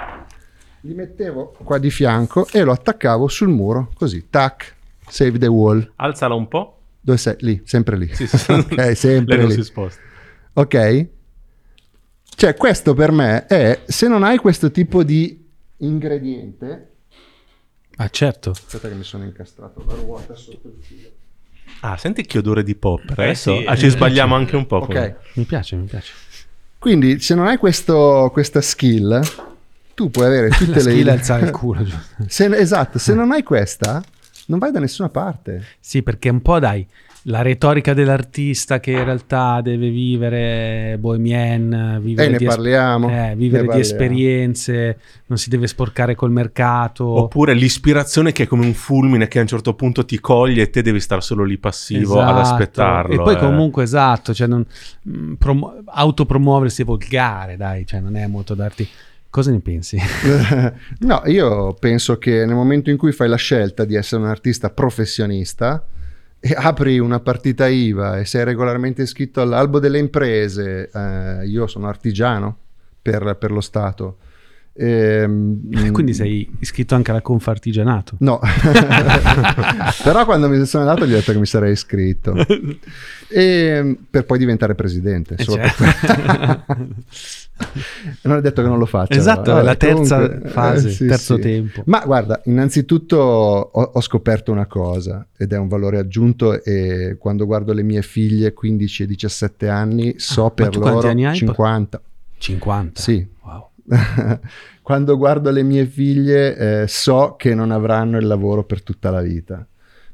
li 0.82 0.92
mettevo 0.94 1.56
qua 1.64 1.78
di 1.78 1.90
fianco 1.90 2.46
e 2.52 2.62
lo 2.64 2.72
attaccavo 2.72 3.28
sul 3.28 3.48
muro, 3.48 3.92
così, 3.94 4.26
tac, 4.28 4.74
save 5.08 5.38
the 5.38 5.46
wall. 5.46 5.90
Alzala 5.96 6.34
un 6.34 6.46
po'. 6.48 6.80
Dove 7.00 7.16
sei? 7.16 7.36
Lì, 7.38 7.62
sempre 7.64 7.96
lì. 7.96 8.14
Sì, 8.14 8.26
sì. 8.26 8.52
ok, 8.52 8.94
sempre 8.94 9.36
Lei 9.36 9.46
non 9.46 9.48
lì. 9.48 9.54
si 9.54 9.62
sposta. 9.64 10.00
Ok? 10.52 11.06
Cioè, 12.40 12.54
questo 12.54 12.94
per 12.94 13.10
me 13.10 13.46
è, 13.46 13.80
se 13.84 14.06
non 14.06 14.22
hai 14.22 14.38
questo 14.38 14.70
tipo 14.70 15.02
di 15.02 15.44
ingrediente... 15.78 16.92
Ah, 17.96 18.08
certo. 18.10 18.50
Aspetta 18.50 18.88
che 18.88 18.94
mi 18.94 19.02
sono 19.02 19.24
incastrato 19.24 19.82
la 19.84 19.94
ruota 19.94 20.36
sotto 20.36 20.68
il 20.68 20.74
filo. 20.80 21.08
Ah, 21.80 21.96
senti 21.96 22.24
che 22.24 22.38
odore 22.38 22.62
di 22.62 22.76
popper. 22.76 23.18
Eh 23.18 23.22
Adesso 23.24 23.56
sì, 23.58 23.64
ah, 23.66 23.72
eh, 23.72 23.76
ci 23.76 23.88
sbagliamo 23.88 24.36
anche 24.36 24.54
un 24.54 24.66
po'. 24.66 24.78
con- 24.86 24.96
Ok, 24.96 25.14
Mi 25.32 25.42
piace, 25.46 25.74
mi 25.74 25.86
piace. 25.86 26.12
quindi 26.78 27.18
se 27.18 27.34
non 27.34 27.48
hai 27.48 27.56
questo, 27.56 28.30
questa 28.32 28.60
skill, 28.60 29.20
tu 29.96 30.08
puoi 30.08 30.26
avere 30.26 30.50
tutte 30.50 30.70
La 30.78 30.84
le 30.84 30.90
skill 30.92 31.08
alzare 31.08 31.46
il 31.46 31.50
culo. 31.50 31.84
Se- 32.28 32.56
esatto, 32.56 32.98
se 33.00 33.14
non 33.14 33.32
hai 33.32 33.42
questa, 33.42 34.00
non 34.46 34.60
vai 34.60 34.70
da 34.70 34.78
nessuna 34.78 35.08
parte. 35.08 35.64
Sì, 35.80 36.04
perché 36.04 36.28
un 36.28 36.40
po' 36.40 36.60
dai, 36.60 36.86
la 37.28 37.42
retorica 37.42 37.92
dell'artista 37.92 38.80
che 38.80 38.92
in 38.92 39.04
realtà 39.04 39.60
deve 39.60 39.90
vivere 39.90 40.96
bohemian, 40.98 41.98
vivere, 42.00 42.28
E 42.28 42.30
ne 42.32 42.38
di, 42.38 42.44
parliamo, 42.46 43.08
eh, 43.08 43.12
ne 43.12 43.36
vivere 43.36 43.66
di 43.68 43.80
esperienze, 43.80 44.98
non 45.26 45.36
si 45.36 45.50
deve 45.50 45.66
sporcare 45.66 46.14
col 46.14 46.30
mercato. 46.30 47.04
Oppure 47.04 47.52
l'ispirazione 47.52 48.32
che 48.32 48.44
è 48.44 48.46
come 48.46 48.64
un 48.64 48.72
fulmine 48.72 49.28
che 49.28 49.38
a 49.38 49.42
un 49.42 49.46
certo 49.46 49.74
punto 49.74 50.06
ti 50.06 50.18
coglie 50.20 50.62
e 50.62 50.70
te 50.70 50.80
devi 50.80 51.00
stare 51.00 51.20
solo 51.20 51.44
lì 51.44 51.58
passivo 51.58 52.18
ad 52.18 52.38
Esatto. 52.38 52.40
aspettarlo. 52.40 53.14
E 53.14 53.16
poi 53.22 53.34
eh. 53.34 53.38
comunque 53.38 53.82
esatto, 53.82 54.32
cioè 54.32 54.46
non, 54.46 54.64
mh, 55.02 55.34
promu- 55.34 55.82
autopromuoversi 55.84 56.82
è 56.82 56.84
volgare, 56.86 57.56
dai, 57.56 57.86
cioè 57.86 58.00
non 58.00 58.16
è 58.16 58.26
molto 58.26 58.54
darti... 58.54 58.88
Cosa 59.30 59.50
ne 59.50 59.60
pensi? 59.60 59.98
no, 61.00 61.22
io 61.26 61.74
penso 61.74 62.16
che 62.16 62.46
nel 62.46 62.54
momento 62.54 62.88
in 62.88 62.96
cui 62.96 63.12
fai 63.12 63.28
la 63.28 63.36
scelta 63.36 63.84
di 63.84 63.94
essere 63.94 64.22
un 64.22 64.28
artista 64.28 64.70
professionista 64.70 65.84
apri 66.56 66.98
una 66.98 67.20
partita 67.20 67.66
IVA 67.66 68.18
e 68.18 68.24
sei 68.24 68.44
regolarmente 68.44 69.02
iscritto 69.02 69.40
all'albo 69.40 69.78
delle 69.78 69.98
imprese, 69.98 70.90
eh, 70.92 71.46
io 71.46 71.66
sono 71.66 71.88
artigiano 71.88 72.56
per, 73.00 73.36
per 73.38 73.50
lo 73.50 73.60
Stato. 73.60 74.18
Ehm, 74.78 75.90
Quindi 75.92 76.14
sei 76.14 76.48
iscritto 76.60 76.94
anche 76.94 77.10
alla 77.10 77.20
Confartigianato. 77.20 78.16
No, 78.20 78.40
però 80.02 80.24
quando 80.24 80.48
mi 80.48 80.64
sono 80.66 80.88
andato 80.88 81.06
gli 81.06 81.12
ho 81.12 81.16
detto 81.16 81.32
che 81.32 81.38
mi 81.38 81.46
sarei 81.46 81.72
iscritto 81.72 82.34
e, 83.28 83.96
per 84.08 84.24
poi 84.24 84.38
diventare 84.38 84.74
presidente. 84.74 85.34
Eh, 85.36 85.42
solo 85.42 85.62
cioè. 85.62 85.74
per 85.76 86.76
non 88.22 88.36
ho 88.36 88.40
detto 88.40 88.62
che 88.62 88.68
non 88.68 88.78
lo 88.78 88.86
faccio. 88.86 89.18
Esatto, 89.18 89.58
è 89.58 89.62
la 89.62 89.74
terza 89.74 90.20
comunque, 90.20 90.48
fase, 90.50 90.88
eh, 90.88 90.92
sì, 90.92 91.06
terzo 91.06 91.34
sì. 91.34 91.40
tempo. 91.40 91.82
Ma 91.86 92.02
guarda, 92.04 92.40
innanzitutto 92.44 93.16
ho, 93.16 93.82
ho 93.82 94.00
scoperto 94.00 94.52
una 94.52 94.66
cosa 94.66 95.26
ed 95.36 95.52
è 95.52 95.58
un 95.58 95.66
valore 95.66 95.98
aggiunto 95.98 96.62
e 96.62 97.16
quando 97.18 97.46
guardo 97.46 97.72
le 97.72 97.82
mie 97.82 98.02
figlie 98.02 98.52
15 98.52 99.02
e 99.02 99.06
17 99.06 99.68
anni 99.68 100.14
so 100.18 100.46
Ah, 100.46 100.50
per 100.52 100.76
loro 100.76 101.08
anni 101.08 101.26
hai? 101.26 101.34
50. 101.34 102.00
50. 102.38 103.00
Sì, 103.00 103.26
Wow. 103.42 103.67
quando 104.82 105.16
guardo 105.16 105.50
le 105.50 105.62
mie 105.62 105.86
figlie 105.86 106.82
eh, 106.82 106.88
so 106.88 107.36
che 107.38 107.54
non 107.54 107.70
avranno 107.70 108.18
il 108.18 108.26
lavoro 108.26 108.64
per 108.64 108.82
tutta 108.82 109.10
la 109.10 109.20
vita. 109.20 109.66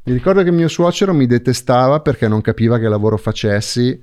Mi 0.07 0.13
ricordo 0.13 0.43
che 0.43 0.51
mio 0.51 0.69
suocero 0.69 1.15
mi 1.15 1.27
detestava 1.27 2.01
perché 2.01 2.29
non 2.29 2.41
capiva 2.41 2.79
che 2.79 2.89
lavoro 2.89 3.17
facessi 3.17 4.03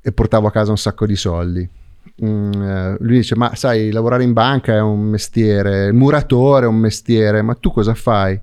e 0.00 0.12
portavo 0.12 0.46
a 0.46 0.50
casa 0.50 0.70
un 0.70 0.78
sacco 0.78 1.06
di 1.06 1.16
soldi. 1.16 1.68
Mm, 2.24 2.52
eh, 2.52 2.96
lui 3.00 3.16
dice: 3.16 3.34
Ma 3.34 3.54
sai, 3.54 3.90
lavorare 3.90 4.24
in 4.24 4.32
banca 4.32 4.74
è 4.74 4.80
un 4.80 5.00
mestiere, 5.00 5.86
il 5.86 5.94
muratore 5.94 6.66
è 6.66 6.68
un 6.68 6.76
mestiere, 6.76 7.42
ma 7.42 7.54
tu 7.54 7.72
cosa 7.72 7.94
fai? 7.94 8.38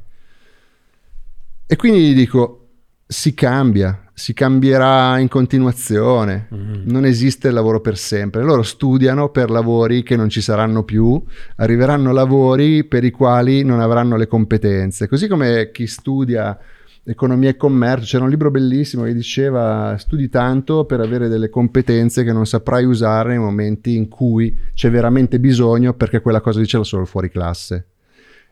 E 1.68 1.76
quindi 1.76 2.10
gli 2.10 2.16
dico: 2.16 2.68
Si 3.06 3.34
cambia, 3.34 4.05
si 4.18 4.34
cambierà 4.34 5.20
in 5.20 5.28
continuazione. 5.28 6.48
Mhm. 6.50 6.84
Non 6.86 7.06
esiste 7.06 7.50
il 7.50 7.54
lavoro 7.54 7.82
per 7.82 7.98
sempre. 7.98 8.44
Loro 8.44 8.64
studiano 8.64 9.30
per 9.30 9.50
lavori 9.50 10.04
che 10.04 10.16
non 10.16 10.30
ci 10.30 10.40
saranno 10.40 10.84
più, 10.84 11.22
arriveranno 11.58 12.14
lavori 12.14 12.86
per 12.86 13.04
i 13.04 13.12
quali 13.12 13.64
non 13.64 13.82
avranno 13.82 14.16
le 14.16 14.28
competenze. 14.28 15.10
Così 15.10 15.28
come 15.28 15.70
chi 15.72 15.86
studia 15.86 16.58
economia 17.04 17.50
e 17.50 17.58
commercio, 17.58 18.06
c'era 18.06 18.24
un 18.24 18.30
libro 18.30 18.50
bellissimo 18.50 19.04
che 19.04 19.14
diceva 19.14 19.96
studi 20.00 20.30
tanto 20.30 20.86
per 20.86 21.02
avere 21.02 21.28
delle 21.28 21.50
competenze 21.50 22.24
che 22.24 22.32
non 22.32 22.48
saprai 22.48 22.86
usare 22.86 23.30
nei 23.30 23.38
momenti 23.38 23.96
in 23.96 24.08
cui 24.08 24.58
c'è 24.74 24.90
veramente 24.90 25.40
bisogno 25.40 25.94
perché 25.94 26.22
quella 26.22 26.42
cosa 26.42 26.60
lì 26.62 26.66
ce 26.66 26.78
l'ha 26.78 26.84
solo 26.84 27.06
fuori 27.06 27.30
classe. 27.30 27.90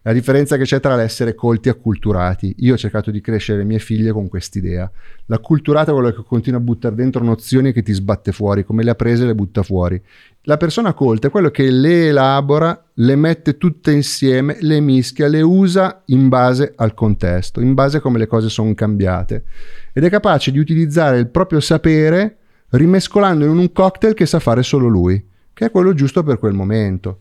La 0.05 0.11
differenza 0.11 0.58
che 0.58 0.65
c'è 0.65 0.81
tra 0.81 0.97
l'essere 0.97 1.33
colti 1.33 1.69
e 1.69 1.71
acculturati. 1.71 2.56
Io 2.60 2.73
ho 2.73 2.77
cercato 2.77 3.10
di 3.10 3.21
crescere 3.21 3.60
le 3.60 3.63
mie 3.63 3.79
figlie 3.79 4.12
con 4.12 4.27
quest'idea. 4.27 4.91
L'acculturato 5.27 5.91
è 5.91 5.93
quello 5.93 6.12
che 6.12 6.23
continua 6.27 6.60
a 6.60 6.62
buttare 6.62 6.93
dentro 6.93 7.23
nozioni 7.23 7.71
che 7.71 7.83
ti 7.83 7.93
sbatte 7.93 8.33
fuori, 8.33 8.65
come 8.65 8.83
le 8.83 8.89
ha 8.89 8.95
prese 8.95 9.25
le 9.25 9.33
butta 9.33 9.63
fuori. 9.63 10.01
La 10.41 10.58
persona 10.58 10.91
colta 10.93 11.27
è 11.27 11.31
quello 11.31 11.51
che 11.51 11.71
le 11.71 12.08
elabora, 12.08 12.89
le 12.95 13.15
mette 13.15 13.58
tutte 13.58 13.93
insieme, 13.93 14.58
le 14.60 14.81
mischia, 14.81 15.29
le 15.29 15.41
usa 15.41 16.04
in 16.08 16.27
base 16.27 16.73
al 16.75 16.93
contesto, 16.93 17.62
in 17.62 17.73
base 17.73 17.97
a 17.97 18.01
come 18.01 18.19
le 18.19 18.27
cose 18.27 18.49
sono 18.49 18.73
cambiate. 18.73 19.45
Ed 19.93 20.04
è 20.04 20.10
capace 20.10 20.51
di 20.51 20.60
utilizzare 20.60 21.17
il 21.17 21.29
proprio 21.29 21.62
sapere 21.62 22.39
rimescolando 22.71 23.45
in 23.45 23.58
un 23.58 23.71
cocktail 23.71 24.15
che 24.15 24.25
sa 24.25 24.39
fare 24.39 24.63
solo 24.63 24.87
lui, 24.89 25.25
che 25.54 25.67
è 25.67 25.71
quello 25.71 25.93
giusto 25.93 26.23
per 26.23 26.39
quel 26.39 26.54
momento. 26.54 27.19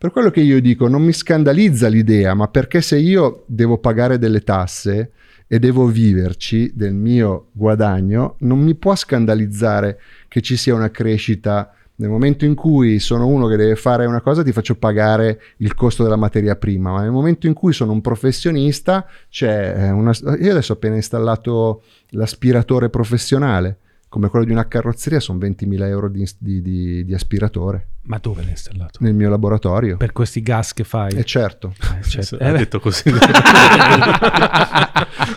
Per 0.00 0.12
quello 0.12 0.30
che 0.30 0.40
io 0.40 0.62
dico, 0.62 0.88
non 0.88 1.02
mi 1.02 1.12
scandalizza 1.12 1.86
l'idea, 1.88 2.32
ma 2.32 2.48
perché 2.48 2.80
se 2.80 2.96
io 2.96 3.44
devo 3.46 3.76
pagare 3.76 4.16
delle 4.16 4.40
tasse 4.40 5.10
e 5.46 5.58
devo 5.58 5.84
viverci 5.88 6.72
del 6.74 6.94
mio 6.94 7.48
guadagno, 7.52 8.36
non 8.38 8.60
mi 8.60 8.74
può 8.76 8.96
scandalizzare 8.96 10.00
che 10.26 10.40
ci 10.40 10.56
sia 10.56 10.74
una 10.74 10.90
crescita. 10.90 11.70
Nel 11.96 12.08
momento 12.08 12.46
in 12.46 12.54
cui 12.54 12.98
sono 12.98 13.26
uno 13.26 13.46
che 13.46 13.56
deve 13.56 13.76
fare 13.76 14.06
una 14.06 14.22
cosa, 14.22 14.42
ti 14.42 14.52
faccio 14.52 14.74
pagare 14.76 15.38
il 15.58 15.74
costo 15.74 16.02
della 16.02 16.16
materia 16.16 16.56
prima, 16.56 16.92
ma 16.92 17.02
nel 17.02 17.10
momento 17.10 17.46
in 17.46 17.52
cui 17.52 17.74
sono 17.74 17.92
un 17.92 18.00
professionista, 18.00 19.06
c'è 19.28 19.74
eh, 19.76 19.90
una... 19.90 20.12
Io 20.40 20.50
adesso 20.50 20.72
ho 20.72 20.76
appena 20.76 20.94
installato 20.94 21.82
l'aspiratore 22.12 22.88
professionale, 22.88 23.76
come 24.10 24.28
quello 24.28 24.44
di 24.44 24.50
una 24.50 24.66
carrozzeria, 24.66 25.20
sono 25.20 25.38
20.000 25.38 25.82
euro 25.86 26.08
di, 26.08 26.28
di- 26.38 26.60
di- 26.60 27.04
di 27.04 27.14
aspiratore 27.14 27.86
Ma 28.02 28.18
dove 28.20 28.42
l'hai 28.42 28.50
installato? 28.50 28.98
nel 29.02 29.14
mio 29.14 29.30
laboratorio. 29.30 29.96
Per 29.98 30.10
questi 30.12 30.42
gas 30.42 30.74
che 30.74 30.82
fai? 30.84 31.12
E 31.14 31.22
certo, 31.24 31.72
Eh, 31.78 32.02
certo. 32.02 32.36
Eh, 32.40 32.50
beh. 32.50 32.58
detto 32.58 32.80
così. 32.80 33.04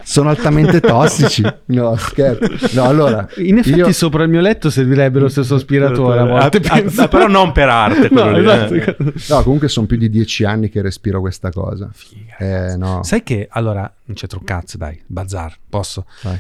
sono 0.04 0.30
altamente 0.30 0.80
tossici. 0.80 1.44
No, 1.66 1.96
scherzo. 1.98 2.76
No, 2.76 2.84
allora, 2.86 3.28
In 3.38 3.60
effetti 3.60 3.78
io- 3.78 3.92
sopra 3.92 4.24
il 4.24 4.30
mio 4.30 4.42
letto 4.42 4.70
servirebbe 4.70 5.20
lo 5.20 5.28
stesso 5.30 5.56
aspiratore 5.56 6.20
a 6.20 6.26
volte. 6.26 6.58
Ah, 6.68 6.74
ah, 6.74 6.82
penso. 6.82 7.08
però 7.08 7.28
non 7.28 7.52
per 7.52 7.70
arte. 7.70 8.10
No, 8.12 8.32
lì, 8.32 8.40
esatto. 8.40 8.74
eh. 8.74 8.96
No, 9.30 9.44
comunque 9.44 9.68
sono 9.68 9.86
più 9.86 9.98
di 9.98 10.10
dieci 10.10 10.44
anni 10.44 10.70
che 10.70 10.82
respiro 10.82 11.20
questa 11.20 11.52
cosa. 11.52 11.90
Figa, 11.94 12.38
Eh, 12.38 12.76
no. 12.78 13.04
Sai 13.04 13.24
che 13.24 13.48
allora 13.52 13.82
non 14.06 14.16
c'è 14.16 14.28
troppo 14.28 14.46
cazzo, 14.46 14.78
dai, 14.78 15.02
bazar, 15.06 15.56
posso? 15.70 16.06
Vai. 16.24 16.40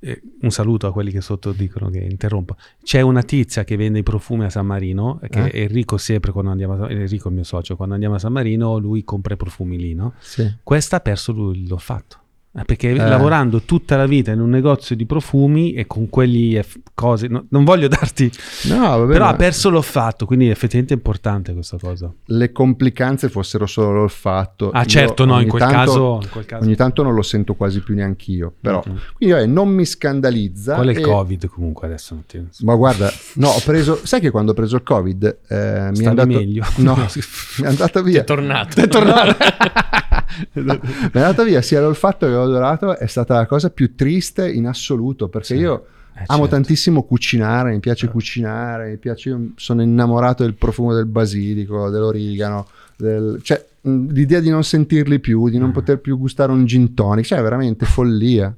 Eh, 0.00 0.22
un 0.42 0.50
saluto 0.50 0.86
a 0.86 0.92
quelli 0.92 1.10
che 1.10 1.20
sotto 1.20 1.52
dicono 1.52 1.90
che 1.90 1.98
interrompo. 1.98 2.56
C'è 2.82 3.00
una 3.00 3.22
tizia 3.22 3.64
che 3.64 3.76
vende 3.76 3.98
i 3.98 4.02
profumi 4.02 4.44
a 4.44 4.50
San 4.50 4.66
Marino, 4.66 5.18
che 5.28 5.46
Eh? 5.46 5.62
Enrico 5.62 5.96
sempre 5.96 6.32
quando 6.32 6.50
andiamo 6.50 6.84
a 6.84 6.90
Enrico 6.90 7.28
il 7.28 7.34
mio 7.34 7.44
socio, 7.44 7.76
quando 7.76 7.94
andiamo 7.94 8.14
a 8.16 8.18
San 8.18 8.32
Marino 8.32 8.78
lui 8.78 9.04
compra 9.04 9.34
i 9.34 9.36
profumi 9.36 9.78
lì, 9.78 9.94
no? 9.94 10.14
Sì. 10.20 10.50
Questa 10.62 10.96
ha 10.96 11.00
perso 11.00 11.32
lui 11.32 11.66
l'olfatto. 11.66 12.26
Eh, 12.60 12.64
Perché 12.64 12.90
Eh. 12.90 12.96
lavorando 12.96 13.62
tutta 13.62 13.96
la 13.96 14.06
vita 14.06 14.32
in 14.32 14.40
un 14.40 14.50
negozio 14.50 14.96
di 14.96 15.06
profumi 15.06 15.72
e 15.74 15.86
con 15.86 16.08
quelli 16.08 16.56
eh, 16.56 16.62
f- 16.62 16.78
cose, 16.94 17.28
no- 17.28 17.44
non 17.50 17.64
voglio 17.64 17.86
darti, 17.88 18.30
No, 18.64 18.78
vabbè, 18.98 19.12
però 19.12 19.24
ma 19.26 19.30
ha 19.30 19.36
perso 19.36 19.70
l'olfatto, 19.70 20.26
quindi 20.26 20.48
effettivamente 20.48 20.94
è 20.94 20.96
importante 20.96 21.52
questa 21.52 21.76
cosa. 21.80 22.12
le 22.26 22.52
complicanze 22.52 23.28
fossero 23.28 23.66
solo 23.66 23.92
l'olfatto. 23.92 24.70
Ah 24.70 24.80
Io 24.80 24.86
certo, 24.86 25.24
no, 25.24 25.40
in 25.40 25.48
quel, 25.48 25.62
tanto- 25.62 25.76
caso, 25.76 26.18
in 26.22 26.28
quel 26.30 26.46
caso. 26.46 26.64
Ogni 26.64 26.74
tanto 26.76 27.02
non 27.02 27.14
lo 27.14 27.22
sento 27.22 27.54
quasi 27.54 27.80
più 27.80 27.94
neanch'io. 27.94 28.52
Però, 28.60 28.82
Mhm. 28.84 28.98
quindi 29.16 29.34
vabbè, 29.34 29.46
non 29.46 29.68
mi 29.68 29.84
scandalizza. 29.84 30.74
Quello 30.74 30.90
è 30.90 30.94
il 30.94 31.00
e- 31.00 31.02
Covid 31.02 31.46
comunque 31.48 31.86
adesso. 31.86 32.14
Non 32.14 32.24
ti... 32.26 32.44
Ma 32.64 32.74
guarda, 32.74 33.12
no, 33.34 33.48
ho 33.48 33.60
preso. 33.64 34.00
Sai 34.04 34.20
che 34.20 34.30
quando 34.30 34.50
ho 34.52 34.54
preso 34.54 34.76
il 34.76 34.82
Covid 34.82 35.38
eh, 35.48 35.90
mi 35.92 36.04
è 36.04 36.06
andato. 36.06 36.26
meglio. 36.28 36.64
No, 36.76 36.94
mi 37.58 37.64
è 37.64 37.66
andata 37.68 38.02
via. 38.02 38.22
È 38.22 38.24
tornato. 38.24 38.80
È 38.80 38.88
tornato. 38.88 39.36
è 40.52 40.60
andata 41.18 41.42
via 41.44 41.62
sia 41.62 41.80
l'olfatto 41.80 42.26
che 42.26 42.32
l'odorato. 42.32 42.96
È 42.96 43.06
stata 43.06 43.34
la 43.36 43.46
cosa 43.46 43.70
più 43.70 43.94
triste 43.94 44.50
in 44.50 44.66
assoluto 44.66 45.28
perché 45.28 45.54
Sì. 45.54 45.60
io. 45.60 45.86
Eh, 46.14 46.24
Amo 46.26 46.40
certo. 46.42 46.54
tantissimo 46.56 47.04
cucinare, 47.04 47.70
mi 47.72 47.78
piace 47.78 48.08
cucinare, 48.08 48.90
mi 48.90 48.96
piace, 48.96 49.50
sono 49.54 49.82
innamorato 49.82 50.42
del 50.42 50.54
profumo 50.54 50.92
del 50.92 51.06
basilico, 51.06 51.90
dell'origano, 51.90 52.66
del- 52.96 53.38
cioè 53.42 53.64
l'idea 53.82 54.40
di 54.40 54.50
non 54.50 54.64
sentirli 54.64 55.20
più, 55.20 55.48
di 55.48 55.58
non 55.58 55.68
Mm. 55.68 55.72
poter 55.72 55.98
più 56.00 56.18
gustare 56.18 56.50
un 56.50 56.64
gin 56.66 56.92
tonic, 56.92 57.24
cioè 57.24 57.38
è 57.38 57.42
veramente 57.42 57.86
follia. 57.86 58.52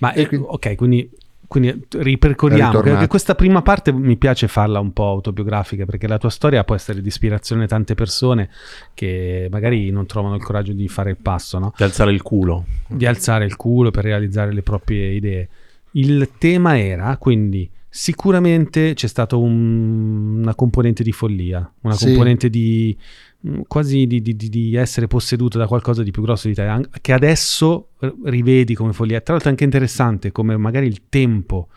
Ma 0.00 0.12
E 0.12 0.22
eh, 0.22 0.26
quindi- 0.28 0.46
ok, 0.50 0.74
quindi, 0.74 1.10
quindi 1.48 1.86
ripercorriamo. 1.90 2.62
È 2.62 2.66
ritornato. 2.66 2.90
Perché 2.90 3.08
questa 3.08 3.34
prima 3.34 3.62
parte 3.62 3.92
mi 3.92 4.16
piace 4.16 4.48
farla 4.48 4.80
un 4.80 4.92
po' 4.92 5.08
autobiografica 5.08 5.84
perché 5.84 6.06
la 6.06 6.18
tua 6.18 6.30
storia 6.30 6.64
può 6.64 6.74
essere 6.74 7.00
di 7.00 7.08
ispirazione 7.08 7.64
a 7.64 7.66
tante 7.66 7.94
persone 7.94 8.50
che 8.94 9.48
magari 9.50 9.90
non 9.90 10.06
trovano 10.06 10.34
il 10.34 10.42
coraggio 10.42 10.72
di 10.72 10.88
fare 10.88 11.10
il 11.10 11.18
passo, 11.20 11.58
no? 11.58 11.72
Di 11.76 11.82
alzare 11.82 12.12
il 12.12 12.22
culo. 12.22 12.64
di 12.88 13.06
alzare 13.06 13.44
il 13.44 13.56
culo 13.56 13.90
per 13.90 14.04
realizzare 14.04 14.52
le 14.52 14.62
proprie 14.62 15.08
idee. 15.12 15.48
Il 15.92 16.30
tema 16.38 16.78
era 16.78 17.16
quindi 17.16 17.68
sicuramente 17.96 18.92
c'è 18.92 19.06
stata 19.06 19.36
un- 19.36 20.40
una 20.42 20.54
componente 20.54 21.02
di 21.02 21.12
follia, 21.12 21.72
una 21.80 21.94
Sì. 21.94 22.04
componente 22.06 22.50
di 22.50 22.94
mh, 23.40 23.60
quasi 23.66 24.06
di, 24.06 24.20
di- 24.20 24.36
di- 24.36 24.74
essere 24.74 25.06
posseduto 25.06 25.56
da 25.56 25.66
qualcosa 25.66 26.02
di 26.02 26.10
più 26.10 26.20
grosso 26.20 26.46
di 26.48 26.54
te, 26.54 26.88
che 27.00 27.12
adesso 27.14 27.88
rivedi 28.24 28.74
come 28.74 28.92
follia. 28.92 29.20
Tra 29.20 29.32
l'altro 29.32 29.48
è 29.48 29.52
anche 29.52 29.64
interessante 29.64 30.30
come 30.30 30.56
magari 30.58 30.86
il 30.86 31.02
tempo 31.08 31.68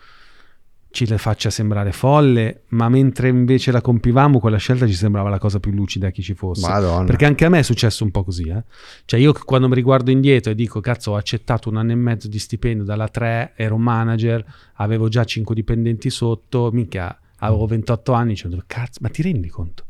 ci 0.90 1.06
le 1.06 1.18
faccia 1.18 1.50
sembrare 1.50 1.92
folle, 1.92 2.62
ma 2.68 2.88
mentre 2.88 3.28
invece 3.28 3.70
la 3.70 3.80
compivamo, 3.80 4.40
quella 4.40 4.56
scelta 4.56 4.86
ci 4.86 4.94
sembrava 4.94 5.28
la 5.28 5.38
cosa 5.38 5.60
più 5.60 5.70
lucida 5.70 6.10
che 6.10 6.20
ci 6.20 6.34
fosse. 6.34 6.68
Madonna. 6.68 7.04
Perché 7.04 7.26
anche 7.26 7.44
a 7.44 7.48
me 7.48 7.60
è 7.60 7.62
successo 7.62 8.02
un 8.02 8.10
po' 8.10 8.24
così, 8.24 8.48
eh. 8.48 8.64
Cioè 9.04 9.20
io 9.20 9.32
quando 9.44 9.68
mi 9.68 9.74
riguardo 9.76 10.10
indietro 10.10 10.50
e 10.50 10.54
dico, 10.54 10.80
cazzo, 10.80 11.12
ho 11.12 11.16
accettato 11.16 11.68
un 11.68 11.76
anno 11.76 11.92
e 11.92 11.94
mezzo 11.94 12.28
di 12.28 12.38
stipendio 12.38 12.84
dalla 12.84 13.08
3, 13.08 13.52
ero 13.56 13.78
manager, 13.78 14.44
avevo 14.74 15.08
già 15.08 15.22
5 15.22 15.54
dipendenti 15.54 16.10
sotto, 16.10 16.70
minchia, 16.72 17.16
avevo 17.38 17.66
28 17.66 18.12
anni, 18.12 18.34
cioè, 18.34 18.50
cazzo, 18.66 18.98
ma 19.00 19.08
ti 19.08 19.22
rendi 19.22 19.48
conto? 19.48 19.84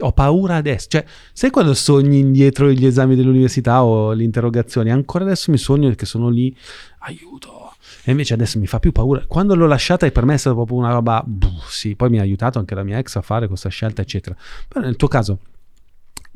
Ho 0.00 0.12
paura 0.12 0.56
adesso, 0.56 0.86
cioè, 0.88 1.04
sai 1.32 1.50
quando 1.50 1.74
sogni 1.74 2.18
indietro 2.18 2.70
gli 2.70 2.84
esami 2.84 3.14
dell'università 3.14 3.84
o 3.84 4.12
le 4.12 4.22
interrogazioni? 4.22 4.90
Ancora 4.90 5.24
adesso 5.24 5.50
mi 5.50 5.58
sogno 5.58 5.90
che 5.94 6.06
sono 6.06 6.28
lì, 6.28 6.54
aiuto. 7.00 7.61
E 8.04 8.10
invece 8.10 8.34
adesso 8.34 8.58
mi 8.58 8.66
fa 8.66 8.80
più 8.80 8.92
paura. 8.92 9.24
Quando 9.26 9.54
l'ho 9.54 9.66
lasciata, 9.66 10.10
per 10.10 10.24
me 10.24 10.34
è 10.34 10.36
stata 10.36 10.56
proprio 10.56 10.76
una 10.76 10.92
roba. 10.92 11.22
buh, 11.24 11.60
sì, 11.68 11.94
poi 11.94 12.10
mi 12.10 12.18
ha 12.18 12.22
aiutato 12.22 12.58
anche 12.58 12.74
la 12.74 12.82
mia 12.82 12.98
ex 12.98 13.16
a 13.16 13.22
fare 13.22 13.46
questa 13.46 13.68
scelta, 13.68 14.02
eccetera. 14.02 14.36
Però 14.66 14.84
nel 14.84 14.96
tuo 14.96 15.08
caso, 15.08 15.38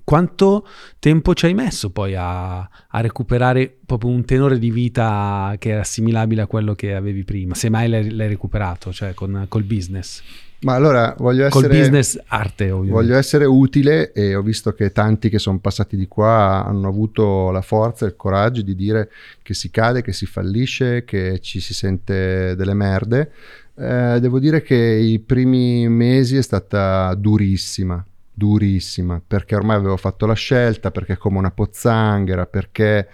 quanto 0.04 0.64
tempo 1.00 1.34
ci 1.34 1.46
hai 1.46 1.54
messo 1.54 1.90
poi 1.90 2.14
a, 2.14 2.58
a 2.58 3.00
recuperare 3.00 3.76
proprio 3.84 4.10
un 4.10 4.24
tenore 4.24 4.58
di 4.58 4.70
vita 4.70 5.56
che 5.58 5.70
era 5.70 5.80
assimilabile 5.80 6.42
a 6.42 6.46
quello 6.46 6.74
che 6.74 6.94
avevi 6.94 7.24
prima? 7.24 7.54
Se 7.54 7.68
mai 7.68 7.88
l'hai, 7.88 8.10
l'hai 8.10 8.28
recuperato, 8.28 8.92
cioè 8.92 9.14
con, 9.14 9.46
col 9.48 9.64
business. 9.64 10.22
Ma 10.60 10.74
allora 10.74 11.14
voglio 11.18 11.48
Col 11.48 11.64
essere, 11.64 11.78
business 11.78 12.18
arte, 12.26 12.70
ovviamente. 12.70 12.92
voglio 12.92 13.16
essere 13.16 13.44
utile 13.44 14.12
e 14.12 14.34
ho 14.34 14.42
visto 14.42 14.72
che 14.72 14.90
tanti 14.90 15.28
che 15.28 15.38
sono 15.38 15.58
passati 15.58 15.96
di 15.96 16.08
qua 16.08 16.64
hanno 16.66 16.88
avuto 16.88 17.50
la 17.50 17.60
forza 17.60 18.04
e 18.06 18.08
il 18.08 18.16
coraggio 18.16 18.62
di 18.62 18.74
dire 18.74 19.10
che 19.42 19.52
si 19.52 19.70
cade, 19.70 20.02
che 20.02 20.12
si 20.12 20.24
fallisce, 20.24 21.04
che 21.04 21.40
ci 21.40 21.60
si 21.60 21.74
sente 21.74 22.54
delle 22.56 22.74
merde. 22.74 23.30
Eh, 23.78 24.18
devo 24.20 24.38
dire 24.38 24.62
che 24.62 24.74
i 24.74 25.18
primi 25.18 25.86
mesi 25.88 26.36
è 26.36 26.42
stata 26.42 27.12
durissima, 27.14 28.02
durissima, 28.32 29.20
perché 29.24 29.54
ormai 29.54 29.76
avevo 29.76 29.98
fatto 29.98 30.24
la 30.24 30.34
scelta, 30.34 30.90
perché 30.90 31.18
come 31.18 31.36
una 31.36 31.50
pozzanghera, 31.50 32.46
perché 32.46 33.08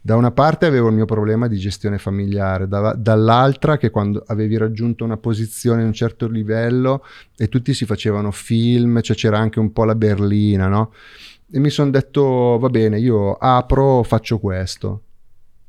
da 0.00 0.16
una 0.16 0.30
parte 0.30 0.66
avevo 0.66 0.88
il 0.88 0.94
mio 0.94 1.04
problema 1.04 1.48
di 1.48 1.58
gestione 1.58 1.98
familiare, 1.98 2.68
da- 2.68 2.94
dall'altra 2.94 3.76
che 3.76 3.90
quando 3.90 4.22
avevi 4.26 4.56
raggiunto 4.56 5.04
una 5.04 5.16
posizione 5.16 5.82
un 5.82 5.92
certo 5.92 6.28
livello 6.28 7.04
e 7.36 7.48
tutti 7.48 7.74
si 7.74 7.84
facevano 7.84 8.30
film, 8.30 9.00
cioè 9.00 9.16
c'era 9.16 9.38
anche 9.38 9.58
un 9.58 9.72
po' 9.72 9.84
la 9.84 9.94
berlina, 9.94 10.68
no? 10.68 10.92
E 11.50 11.58
mi 11.58 11.70
sono 11.70 11.90
detto, 11.90 12.58
va 12.58 12.68
bene, 12.68 12.98
io 12.98 13.34
apro, 13.34 14.02
faccio 14.02 14.38
questo. 14.38 15.02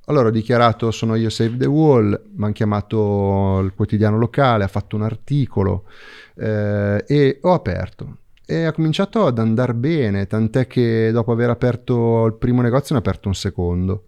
Allora 0.05 0.29
ho 0.29 0.31
dichiarato, 0.31 0.89
sono 0.91 1.15
io 1.15 1.29
Save 1.29 1.57
the 1.57 1.67
Wall, 1.67 2.19
mi 2.35 2.43
hanno 2.43 2.53
chiamato 2.53 3.59
il 3.63 3.73
quotidiano 3.75 4.17
locale, 4.17 4.63
ha 4.63 4.67
fatto 4.67 4.95
un 4.95 5.03
articolo 5.03 5.85
eh, 6.35 7.03
e 7.07 7.39
ho 7.41 7.53
aperto. 7.53 8.17
E 8.51 8.63
ha 8.63 8.71
cominciato 8.71 9.27
ad 9.27 9.37
andare 9.37 9.75
bene, 9.75 10.25
tant'è 10.25 10.65
che 10.65 11.11
dopo 11.11 11.31
aver 11.31 11.51
aperto 11.51 12.25
il 12.25 12.33
primo 12.33 12.61
negozio 12.63 12.95
ne 12.95 13.01
ho 13.01 13.03
aperto 13.03 13.27
un 13.27 13.35
secondo, 13.35 14.05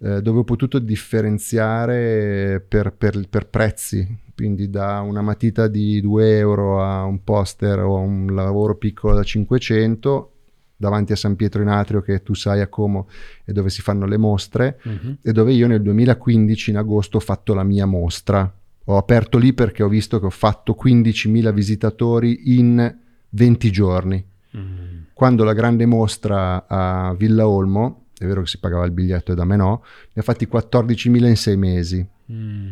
eh, 0.00 0.20
dove 0.22 0.40
ho 0.40 0.44
potuto 0.44 0.80
differenziare 0.80 2.60
per, 2.66 2.92
per- 2.92 3.28
per 3.28 3.46
prezzi, 3.46 4.04
quindi 4.34 4.70
da 4.70 5.00
una 5.00 5.22
matita 5.22 5.68
di 5.68 6.00
2 6.00 6.36
euro 6.36 6.82
a 6.82 7.04
un 7.04 7.22
poster 7.22 7.78
o 7.78 7.94
un 7.98 8.26
lavoro 8.34 8.74
piccolo 8.76 9.14
da 9.14 9.22
500 9.22 10.30
davanti 10.78 11.12
a 11.12 11.16
San 11.16 11.36
Pietro 11.36 11.62
in 11.62 11.68
Atrio 11.68 12.02
che 12.02 12.22
tu 12.24 12.34
sai 12.34 12.60
a 12.60 12.66
Como 12.66 13.06
è 13.44 13.52
dove 13.52 13.70
si 13.70 13.80
fanno 13.82 14.04
le 14.04 14.18
mostre 14.18 14.78
Mhm. 14.82 15.18
e 15.22 15.32
dove 15.32 15.52
io 15.52 15.66
nel 15.68 15.80
2015 15.80 16.70
in 16.70 16.76
agosto 16.76 17.16
ho 17.18 17.20
fatto 17.20 17.54
la 17.54 17.62
mia 17.62 17.86
mostra. 17.86 18.52
Ho 18.88 18.96
aperto 18.98 19.38
lì 19.38 19.52
perché 19.54 19.82
ho 19.84 19.88
visto 19.88 20.18
che 20.20 20.26
ho 20.26 20.30
fatto 20.30 20.74
15.000 20.74 21.50
visitatori 21.52 22.58
in 22.58 23.04
20 23.30 23.70
giorni. 23.70 24.24
Mm. 24.56 25.02
Quando 25.12 25.44
la 25.44 25.52
grande 25.52 25.86
mostra 25.86 26.66
a 26.66 27.14
Villa 27.14 27.48
Olmo, 27.48 28.06
è 28.18 28.24
vero 28.24 28.42
che 28.42 28.48
si 28.48 28.58
pagava 28.58 28.84
il 28.84 28.92
biglietto 28.92 29.32
e 29.32 29.34
da 29.34 29.44
me 29.44 29.56
no, 29.56 29.82
ne 30.12 30.20
ho 30.20 30.24
fatti 30.24 30.48
14.000 30.50 31.26
in 31.26 31.36
sei 31.36 31.56
mesi. 31.56 32.06
Mm. 32.32 32.70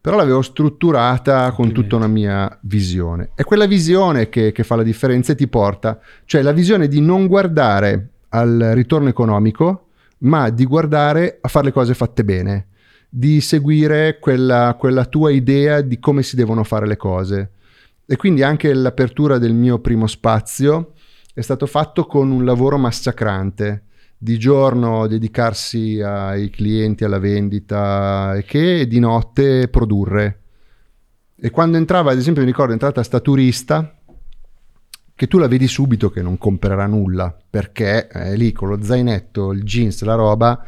Però 0.00 0.16
l'avevo 0.16 0.40
strutturata 0.40 1.52
con 1.52 1.72
tutta 1.72 1.96
una 1.96 2.06
mia 2.06 2.58
visione. 2.62 3.32
È 3.34 3.44
quella 3.44 3.66
visione 3.66 4.30
che, 4.30 4.50
che 4.50 4.64
fa 4.64 4.76
la 4.76 4.82
differenza 4.82 5.32
e 5.32 5.34
ti 5.34 5.46
porta, 5.46 6.00
cioè 6.24 6.40
la 6.40 6.52
visione 6.52 6.88
di 6.88 7.02
non 7.02 7.26
guardare 7.26 8.08
al 8.30 8.70
ritorno 8.72 9.08
economico, 9.08 9.88
ma 10.18 10.48
di 10.48 10.64
guardare 10.64 11.38
a 11.40 11.48
fare 11.48 11.66
le 11.66 11.72
cose 11.72 11.94
fatte 11.94 12.24
bene, 12.24 12.68
di 13.08 13.40
seguire 13.40 14.18
quella, 14.18 14.74
quella 14.78 15.04
tua 15.04 15.30
idea 15.30 15.82
di 15.82 15.98
come 15.98 16.22
si 16.22 16.34
devono 16.34 16.64
fare 16.64 16.86
le 16.86 16.96
cose. 16.96 17.50
E 18.10 18.16
quindi 18.16 18.42
anche 18.42 18.74
l'apertura 18.74 19.38
del 19.38 19.52
mio 19.54 19.78
primo 19.78 20.08
spazio 20.08 20.94
è 21.32 21.42
stato 21.42 21.66
fatto 21.66 22.06
con 22.06 22.32
un 22.32 22.44
lavoro 22.44 22.76
massacrante. 22.76 23.84
Di 24.18 24.36
giorno 24.36 25.06
dedicarsi 25.06 26.00
ai 26.00 26.50
clienti, 26.50 27.04
alla 27.04 27.20
vendita 27.20 28.34
e 28.34 28.42
che 28.42 28.88
di 28.88 28.98
notte 28.98 29.68
produrre. 29.68 30.40
E 31.36 31.50
quando 31.50 31.76
entrava, 31.76 32.10
ad 32.10 32.18
esempio, 32.18 32.42
mi 32.42 32.48
ricordo, 32.48 32.72
è 32.72 32.74
entrata 32.74 33.00
sta 33.04 33.20
turista 33.20 33.96
che 35.14 35.28
tu 35.28 35.38
la 35.38 35.46
vedi 35.46 35.68
subito 35.68 36.10
che 36.10 36.20
non 36.20 36.36
comprerà 36.36 36.86
nulla, 36.86 37.32
perché 37.48 38.08
è 38.08 38.34
lì 38.34 38.50
con 38.50 38.70
lo 38.70 38.82
zainetto, 38.82 39.52
il 39.52 39.62
jeans, 39.62 40.02
la 40.02 40.16
roba, 40.16 40.60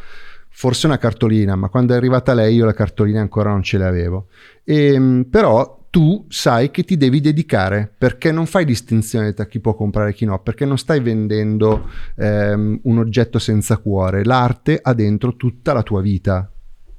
forse 0.49 0.86
una 0.86 0.99
cartolina, 0.99 1.57
ma 1.57 1.68
quando 1.68 1.95
è 1.95 1.97
arrivata 1.97 2.34
lei 2.34 2.55
io 2.55 2.66
la 2.66 2.72
cartolina 2.72 3.20
ancora 3.20 3.51
non 3.51 3.64
ce 3.64 3.78
l'avevo. 3.78 4.28
E, 4.62 5.26
però 5.28 5.80
tu 5.93 6.24
sai 6.30 6.70
che 6.70 6.84
ti 6.84 6.97
devi 6.97 7.20
dedicare 7.20 7.93
perché 7.99 8.32
non 8.32 8.47
fai 8.47 8.64
distinzione 8.64 9.34
tra 9.34 9.45
chi 9.45 9.61
può 9.61 9.74
comprare 9.74 10.09
e 10.09 10.12
chi 10.14 10.24
no, 10.24 10.40
perché 10.40 10.64
non 10.64 10.78
stai 10.78 11.01
vendendo 11.01 11.86
ehm, 12.16 12.80
un 12.84 12.97
oggetto 12.97 13.38
senza 13.38 13.76
cuore, 13.76 14.24
l'arte 14.24 14.80
ha 14.82 14.95
dentro 14.95 15.36
tutta 15.36 15.74
la 15.74 15.82
tua 15.82 16.01
vita. 16.01 16.51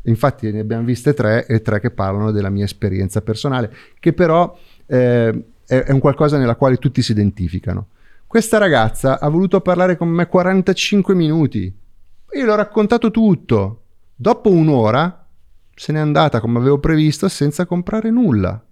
Infatti 0.04 0.52
ne 0.52 0.60
abbiamo 0.60 0.84
viste 0.84 1.16
tre 1.16 1.48
e 1.48 1.64
tre 1.64 1.80
che 1.80 1.90
parlano 1.90 2.30
della 2.30 2.52
mia 2.52 2.66
esperienza 2.66 3.24
personale, 3.24 3.74
che 4.00 4.14
però 4.14 4.56
eh, 4.86 5.44
è, 5.66 5.76
è 5.76 5.92
un 5.92 6.00
qualcosa 6.00 6.38
nella 6.38 6.56
quale 6.56 6.78
tutti 6.78 7.02
si 7.02 7.14
identificano. 7.14 7.88
Questa 8.28 8.60
ragazza 8.60 9.20
ha 9.20 9.28
voluto 9.28 9.60
parlare 9.62 9.98
con 9.98 10.10
me 10.10 10.28
45 10.28 11.16
minuti. 11.16 11.76
Io 12.34 12.46
l'ho 12.46 12.56
raccontato 12.56 13.10
tutto. 13.10 13.82
Dopo 14.14 14.52
un'ora 14.52 15.26
se 15.74 15.92
n'è 15.92 16.00
andata 16.00 16.40
come 16.40 16.60
avevo 16.60 16.78
previsto 16.78 17.28
senza 17.28 17.66
comprare 17.66 18.12
nulla. 18.12 18.64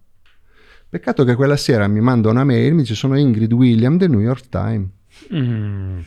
Peccato 0.92 1.24
che 1.24 1.36
quella 1.36 1.56
sera 1.56 1.88
mi 1.88 2.02
manda 2.02 2.28
una 2.28 2.44
mail, 2.44 2.74
mi 2.74 2.82
dice 2.82 2.96
sono 2.96 3.18
Ingrid 3.18 3.54
William 3.54 3.96
del 3.96 4.10
New 4.10 4.20
York 4.20 4.50
Times. 4.50 4.90
Mm. 5.34 6.00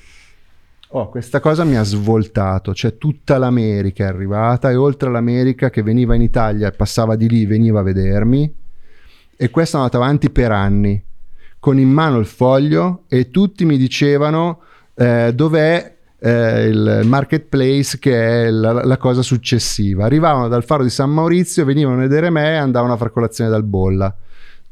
Oh, 0.88 1.08
questa 1.08 1.40
cosa 1.40 1.64
mi 1.64 1.76
ha 1.76 1.82
svoltato, 1.82 2.74
cioè 2.74 2.98
tutta 2.98 3.38
l'America 3.38 4.04
è 4.04 4.08
arrivata 4.08 4.70
e 4.70 4.74
oltre 4.74 5.08
all'America 5.08 5.70
che 5.70 5.82
veniva 5.82 6.14
in 6.14 6.20
Italia 6.20 6.68
e 6.68 6.72
passava 6.72 7.16
di 7.16 7.30
lì, 7.30 7.46
veniva 7.46 7.80
a 7.80 7.82
vedermi 7.82 8.54
e 9.34 9.48
questo 9.48 9.78
è 9.78 9.80
andato 9.80 9.96
avanti 9.96 10.28
per 10.28 10.52
anni, 10.52 11.02
con 11.58 11.78
in 11.78 11.88
mano 11.88 12.18
il 12.18 12.26
foglio 12.26 13.04
e 13.08 13.30
tutti 13.30 13.64
mi 13.64 13.78
dicevano 13.78 14.60
eh, 14.96 15.32
dov'è 15.34 15.94
eh, 16.18 16.64
il 16.66 17.00
marketplace 17.06 17.98
che 17.98 18.44
è 18.44 18.50
la, 18.50 18.84
la, 18.84 18.96
cosa 18.98 19.22
successiva. 19.22 20.04
Arrivavano 20.04 20.48
dal 20.48 20.62
faro 20.62 20.82
di 20.82 20.90
San 20.90 21.08
Maurizio, 21.08 21.64
venivano 21.64 21.96
a 21.96 22.00
vedere 22.00 22.28
me 22.28 22.52
e 22.52 22.56
andavano 22.56 22.92
a 22.92 22.96
far 22.98 23.12
colazione 23.12 23.48
dal 23.48 23.64
bolla. 23.64 24.14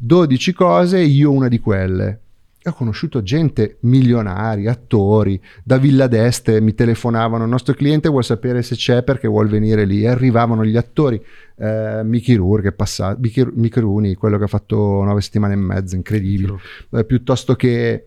12 0.04 0.52
cose, 0.52 0.98
io 0.98 1.30
una 1.30 1.46
di 1.46 1.60
quelle. 1.60 2.20
E 2.60 2.70
ho 2.70 2.72
conosciuto 2.72 3.22
gente, 3.22 3.76
milionari, 3.82 4.66
attori, 4.66 5.40
da 5.62 5.78
Villa 5.78 6.08
d'Este 6.08 6.60
mi 6.60 6.74
telefonavano, 6.74 7.44
il 7.44 7.50
nostro 7.50 7.74
cliente 7.74 8.08
vuole 8.08 8.24
sapere 8.24 8.62
se 8.62 8.74
c'è 8.74 9.04
perché 9.04 9.28
vuole 9.28 9.48
venire 9.48 9.84
lì, 9.84 10.02
e 10.02 10.08
arrivavano 10.08 10.64
gli 10.64 10.76
attori, 10.76 11.24
eh, 11.56 12.02
Mickey 12.04 12.34
Rourke 12.34 12.68
è 12.68 12.72
passato, 12.72 13.18
Mickey, 13.20 13.46
Mickey 13.54 13.80
Rooney, 13.80 14.14
quello 14.14 14.38
che 14.38 14.44
ha 14.44 14.48
fatto 14.48 14.76
nove 15.04 15.20
settimane 15.20 15.54
e 15.54 15.56
mezza, 15.56 15.94
incredibile, 15.94 16.56
eh, 16.90 17.04
piuttosto 17.04 17.54
che 17.54 18.06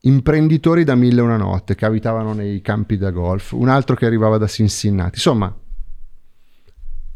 imprenditori 0.00 0.84
da 0.84 0.94
mille 0.94 1.20
e 1.20 1.24
una 1.24 1.36
notte 1.36 1.74
che 1.74 1.84
abitavano 1.84 2.32
nei 2.32 2.62
campi 2.62 2.96
da 2.96 3.10
golf, 3.10 3.52
un 3.52 3.68
altro 3.68 3.96
che 3.96 4.06
arrivava 4.06 4.38
da 4.38 4.46
Cincinnati, 4.46 5.16
insomma 5.16 5.54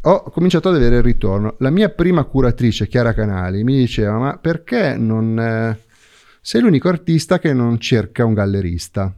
ho 0.01 0.23
cominciato 0.31 0.69
ad 0.69 0.77
avere 0.77 0.97
il 0.97 1.03
ritorno. 1.03 1.57
La 1.59 1.71
mia 1.71 1.89
prima 1.89 2.25
curatrice, 2.25 2.87
Chiara 2.87 3.13
Canali, 3.13 3.65
mi 3.65 3.77
diceva: 3.77 4.19
Ma 4.19 4.39
perché 4.39 4.97
non 4.97 5.39
eh, 5.39 5.79
sei 6.41 6.61
l'unico 6.61 6.89
artista 6.89 7.39
che 7.39 7.53
non 7.53 7.79
cerca 7.79 8.25
un 8.25 8.35
gallerista? 8.35 9.15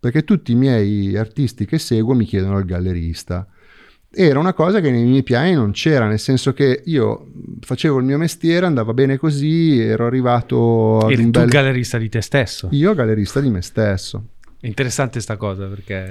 Perché 0.00 0.24
tutti 0.24 0.52
i 0.52 0.56
miei 0.56 1.16
artisti 1.16 1.64
che 1.64 1.78
seguo 1.78 2.14
mi 2.14 2.24
chiedono 2.24 2.58
il 2.58 2.64
gallerista. 2.64 3.46
Era 4.16 4.38
una 4.38 4.52
cosa 4.52 4.80
che 4.80 4.92
nei 4.92 5.04
miei 5.04 5.24
piani 5.24 5.54
non 5.54 5.72
c'era, 5.72 6.06
nel 6.06 6.20
senso 6.20 6.52
che 6.52 6.82
io 6.84 7.32
facevo 7.60 7.98
il 7.98 8.04
mio 8.04 8.16
mestiere, 8.16 8.64
andava 8.64 8.94
bene 8.94 9.18
così, 9.18 9.80
ero 9.80 10.06
arrivato 10.06 10.98
ad 10.98 11.10
Eri 11.10 11.24
tu 11.24 11.40
bel... 11.40 11.48
gallerista 11.48 11.98
di 11.98 12.08
te 12.08 12.20
stesso. 12.20 12.68
Io 12.70 12.94
gallerista 12.94 13.40
di 13.40 13.50
me 13.50 13.60
stesso. 13.60 14.26
È 14.60 14.66
interessante 14.66 15.20
sta 15.20 15.36
cosa 15.36 15.66
perché 15.66 16.06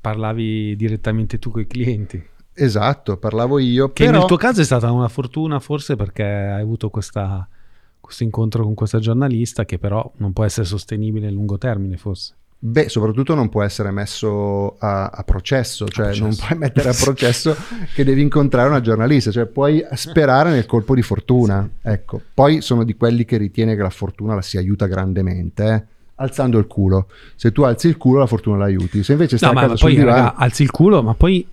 parlavi 0.00 0.74
direttamente 0.74 1.38
tu 1.38 1.50
con 1.50 1.60
i 1.60 1.66
clienti. 1.66 2.36
Esatto, 2.60 3.16
parlavo 3.16 3.58
io. 3.58 3.92
Che 3.92 4.04
però... 4.04 4.18
nel 4.18 4.26
tuo 4.26 4.36
caso 4.36 4.60
è 4.60 4.64
stata 4.64 4.90
una 4.90 5.08
fortuna 5.08 5.60
forse 5.60 5.94
perché 5.94 6.24
hai 6.24 6.60
avuto 6.60 6.90
questa, 6.90 7.46
questo 8.00 8.24
incontro 8.24 8.64
con 8.64 8.74
questa 8.74 8.98
giornalista 8.98 9.64
che 9.64 9.78
però 9.78 10.10
non 10.16 10.32
può 10.32 10.44
essere 10.44 10.66
sostenibile 10.66 11.28
a 11.28 11.30
lungo 11.30 11.56
termine 11.56 11.96
forse. 11.96 12.34
Beh, 12.60 12.88
soprattutto 12.88 13.36
non 13.36 13.48
può 13.48 13.62
essere 13.62 13.92
messo 13.92 14.76
a, 14.78 15.06
a 15.06 15.22
processo, 15.22 15.86
cioè 15.86 16.06
a 16.06 16.08
processo. 16.08 16.26
non 16.26 16.34
puoi 16.34 16.58
mettere 16.58 16.88
a 16.88 16.92
processo 16.92 17.56
che 17.94 18.02
devi 18.02 18.20
incontrare 18.20 18.68
una 18.68 18.80
giornalista, 18.80 19.30
cioè 19.30 19.46
puoi 19.46 19.86
sperare 19.92 20.50
nel 20.50 20.66
colpo 20.66 20.96
di 20.96 21.02
fortuna. 21.02 21.68
Sì. 21.80 21.88
Ecco, 21.88 22.20
poi 22.34 22.60
sono 22.60 22.82
di 22.82 22.96
quelli 22.96 23.24
che 23.24 23.36
ritiene 23.36 23.76
che 23.76 23.82
la 23.82 23.90
fortuna 23.90 24.34
la 24.34 24.42
si 24.42 24.56
aiuta 24.56 24.86
grandemente, 24.86 25.64
eh? 25.72 25.96
alzando 26.16 26.58
il 26.58 26.66
culo. 26.66 27.06
Se 27.36 27.52
tu 27.52 27.62
alzi 27.62 27.86
il 27.86 27.96
culo, 27.96 28.18
la 28.18 28.26
fortuna 28.26 28.56
la 28.56 28.64
aiuti. 28.64 29.04
Se 29.04 29.12
invece 29.12 29.36
stai 29.36 29.52
no, 29.52 29.58
a 29.58 29.62
casa 29.62 29.74
ma 29.74 29.78
poi 29.78 30.02
raga, 30.02 30.34
alzi 30.34 30.62
il 30.64 30.70
culo, 30.72 31.02
ma 31.04 31.14
poi 31.14 31.46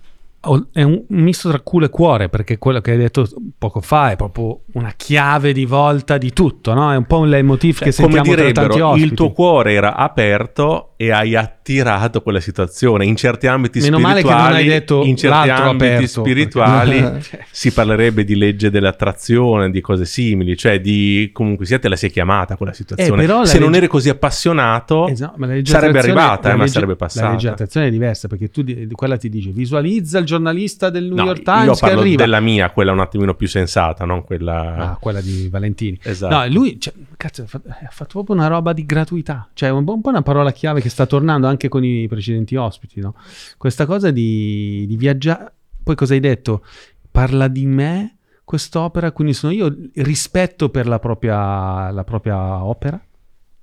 è 0.72 0.82
un 0.82 1.04
misto 1.08 1.48
tra 1.48 1.60
culo 1.60 1.86
e 1.86 1.90
cuore, 1.90 2.28
perché 2.28 2.58
quello 2.58 2.80
che 2.80 2.92
hai 2.92 2.98
detto 2.98 3.26
poco 3.58 3.80
fa 3.80 4.12
è 4.12 4.16
proprio 4.16 4.62
una 4.74 4.92
chiave 4.96 5.52
di 5.52 5.66
volta 5.66 6.18
di 6.18 6.32
tutto, 6.32 6.74
no? 6.74 6.92
È 6.92 6.96
un 6.96 7.04
po' 7.06 7.18
un 7.18 7.28
leitmotiv 7.28 7.76
cioè, 7.76 7.84
che 7.84 7.92
sentiamo 7.92 8.34
tra 8.34 8.52
tanti 8.52 9.02
il 9.02 9.14
tuo 9.14 9.32
cuore 9.32 9.72
era 9.72 9.96
aperto 9.96 10.85
e 10.96 11.10
hai 11.10 11.36
attirato 11.36 12.22
quella 12.22 12.40
situazione. 12.40 13.04
In 13.04 13.16
certi 13.16 13.46
ambiti 13.46 13.80
Meno 13.80 13.98
spirituali, 13.98 14.22
male 14.24 14.36
che 14.36 14.42
non 14.42 14.52
hai 14.56 14.66
detto 14.66 15.02
in 15.04 15.16
certi 15.16 15.50
ambiti 15.50 15.84
aperto, 15.84 16.06
spirituali 16.06 17.00
perché... 17.00 17.46
si 17.50 17.72
parlerebbe 17.72 18.24
di 18.24 18.36
legge 18.36 18.70
dell'attrazione, 18.70 19.70
di 19.70 19.80
cose 19.80 20.04
simili, 20.04 20.56
cioè 20.56 20.80
di 20.80 21.30
comunque 21.32 21.66
sia 21.66 21.78
te 21.78 21.88
la 21.88 21.96
sei 21.96 22.10
chiamata 22.10 22.56
quella 22.56 22.72
situazione. 22.72 23.22
Eh, 23.22 23.26
Se 23.26 23.32
legge... 23.34 23.58
non 23.58 23.74
eri 23.74 23.86
così 23.88 24.08
appassionato, 24.08 25.08
esatto, 25.08 25.36
sarebbe 25.64 25.98
arrivata, 25.98 26.48
eh, 26.48 26.52
legge... 26.52 26.56
ma 26.56 26.66
sarebbe 26.66 26.96
passata. 26.96 27.26
La 27.26 27.32
legge 27.32 27.86
è 27.86 27.90
diversa 27.90 28.28
perché 28.28 28.48
tu 28.48 28.62
di... 28.62 28.88
quella 28.92 29.16
ti 29.16 29.28
dice 29.28 29.50
visualizza 29.50 30.18
il 30.18 30.24
giornalista 30.24 30.90
del 30.90 31.04
New 31.04 31.16
no, 31.16 31.24
York 31.24 31.42
Times 31.42 31.64
io 31.66 31.76
parlo 31.76 31.96
che 31.96 32.00
arriva. 32.02 32.22
della 32.22 32.40
mia, 32.40 32.70
quella 32.70 32.92
un 32.92 33.00
attimino 33.00 33.34
più 33.34 33.48
sensata, 33.48 34.04
non 34.04 34.24
quella 34.24 34.76
Ah, 34.76 34.96
quella 35.00 35.20
di 35.20 35.48
Valentini. 35.48 35.98
Esatto. 36.02 36.34
No, 36.34 36.46
lui 36.48 36.80
cioè, 36.80 36.92
cazzo, 37.26 37.42
ha, 37.42 37.46
fatto, 37.46 37.68
ha 37.68 37.88
fatto 37.90 38.10
proprio 38.12 38.36
una 38.36 38.46
roba 38.46 38.72
di 38.72 38.84
gratuità. 38.86 39.48
Cioè, 39.52 39.70
un 39.70 39.84
po', 39.84 39.94
un 39.94 40.00
po' 40.00 40.08
una 40.10 40.22
parola 40.22 40.52
chiave 40.52 40.80
che 40.80 40.88
sta 40.88 41.06
tornando 41.06 41.46
anche 41.46 41.68
con 41.68 41.84
i 41.84 42.06
precedenti 42.08 42.56
ospiti, 42.56 43.00
no? 43.00 43.14
Questa 43.56 43.86
cosa 43.86 44.10
di, 44.10 44.84
di 44.86 44.96
viaggiare. 44.96 45.52
Poi 45.82 45.94
cosa 45.94 46.14
hai 46.14 46.20
detto? 46.20 46.64
Parla 47.10 47.48
di 47.48 47.66
me 47.66 48.16
quest'opera, 48.44 49.12
quindi 49.12 49.32
sono 49.34 49.52
io 49.52 49.74
rispetto 49.94 50.68
per 50.68 50.86
la 50.86 50.98
propria, 50.98 51.90
la 51.90 52.04
propria 52.04 52.64
opera? 52.64 53.00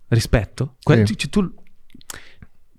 Rispetto? 0.07 0.75
Que- 0.83 1.05
Sì. 1.05 1.17
cioè, 1.17 1.29
tu 1.29 1.53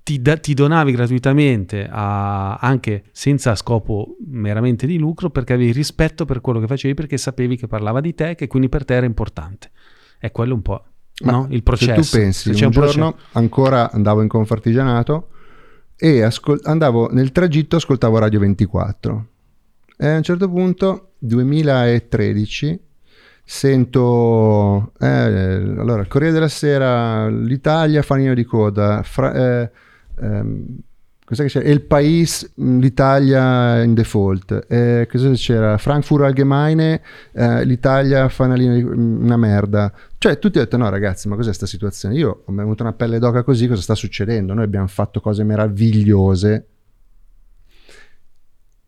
ti, 0.03 0.21
da- 0.21 0.37
ti 0.37 0.53
donavi 0.53 0.93
gratuitamente 0.93 1.89
a- 1.91 2.57
anche 2.57 3.05
senza 3.13 3.55
scopo 3.55 4.17
meramente 4.27 4.87
di 4.87 4.99
lucro 4.99 5.31
perché 5.31 5.55
avevi 5.55 5.73
rispetto 5.73 6.27
per 6.27 6.43
quello 6.43 6.61
che 6.61 6.67
facevi 6.67 6.93
perché 6.93 7.17
sapevi 7.17 7.57
che 7.57 7.67
parlava 7.67 8.01
di 8.03 8.15
te 8.15 8.35
che 8.35 8.47
quindi 8.47 8.69
per 8.69 8.85
te 8.85 8.95
era 8.95 9.07
importante. 9.07 9.71
È 10.25 10.31
quello 10.31 10.55
un 10.55 10.63
po' 10.63 10.83
Ma 11.25 11.33
no? 11.33 11.47
il 11.51 11.63
processo. 11.63 12.03
Se 12.03 12.11
tu 12.17 12.23
pensi, 12.23 12.55
Se 12.55 12.65
un, 12.65 12.71
processo- 12.71 12.95
giorno 12.99 13.17
ancora 13.33 13.91
andavo 13.93 14.23
in 14.23 14.29
Confartigianato 14.29 15.29
e 15.97 16.23
ascol- 16.23 16.61
andavo 16.65 17.11
nel 17.13 17.31
tragitto, 17.31 17.77
ascoltavo 17.77 18.17
Radio 18.19 18.41
24 18.41 19.27
e 19.99 20.07
a 20.09 20.17
un 20.17 20.23
certo 20.23 20.49
punto, 20.49 21.11
2013, 21.19 22.81
sento 23.45 24.93
eh, 24.99 25.07
allora 25.07 26.07
Corriere 26.07 26.33
della 26.33 26.49
Sera, 26.49 27.29
l'Italia 27.29 28.01
fanino 28.03 28.33
di 28.33 28.45
coda, 28.45 29.03
fra- 29.05 29.35
eh, 29.63 29.71
ehm, 30.21 30.67
cos'è 31.25 31.45
che 31.45 31.49
c'era? 31.49 31.69
Il 31.69 31.83
País, 31.83 32.53
mh, 32.55 32.79
l'Italia 32.79 33.83
in 33.83 33.95
default, 33.95 34.67
eh, 34.69 35.09
cosa 35.11 35.31
c'era? 35.33 35.79
Frankfurt 35.79 36.25
Allgemeine, 36.25 37.01
eh, 37.33 37.65
l'Italia 37.65 38.29
fanalino 38.29 38.75
di 38.75 38.83
una 38.83 39.37
merda. 39.37 39.93
Cioè, 40.19 40.39
tutti 40.39 40.59
hanno 40.59 40.67
detto: 40.67 40.77
no, 40.77 40.89
ragazzi, 40.89 41.29
ma 41.29 41.35
cos'è 41.35 41.49
questa 41.49 41.67
situazione? 41.67 42.15
Io 42.17 42.43
ho 42.45 42.53
avuto 42.61 42.83
una 42.83 42.93
pelle 42.93 43.19
d'oca 43.19 43.43
così, 43.43 43.67
cosa 43.67 43.83
sta 43.83 43.95
succedendo? 43.95 44.55
Noi 44.55 44.65
abbiamo 44.65 44.87
fatto 44.87 45.21
cose 45.21 45.43
meravigliose. 45.45 46.67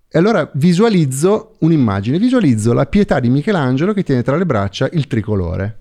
E 0.09 0.19
allora 0.19 0.49
visualizzo 0.55 1.57
un'immagine, 1.61 2.19
visualizzo 2.19 2.73
la 2.73 2.87
pietà 2.87 3.21
di 3.21 3.29
Michelangelo 3.29 3.93
che 3.93 4.03
tiene 4.03 4.23
tra 4.23 4.37
le 4.37 4.47
braccia 4.47 4.89
il 4.93 5.07
tricolore. 5.07 5.79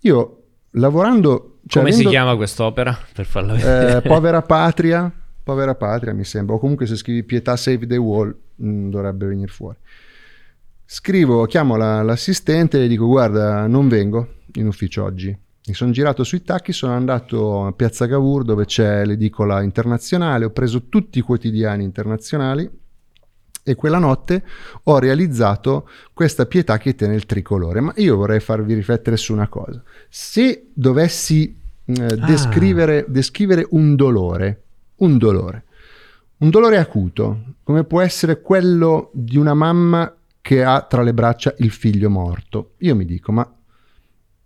Io 0.00 0.42
lavorando. 0.72 1.51
Cioè, 1.66 1.82
Come 1.82 1.92
si 1.92 2.00
avendo- 2.00 2.10
chiama 2.10 2.36
quest'opera? 2.36 2.98
Per 3.12 3.24
farla 3.26 3.52
vedere. 3.54 3.96
eh, 3.98 4.00
povera 4.08 4.42
patria, 4.42 5.10
povera 5.42 5.74
patria 5.74 6.12
mi 6.12 6.24
sembra, 6.24 6.54
o 6.56 6.58
comunque 6.58 6.86
se 6.86 6.96
scrivi 6.96 7.22
pietà 7.22 7.56
save 7.56 7.86
the 7.86 7.96
wall 7.96 8.34
mh, 8.56 8.88
dovrebbe 8.90 9.26
venire 9.26 9.50
fuori. 9.50 9.78
Scrivo, 10.84 11.46
chiamo 11.46 11.76
la- 11.76 12.02
l'assistente 12.02 12.82
e 12.84 12.88
dico 12.88 13.06
guarda 13.06 13.66
non 13.66 13.88
vengo 13.88 14.34
in 14.54 14.66
ufficio 14.66 15.04
oggi. 15.04 15.36
Mi 15.64 15.74
sono 15.74 15.92
girato 15.92 16.24
sui 16.24 16.42
tacchi, 16.42 16.72
sono 16.72 16.92
andato 16.94 17.64
a 17.66 17.72
Piazza 17.72 18.08
Cavour 18.08 18.42
dove 18.44 18.64
c'è 18.64 19.04
l'edicola 19.04 19.62
internazionale, 19.62 20.44
ho 20.44 20.50
preso 20.50 20.88
tutti 20.88 21.18
i 21.18 21.22
quotidiani 21.22 21.84
internazionali 21.84 22.68
E 23.64 23.74
quella 23.74 23.98
notte 23.98 24.42
ho 24.84 24.98
realizzato 24.98 25.88
questa 26.12 26.46
pietà 26.46 26.78
che 26.78 26.94
tiene 26.94 27.14
il 27.14 27.26
tricolore. 27.26 27.80
Ma 27.80 27.92
io 27.96 28.16
vorrei 28.16 28.40
farvi 28.40 28.74
riflettere 28.74 29.16
su 29.16 29.32
una 29.32 29.48
cosa. 29.48 29.82
Se 30.08 30.68
dovessi 30.72 31.56
eh, 31.84 32.04
Ah. 32.04 32.14
descrivere, 32.26 33.04
descrivere 33.08 33.66
un 33.70 33.94
dolore, 33.96 34.62
un 34.96 35.16
dolore, 35.18 35.64
un 36.38 36.50
dolore 36.50 36.78
acuto, 36.78 37.54
come 37.62 37.84
può 37.84 38.00
essere 38.00 38.40
quello 38.40 39.10
di 39.12 39.36
una 39.36 39.54
mamma 39.54 40.12
che 40.40 40.64
ha 40.64 40.80
tra 40.82 41.02
le 41.02 41.14
braccia 41.14 41.54
il 41.58 41.70
figlio 41.70 42.10
morto, 42.10 42.72
io 42.78 42.96
mi 42.96 43.04
dico, 43.04 43.30
ma 43.32 43.48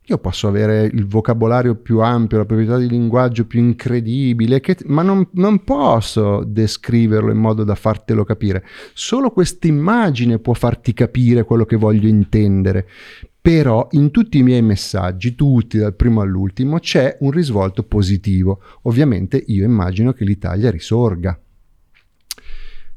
io 0.09 0.19
posso 0.19 0.47
avere 0.47 0.85
il 0.85 1.05
vocabolario 1.05 1.75
più 1.75 2.01
ampio, 2.01 2.39
la 2.39 2.45
proprietà 2.45 2.79
di 2.79 2.89
linguaggio 2.89 3.45
più 3.45 3.59
incredibile, 3.59 4.61
che- 4.61 4.77
ma 4.87 5.03
non, 5.03 5.29
non 5.33 5.65
posso 5.65 6.45
descriverlo 6.45 7.33
in 7.33 7.39
modo 7.39 7.65
da 7.65 7.75
fartelo 7.75 8.25
capire. 8.25 8.65
Solo 8.93 9.31
questa 9.31 9.67
immagine 9.67 10.39
può 10.39 10.53
farti 10.55 10.93
capire 10.93 11.43
quello 11.43 11.65
che 11.65 11.77
voglio 11.77 12.07
intendere. 12.07 12.87
Però 13.41 13.89
in 13.93 14.11
tutti 14.13 14.39
i 14.39 14.43
miei 14.43 14.63
messaggi, 14.63 15.35
tutti 15.35 15.79
dal 15.79 15.95
primo 15.95 16.21
all'ultimo, 16.21 16.79
c'è 16.79 17.17
un 17.21 17.31
risvolto 17.33 17.83
positivo. 17.83 18.61
Ovviamente 18.83 19.43
io 19.47 19.65
immagino 19.65 20.13
che 20.13 20.25
l'Italia 20.25 20.71
risorga. 20.71 21.39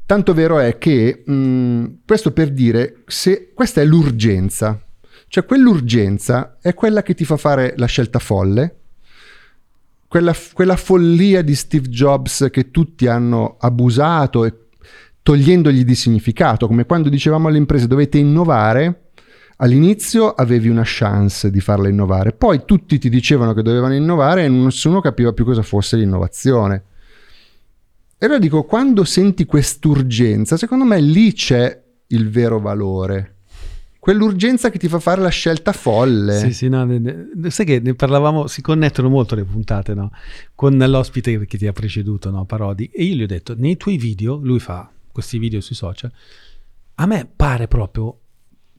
Tanto 0.06 0.34
vero 0.34 0.58
è 0.58 0.76
che, 0.78 1.22
mh, 1.24 1.98
questo 2.04 2.32
per 2.32 2.52
dire, 2.52 3.02
se 3.06 3.52
questa 3.54 3.80
è 3.80 3.84
l'urgenza, 3.84 4.80
cioè 5.30 5.44
quell'urgenza 5.44 6.56
è 6.60 6.74
quella 6.74 7.04
che 7.04 7.14
ti 7.14 7.24
fa 7.24 7.36
fare 7.36 7.74
la 7.76 7.86
scelta 7.86 8.18
folle, 8.18 8.78
quella, 10.08 10.34
quella 10.52 10.74
follia 10.74 11.40
di 11.42 11.54
Steve 11.54 11.88
Jobs 11.88 12.48
che 12.50 12.72
tutti 12.72 13.06
hanno 13.06 13.56
abusato 13.60 14.44
e 14.44 14.54
togliendogli 15.22 15.84
di 15.84 15.94
significato, 15.94 16.66
come 16.66 16.84
quando 16.84 17.08
dicevamo 17.08 17.46
alle 17.46 17.58
imprese 17.58 17.86
dovete 17.86 18.18
innovare, 18.18 19.10
all'inizio 19.58 20.32
avevi 20.32 20.68
una 20.68 20.82
chance 20.84 21.48
di 21.48 21.60
farla 21.60 21.88
innovare, 21.88 22.32
poi 22.32 22.64
tutti 22.64 22.98
ti 22.98 23.08
dicevano 23.08 23.54
che 23.54 23.62
dovevano 23.62 23.94
innovare 23.94 24.46
e 24.46 24.48
nessuno 24.48 25.00
capiva 25.00 25.32
più 25.32 25.44
cosa 25.44 25.62
fosse 25.62 25.96
l'innovazione. 25.96 26.84
E 28.18 28.26
allora 28.26 28.40
dico, 28.40 28.64
quando 28.64 29.04
senti 29.04 29.44
quest'urgenza, 29.44 30.56
secondo 30.56 30.84
me 30.84 31.00
lì 31.00 31.32
c'è 31.32 31.82
il 32.08 32.28
vero 32.30 32.58
valore. 32.58 33.36
Quell'urgenza 34.00 34.70
che 34.70 34.78
ti 34.78 34.88
fa 34.88 34.98
fare 34.98 35.20
la 35.20 35.28
scelta 35.28 35.72
folle. 35.72 36.32
Sì, 36.38 36.52
sì, 36.54 36.68
no, 36.68 36.84
ne- 36.84 36.98
ne- 36.98 37.50
sai 37.50 37.66
che 37.66 37.80
ne 37.80 37.94
parlavamo, 37.94 38.46
si 38.46 38.62
connettono 38.62 39.10
molto 39.10 39.34
le 39.34 39.44
puntate, 39.44 39.92
no? 39.94 40.10
Con 40.54 40.78
l'ospite 40.78 41.44
che 41.44 41.58
ti 41.58 41.66
ha 41.66 41.72
preceduto, 41.72 42.30
no? 42.30 42.46
Parodi. 42.46 42.90
E 42.92 43.04
io 43.04 43.14
gli 43.14 43.22
ho 43.22 43.26
detto, 43.26 43.54
nei 43.58 43.76
tuoi 43.76 43.98
video, 43.98 44.36
lui 44.42 44.58
fa 44.58 44.90
questi 45.12 45.38
video 45.38 45.60
sui 45.60 45.74
social, 45.76 46.10
a 46.94 47.06
me 47.06 47.28
pare 47.36 47.68
proprio 47.68 48.18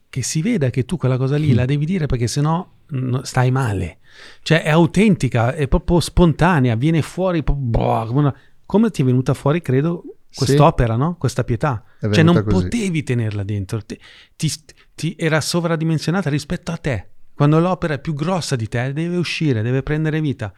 che 0.08 0.22
si 0.22 0.42
veda 0.42 0.70
che 0.70 0.84
tu 0.84 0.96
quella 0.96 1.16
cosa 1.16 1.36
lì 1.36 1.54
la 1.54 1.64
devi 1.66 1.84
dire 1.86 2.06
perché 2.06 2.26
sennò 2.26 2.68
mm, 2.94 3.20
stai 3.22 3.50
male. 3.52 3.98
Cioè 4.42 4.62
è 4.64 4.70
autentica, 4.70 5.54
è 5.54 5.68
proprio 5.68 6.00
spontanea, 6.00 6.74
viene 6.74 7.00
fuori, 7.00 7.42
boh, 7.44 8.04
come, 8.06 8.18
una- 8.18 8.34
come 8.66 8.90
ti 8.90 9.02
è 9.02 9.04
venuta 9.04 9.34
fuori, 9.34 9.62
credo, 9.62 10.02
Sì. 10.28 10.38
quest'opera, 10.38 10.96
no? 10.96 11.14
Questa 11.16 11.44
pietà. 11.44 11.84
Cioè 12.10 12.22
non 12.22 12.42
così. 12.42 12.62
potevi 12.62 13.02
tenerla 13.02 13.42
dentro, 13.42 13.80
ti, 13.84 13.98
ti- 14.36 14.50
ti- 14.94 15.16
era 15.18 15.40
sovradimensionata 15.40 16.28
rispetto 16.30 16.72
a 16.72 16.76
te. 16.76 17.06
Quando 17.34 17.58
l'opera 17.58 17.94
è 17.94 18.00
più 18.00 18.14
grossa 18.14 18.56
di 18.56 18.68
te, 18.68 18.92
deve 18.92 19.16
uscire, 19.16 19.62
deve 19.62 19.82
prendere 19.82 20.20
vita. 20.20 20.52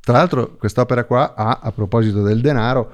Tra 0.00 0.18
l'altro, 0.18 0.56
quest'opera 0.56 1.04
qua 1.04 1.34
ha, 1.34 1.60
a 1.62 1.72
proposito 1.72 2.22
del 2.22 2.40
denaro, 2.40 2.92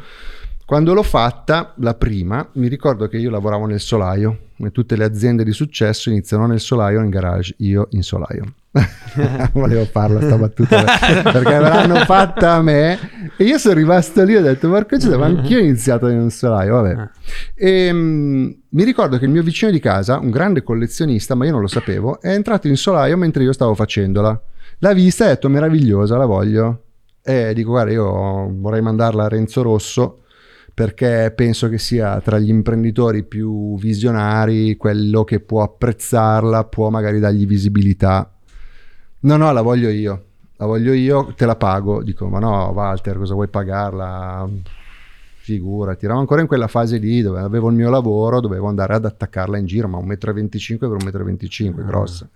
quando 0.64 0.94
l'ho 0.94 1.02
fatta, 1.02 1.74
la 1.78 1.94
prima, 1.94 2.48
mi 2.54 2.68
ricordo 2.68 3.08
che 3.08 3.18
io 3.18 3.30
lavoravo 3.30 3.66
nel 3.66 3.80
solaio, 3.80 4.48
come 4.56 4.70
tutte 4.70 4.96
le 4.96 5.04
aziende 5.04 5.44
di 5.44 5.52
successo 5.52 6.08
iniziano 6.08 6.46
nel 6.46 6.60
solaio 6.60 7.00
o 7.00 7.02
in 7.02 7.10
garage, 7.10 7.54
io 7.58 7.88
in 7.90 8.02
solaio. 8.02 8.54
Volevo 9.52 9.84
farla 9.84 10.20
sta 10.20 10.38
battuta 10.38 10.84
perché 11.30 11.50
me 11.50 11.60
l'hanno 11.60 11.96
fatta 12.06 12.52
a 12.52 12.62
me 12.62 12.98
e 13.36 13.44
io 13.44 13.58
sono 13.58 13.74
rimasto 13.74 14.24
lì 14.24 14.34
e 14.34 14.38
ho 14.38 14.42
detto 14.42 14.68
Marco 14.68 14.96
Giuseppe, 14.96 15.16
ma 15.18 15.26
anch'io 15.26 15.58
ho 15.58 15.60
iniziato 15.60 16.08
in 16.08 16.18
un 16.18 16.30
solaio, 16.30 16.80
vabbè. 16.80 17.10
E, 17.54 17.92
mm, 17.92 18.50
mi 18.70 18.84
ricordo 18.84 19.18
che 19.18 19.26
il 19.26 19.30
mio 19.30 19.42
vicino 19.42 19.70
di 19.70 19.80
casa, 19.80 20.18
un 20.18 20.30
grande 20.30 20.62
collezionista, 20.62 21.34
ma 21.34 21.44
io 21.44 21.52
non 21.52 21.60
lo 21.60 21.66
sapevo, 21.66 22.20
è 22.20 22.32
entrato 22.32 22.68
in 22.68 22.76
solaio 22.76 23.16
mentre 23.16 23.42
io 23.42 23.52
stavo 23.52 23.74
facendola. 23.74 24.40
L'ha 24.78 24.92
vista 24.94 25.24
e 25.24 25.26
ha 25.26 25.30
detto 25.30 25.48
meravigliosa, 25.48 26.16
la 26.16 26.26
voglio. 26.26 26.84
E 27.22 27.52
dico 27.54 27.70
guarda 27.70 27.92
io 27.92 28.50
vorrei 28.58 28.80
mandarla 28.80 29.24
a 29.24 29.28
Renzo 29.28 29.62
Rosso 29.62 30.22
perché 30.74 31.32
penso 31.36 31.68
che 31.68 31.78
sia 31.78 32.20
tra 32.20 32.38
gli 32.38 32.48
imprenditori 32.48 33.24
più 33.24 33.78
visionari 33.78 34.76
quello 34.76 35.22
che 35.22 35.40
può 35.40 35.62
apprezzarla, 35.62 36.64
può 36.64 36.88
magari 36.88 37.20
dargli 37.20 37.46
visibilità. 37.46 38.32
No, 39.22 39.36
no, 39.36 39.52
la 39.52 39.62
voglio 39.62 39.88
io. 39.88 40.24
La 40.56 40.66
voglio 40.66 40.92
io, 40.92 41.32
te 41.36 41.46
la 41.46 41.56
pago. 41.56 42.02
Dico, 42.02 42.28
ma 42.28 42.38
no, 42.38 42.70
Walter, 42.74 43.16
cosa 43.18 43.34
vuoi 43.34 43.48
pagarla? 43.48 44.48
Figurati, 45.42 46.04
eravamo 46.04 46.20
ancora 46.20 46.40
in 46.40 46.46
quella 46.46 46.68
fase 46.68 46.98
lì 46.98 47.20
dove 47.20 47.40
avevo 47.40 47.68
il 47.68 47.74
mio 47.74 47.90
lavoro, 47.90 48.40
dovevo 48.40 48.68
andare 48.68 48.94
ad 48.94 49.04
attaccarla 49.04 49.58
in 49.58 49.66
giro, 49.66 49.88
ma 49.88 49.98
1,25 49.98 50.74
m 50.74 51.10
per 51.10 51.22
1,25 51.22 51.70
m, 51.70 51.84
grossa. 51.84 52.28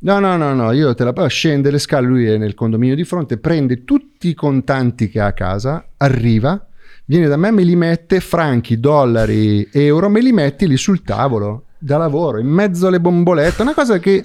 No, 0.00 0.18
no, 0.18 0.36
no, 0.36 0.52
no, 0.52 0.72
io 0.72 0.94
te 0.94 1.04
la 1.04 1.14
pago, 1.14 1.28
scende 1.28 1.70
le 1.70 1.78
scale, 1.78 2.06
lui 2.06 2.26
è 2.26 2.36
nel 2.36 2.52
condominio 2.52 2.94
di 2.94 3.04
fronte, 3.04 3.38
prende 3.38 3.82
tutti 3.84 4.28
i 4.28 4.34
contanti 4.34 5.08
che 5.08 5.20
ha 5.20 5.26
a 5.26 5.32
casa, 5.32 5.86
arriva, 5.96 6.66
viene 7.06 7.28
da 7.28 7.38
me, 7.38 7.50
me 7.50 7.62
li 7.62 7.74
mette, 7.74 8.20
franchi, 8.20 8.78
dollari, 8.78 9.66
euro, 9.72 10.10
me 10.10 10.20
li 10.20 10.32
metti 10.32 10.68
lì 10.68 10.76
sul 10.76 11.02
tavolo, 11.02 11.64
da 11.78 11.96
lavoro, 11.96 12.38
in 12.38 12.48
mezzo 12.48 12.88
alle 12.88 13.00
bombolette, 13.00 13.62
una 13.62 13.74
cosa 13.74 13.98
che... 13.98 14.22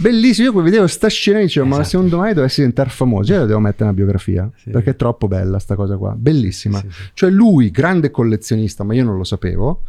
Bellissimo, 0.00 0.52
io 0.52 0.62
vedevo 0.62 0.86
sta 0.86 1.08
scena 1.08 1.38
e 1.40 1.42
dicevo, 1.42 1.66
ma 1.66 1.72
Esatto. 1.80 1.88
se 1.88 1.96
un 1.96 2.08
domani 2.08 2.32
dovessi 2.34 2.60
diventare 2.60 2.88
famoso, 2.90 3.32
io 3.32 3.40
la 3.40 3.46
devo 3.46 3.58
mettere 3.58 3.84
nella 3.84 3.94
biografia, 3.96 4.48
Sì. 4.56 4.70
perché 4.70 4.90
è 4.90 4.96
troppo 4.96 5.26
bella 5.26 5.58
sta 5.58 5.74
cosa 5.74 5.96
qua, 5.96 6.14
bellissima. 6.16 6.78
Sì, 6.78 6.86
sì. 6.90 7.02
Cioè 7.14 7.30
lui, 7.30 7.70
grande 7.70 8.10
collezionista, 8.10 8.84
ma 8.84 8.94
io 8.94 9.04
non 9.04 9.16
lo 9.16 9.24
sapevo, 9.24 9.82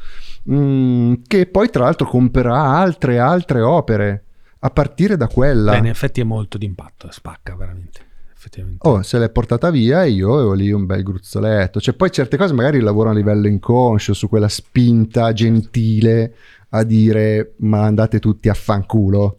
mm, 0.52 1.14
che 1.28 1.46
poi 1.46 1.70
tra 1.70 1.84
l'altro 1.84 2.08
comprerà 2.08 2.56
altre, 2.60 3.20
altre 3.20 3.62
opere 3.62 4.24
a 4.60 4.70
partire 4.72 5.16
da 5.16 5.28
quella. 5.28 5.72
Beh, 5.74 5.78
in 5.78 5.86
effetti 5.88 6.22
è 6.22 6.24
molto 6.26 6.58
d'impatto, 6.58 7.08
spacca 7.12 7.56
veramente. 7.56 8.08
Effettivamente. 8.36 8.88
Oh, 8.88 9.02
se 9.04 9.20
l'è 9.20 9.30
portata 9.30 9.70
via 9.70 10.04
e 10.06 10.12
io 10.12 10.34
avevo 10.34 10.54
lì 10.54 10.72
un 10.72 10.86
bel 10.86 11.04
gruzzoletto. 11.04 11.80
Cioè, 11.82 11.94
poi 11.94 12.10
certe 12.10 12.38
cose 12.38 12.54
magari 12.54 12.80
lavorano 12.80 13.14
a 13.14 13.18
livello 13.18 13.48
inconscio, 13.48 14.14
su 14.14 14.28
quella 14.30 14.48
spinta 14.48 15.34
gentile 15.34 16.34
a 16.70 16.84
dire 16.84 17.54
ma 17.58 17.84
andate 17.84 18.20
tutti 18.20 18.48
a 18.50 18.54
fanculo. 18.54 19.38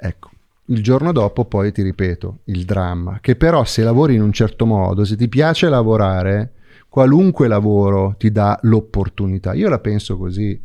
Ecco, 0.00 0.30
il 0.66 0.80
giorno 0.80 1.10
dopo 1.10 1.44
poi 1.44 1.72
ti 1.72 1.82
ripeto, 1.82 2.38
il 2.44 2.64
dramma, 2.64 3.18
che 3.20 3.34
però 3.34 3.64
se 3.64 3.82
lavori 3.82 4.14
in 4.14 4.22
un 4.22 4.32
certo 4.32 4.64
modo, 4.64 5.04
se 5.04 5.16
ti 5.16 5.28
piace 5.28 5.68
lavorare, 5.68 6.52
qualunque 6.88 7.48
lavoro 7.48 8.14
ti 8.16 8.30
dà 8.30 8.56
l'opportunità. 8.62 9.54
Io 9.54 9.68
la 9.68 9.80
penso 9.80 10.16
così. 10.16 10.60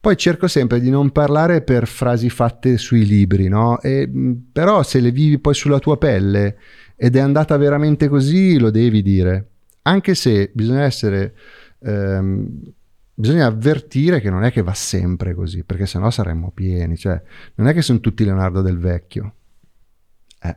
Poi 0.00 0.16
cerco 0.16 0.48
sempre 0.48 0.80
di 0.80 0.90
non 0.90 1.10
parlare 1.10 1.62
per 1.62 1.86
frasi 1.86 2.28
fatte 2.28 2.76
sui 2.76 3.06
libri, 3.06 3.48
no? 3.48 3.80
E, 3.80 4.08
però 4.52 4.82
se 4.82 5.00
le 5.00 5.10
vivi 5.10 5.38
poi 5.38 5.54
sulla 5.54 5.78
tua 5.78 5.96
pelle 5.96 6.58
ed 6.94 7.16
è 7.16 7.20
andata 7.20 7.56
veramente 7.56 8.08
così, 8.08 8.58
lo 8.58 8.70
devi 8.70 9.02
dire. 9.02 9.46
Anche 9.82 10.14
se 10.14 10.50
bisogna 10.52 10.82
essere... 10.82 11.34
ehm, 11.80 12.60
bisogna 13.18 13.46
avvertire 13.46 14.20
che 14.20 14.30
non 14.30 14.44
è 14.44 14.52
che 14.52 14.62
va 14.62 14.74
sempre 14.74 15.34
così, 15.34 15.64
perché 15.64 15.86
sennò 15.86 16.10
saremmo 16.10 16.50
pieni. 16.52 16.96
Cioè, 16.96 17.20
non 17.56 17.66
è 17.68 17.74
che 17.74 17.82
sono 17.82 18.00
tutti 18.00 18.24
Leonardo 18.24 18.62
del 18.62 18.78
Vecchio. 18.78 19.34
Eh. 20.40 20.56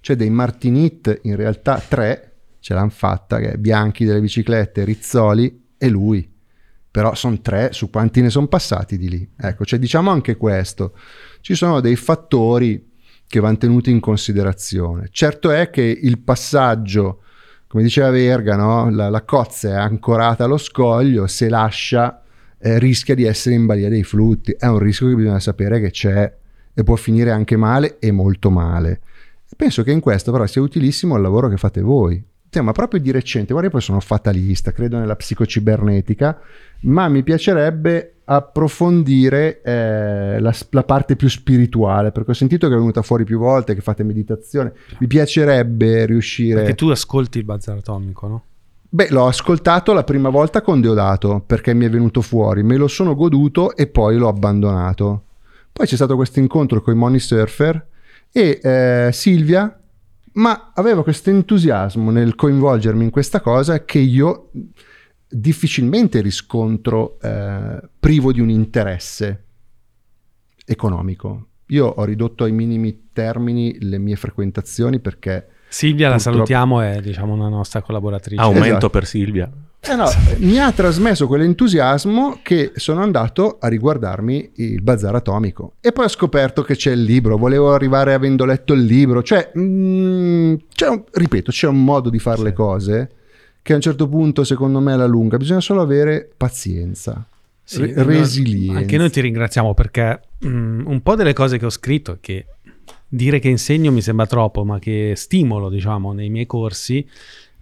Cioè, 0.00 0.16
dei 0.16 0.30
Martinit, 0.30 1.20
in 1.22 1.36
realtà 1.36 1.78
tre 1.78 2.28
ce 2.60 2.74
l'hanno 2.74 2.90
fatta, 2.90 3.38
che 3.38 3.52
è 3.52 3.56
Bianchi 3.56 4.04
delle 4.04 4.20
biciclette, 4.20 4.84
Rizzoli 4.84 5.70
e 5.76 5.88
lui 5.88 6.30
però 6.92 7.14
sono 7.14 7.40
tre 7.40 7.72
su 7.72 7.88
quanti 7.88 8.20
ne 8.20 8.28
sono 8.28 8.48
passati 8.48 8.98
di 8.98 9.08
lì. 9.08 9.26
Ecco, 9.34 9.64
cioè 9.64 9.78
diciamo 9.78 10.10
anche 10.10 10.36
questo. 10.36 10.94
Ci 11.40 11.54
sono 11.54 11.80
dei 11.80 11.96
fattori 11.96 12.90
che 13.26 13.40
vanno 13.40 13.56
tenuti 13.56 13.90
in 13.90 13.98
considerazione. 13.98 15.08
Certo 15.10 15.50
è 15.50 15.70
che 15.70 15.80
il 15.80 16.18
passaggio, 16.18 17.22
come 17.72 17.84
diceva 17.84 18.10
Verga, 18.10 18.54
no? 18.54 18.90
la, 18.90 19.08
la 19.08 19.22
cozza 19.22 19.70
è 19.70 19.72
ancorata 19.72 20.44
allo 20.44 20.58
scoglio, 20.58 21.26
se 21.26 21.48
lascia 21.48 22.22
eh, 22.58 22.78
rischia 22.78 23.14
di 23.14 23.24
essere 23.24 23.54
in 23.54 23.64
balia 23.64 23.88
dei 23.88 24.04
flutti. 24.04 24.52
È 24.52 24.66
un 24.66 24.78
rischio 24.78 25.08
che 25.08 25.14
bisogna 25.14 25.40
sapere 25.40 25.80
che 25.80 25.90
c'è 25.90 26.36
e 26.74 26.82
può 26.82 26.96
finire 26.96 27.30
anche 27.30 27.56
male 27.56 27.98
e 27.98 28.12
molto 28.12 28.50
male. 28.50 29.00
Penso 29.56 29.82
che 29.84 29.90
in 29.90 30.00
questo 30.00 30.30
però 30.30 30.46
sia 30.46 30.60
utilissimo 30.60 31.16
il 31.16 31.22
lavoro 31.22 31.48
che 31.48 31.56
fate 31.56 31.80
voi. 31.80 32.22
Sì, 32.54 32.60
ma 32.60 32.72
proprio 32.72 33.00
di 33.00 33.10
recente, 33.10 33.52
guarda, 33.52 33.68
io 33.68 33.72
poi 33.72 33.80
sono 33.80 33.98
fatalista, 33.98 34.72
credo 34.72 34.98
nella 34.98 35.16
psicocibernetica, 35.16 36.38
ma 36.80 37.08
mi 37.08 37.22
piacerebbe 37.22 38.16
approfondire 38.24 39.62
eh, 39.62 40.38
la, 40.38 40.54
la 40.68 40.82
parte 40.84 41.16
più 41.16 41.30
spirituale, 41.30 42.12
perché 42.12 42.32
ho 42.32 42.34
sentito 42.34 42.68
che 42.68 42.74
è 42.74 42.76
venuta 42.76 43.00
fuori 43.00 43.24
più 43.24 43.38
volte, 43.38 43.74
che 43.74 43.80
fate 43.80 44.02
meditazione. 44.02 44.74
Mi 44.98 45.06
piacerebbe 45.06 46.04
riuscire... 46.04 46.56
Perché 46.60 46.74
tu 46.74 46.88
ascolti 46.88 47.38
il 47.38 47.44
bazar 47.44 47.78
atomico, 47.78 48.26
no? 48.26 48.42
Beh, 48.86 49.08
l'ho 49.08 49.28
ascoltato 49.28 49.94
la 49.94 50.04
prima 50.04 50.28
volta 50.28 50.60
con 50.60 50.82
Deodato 50.82 51.42
perché 51.46 51.72
mi 51.72 51.86
è 51.86 51.88
venuto 51.88 52.20
fuori, 52.20 52.62
me 52.62 52.76
lo 52.76 52.86
sono 52.86 53.14
goduto 53.14 53.74
e 53.74 53.86
poi 53.86 54.18
l'ho 54.18 54.28
abbandonato. 54.28 55.22
Poi 55.72 55.86
c'è 55.86 55.94
stato 55.94 56.16
questo 56.16 56.38
incontro 56.38 56.82
con 56.82 56.92
i 56.92 56.98
Money 56.98 57.18
Surfer 57.18 57.86
e 58.30 58.60
eh, 58.62 59.08
Silvia, 59.10 59.74
ma 60.34 60.72
aveva 60.74 61.02
questo 61.02 61.30
entusiasmo 61.30 62.10
nel 62.10 62.34
coinvolgermi 62.34 63.04
in 63.04 63.10
questa 63.10 63.40
cosa 63.40 63.84
che 63.84 63.98
io 63.98 64.50
difficilmente 65.28 66.20
riscontro 66.20 67.18
eh, 67.20 67.80
privo 67.98 68.32
di 68.32 68.40
un 68.40 68.50
interesse 68.50 69.44
economico. 70.64 71.46
Io 71.68 71.86
ho 71.86 72.04
ridotto 72.04 72.44
ai 72.44 72.52
minimi 72.52 73.08
termini 73.12 73.76
le 73.80 73.98
mie 73.98 74.16
frequentazioni 74.16 75.00
perché 75.00 75.48
Silvia 75.68 76.08
la 76.08 76.14
Purtroppo- 76.16 76.36
salutiamo, 76.36 76.80
è 76.82 77.00
diciamo 77.00 77.32
una 77.32 77.48
nostra 77.48 77.80
collaboratrice. 77.80 78.42
Aumento 78.42 78.66
Esatto. 78.68 78.90
per 78.90 79.06
Silvia. 79.06 79.50
Eh 79.84 79.96
no, 79.96 80.04
mi 80.38 80.60
ha 80.60 80.70
trasmesso 80.70 81.26
quell'entusiasmo 81.26 82.38
che 82.42 82.70
sono 82.76 83.02
andato 83.02 83.58
a 83.60 83.66
riguardarmi 83.66 84.52
il 84.56 84.80
Bazar 84.80 85.16
Atomico. 85.16 85.74
E 85.80 85.90
poi 85.90 86.04
ho 86.04 86.08
scoperto 86.08 86.62
che 86.62 86.76
c'è 86.76 86.92
il 86.92 87.02
libro, 87.02 87.36
volevo 87.36 87.74
arrivare 87.74 88.14
avendo 88.14 88.44
letto 88.44 88.74
il 88.74 88.84
libro, 88.84 89.24
cioè, 89.24 89.50
mm, 89.58 90.54
c'è 90.72 90.88
un- 90.88 91.02
ripeto, 91.10 91.50
c'è 91.50 91.66
un 91.66 91.82
modo 91.82 92.10
di 92.10 92.20
fare 92.20 92.42
le 92.42 92.52
cose 92.52 93.10
che 93.60 93.72
a 93.72 93.76
un 93.76 93.82
certo 93.82 94.08
punto 94.08 94.44
secondo 94.44 94.78
me 94.78 94.92
alla 94.92 95.06
lunga. 95.06 95.36
Bisogna 95.36 95.60
solo 95.60 95.80
avere 95.80 96.30
pazienza, 96.36 97.26
Sì, 97.64 97.80
re- 97.84 98.04
resilienza. 98.04 98.78
Anche 98.78 98.96
noi 98.96 99.10
ti 99.10 99.20
ringraziamo 99.20 99.74
perché 99.74 100.20
mm, 100.46 100.86
un 100.86 101.00
po' 101.02 101.16
delle 101.16 101.32
cose 101.32 101.58
che 101.58 101.66
ho 101.66 101.70
scritto, 101.70 102.18
che 102.20 102.46
dire 103.08 103.40
che 103.40 103.48
insegno 103.48 103.90
mi 103.90 104.00
sembra 104.00 104.26
troppo, 104.26 104.64
ma 104.64 104.78
che 104.78 105.14
stimolo, 105.16 105.68
diciamo, 105.68 106.12
nei 106.12 106.30
miei 106.30 106.46
corsi, 106.46 107.04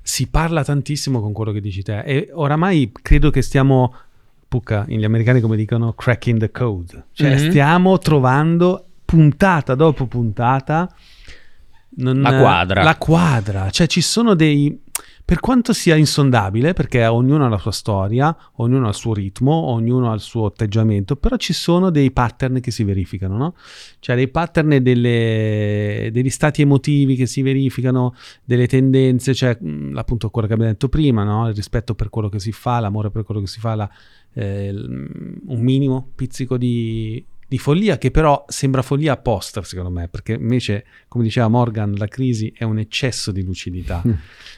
si 0.03 0.29
parla 0.29 0.65
tantissimo 0.65 1.21
con 1.21 1.33
quello 1.33 1.53
che 1.53 1.61
dici 1.61 1.83
te. 1.83 2.01
E 2.01 2.31
oramai 2.33 2.91
credo 3.01 3.31
che 3.31 3.43
stiamo, 3.43 3.95
Pucca, 4.49 4.85
gli 4.89 5.05
americani 5.05 5.41
come 5.41 5.57
dicono, 5.57 5.93
cracking 5.93 6.39
the 6.41 6.51
code. 6.51 7.05
Cioè 7.13 7.31
Mhm. 7.39 7.51
stiamo 7.51 7.99
trovando 7.99 8.85
puntata 9.05 9.75
dopo 9.75 10.07
puntata 10.07 10.93
non- 11.97 12.21
La 12.21 12.39
quadra. 12.39 12.83
La 12.83 12.97
quadra. 12.97 13.71
Cioè 13.71 13.87
ci 13.87 14.01
sono 14.01 14.35
dei... 14.35 14.81
Per 15.31 15.39
quanto 15.39 15.73
sia 15.73 15.95
insondabile, 15.95 16.73
perché 16.73 17.07
ognuno 17.07 17.45
ha 17.45 17.49
la 17.49 17.57
sua 17.57 17.71
storia, 17.71 18.37
ognuno 18.55 18.87
ha 18.87 18.89
il 18.89 18.97
suo 18.97 19.15
ritmo, 19.15 19.53
ognuno 19.53 20.11
ha 20.11 20.15
il 20.15 20.19
suo 20.21 20.47
atteggiamento, 20.47 21.15
però 21.15 21.37
ci 21.37 21.53
sono 21.53 21.91
dei 21.91 22.11
pattern 22.11 22.59
che 22.59 22.73
si 22.73 22.83
verificano, 22.83 23.37
no? 23.37 23.55
Cioè 24.01 24.17
dei 24.17 24.27
pattern 24.27 24.83
delle- 24.83 26.09
degli 26.13 26.31
stati 26.31 26.63
emotivi 26.63 27.15
che 27.15 27.27
si 27.27 27.43
verificano, 27.43 28.13
delle 28.43 28.67
tendenze, 28.67 29.33
cioè 29.33 29.57
mh, 29.57 29.97
appunto 29.99 30.31
quello 30.31 30.49
che 30.49 30.55
abbiamo 30.55 30.73
detto 30.73 30.89
prima, 30.89 31.23
no? 31.23 31.47
Il 31.49 31.55
rispetto 31.55 31.95
per 31.95 32.11
quello 32.11 32.29
che 32.29 32.41
si 32.41 32.51
fa, 32.51 32.81
l'amore 32.81 33.13
per 33.13 33.23
quello 33.23 33.41
che 33.41 33.47
si 33.47 33.61
fa, 33.61 33.77
la- 33.77 33.91
eh, 34.33 34.71
un 34.73 35.61
minimo 35.61 36.11
pizzico 36.13 36.57
di, 36.59 37.25
di 37.51 37.59
follia 37.59 37.99
che 37.99 38.13
però 38.13 38.45
sembra 38.47 38.81
follia 38.81 39.15
apposta 39.15 39.61
secondo 39.65 39.91
me, 39.91 40.07
perché 40.07 40.35
invece, 40.35 40.85
come 41.09 41.25
diceva 41.25 41.49
Morgan, 41.49 41.95
la 41.95 42.07
crisi 42.07 42.53
è 42.57 42.63
un 42.63 42.79
eccesso 42.79 43.33
di 43.33 43.43
lucidità. 43.43 44.01
Mm. 44.07 44.13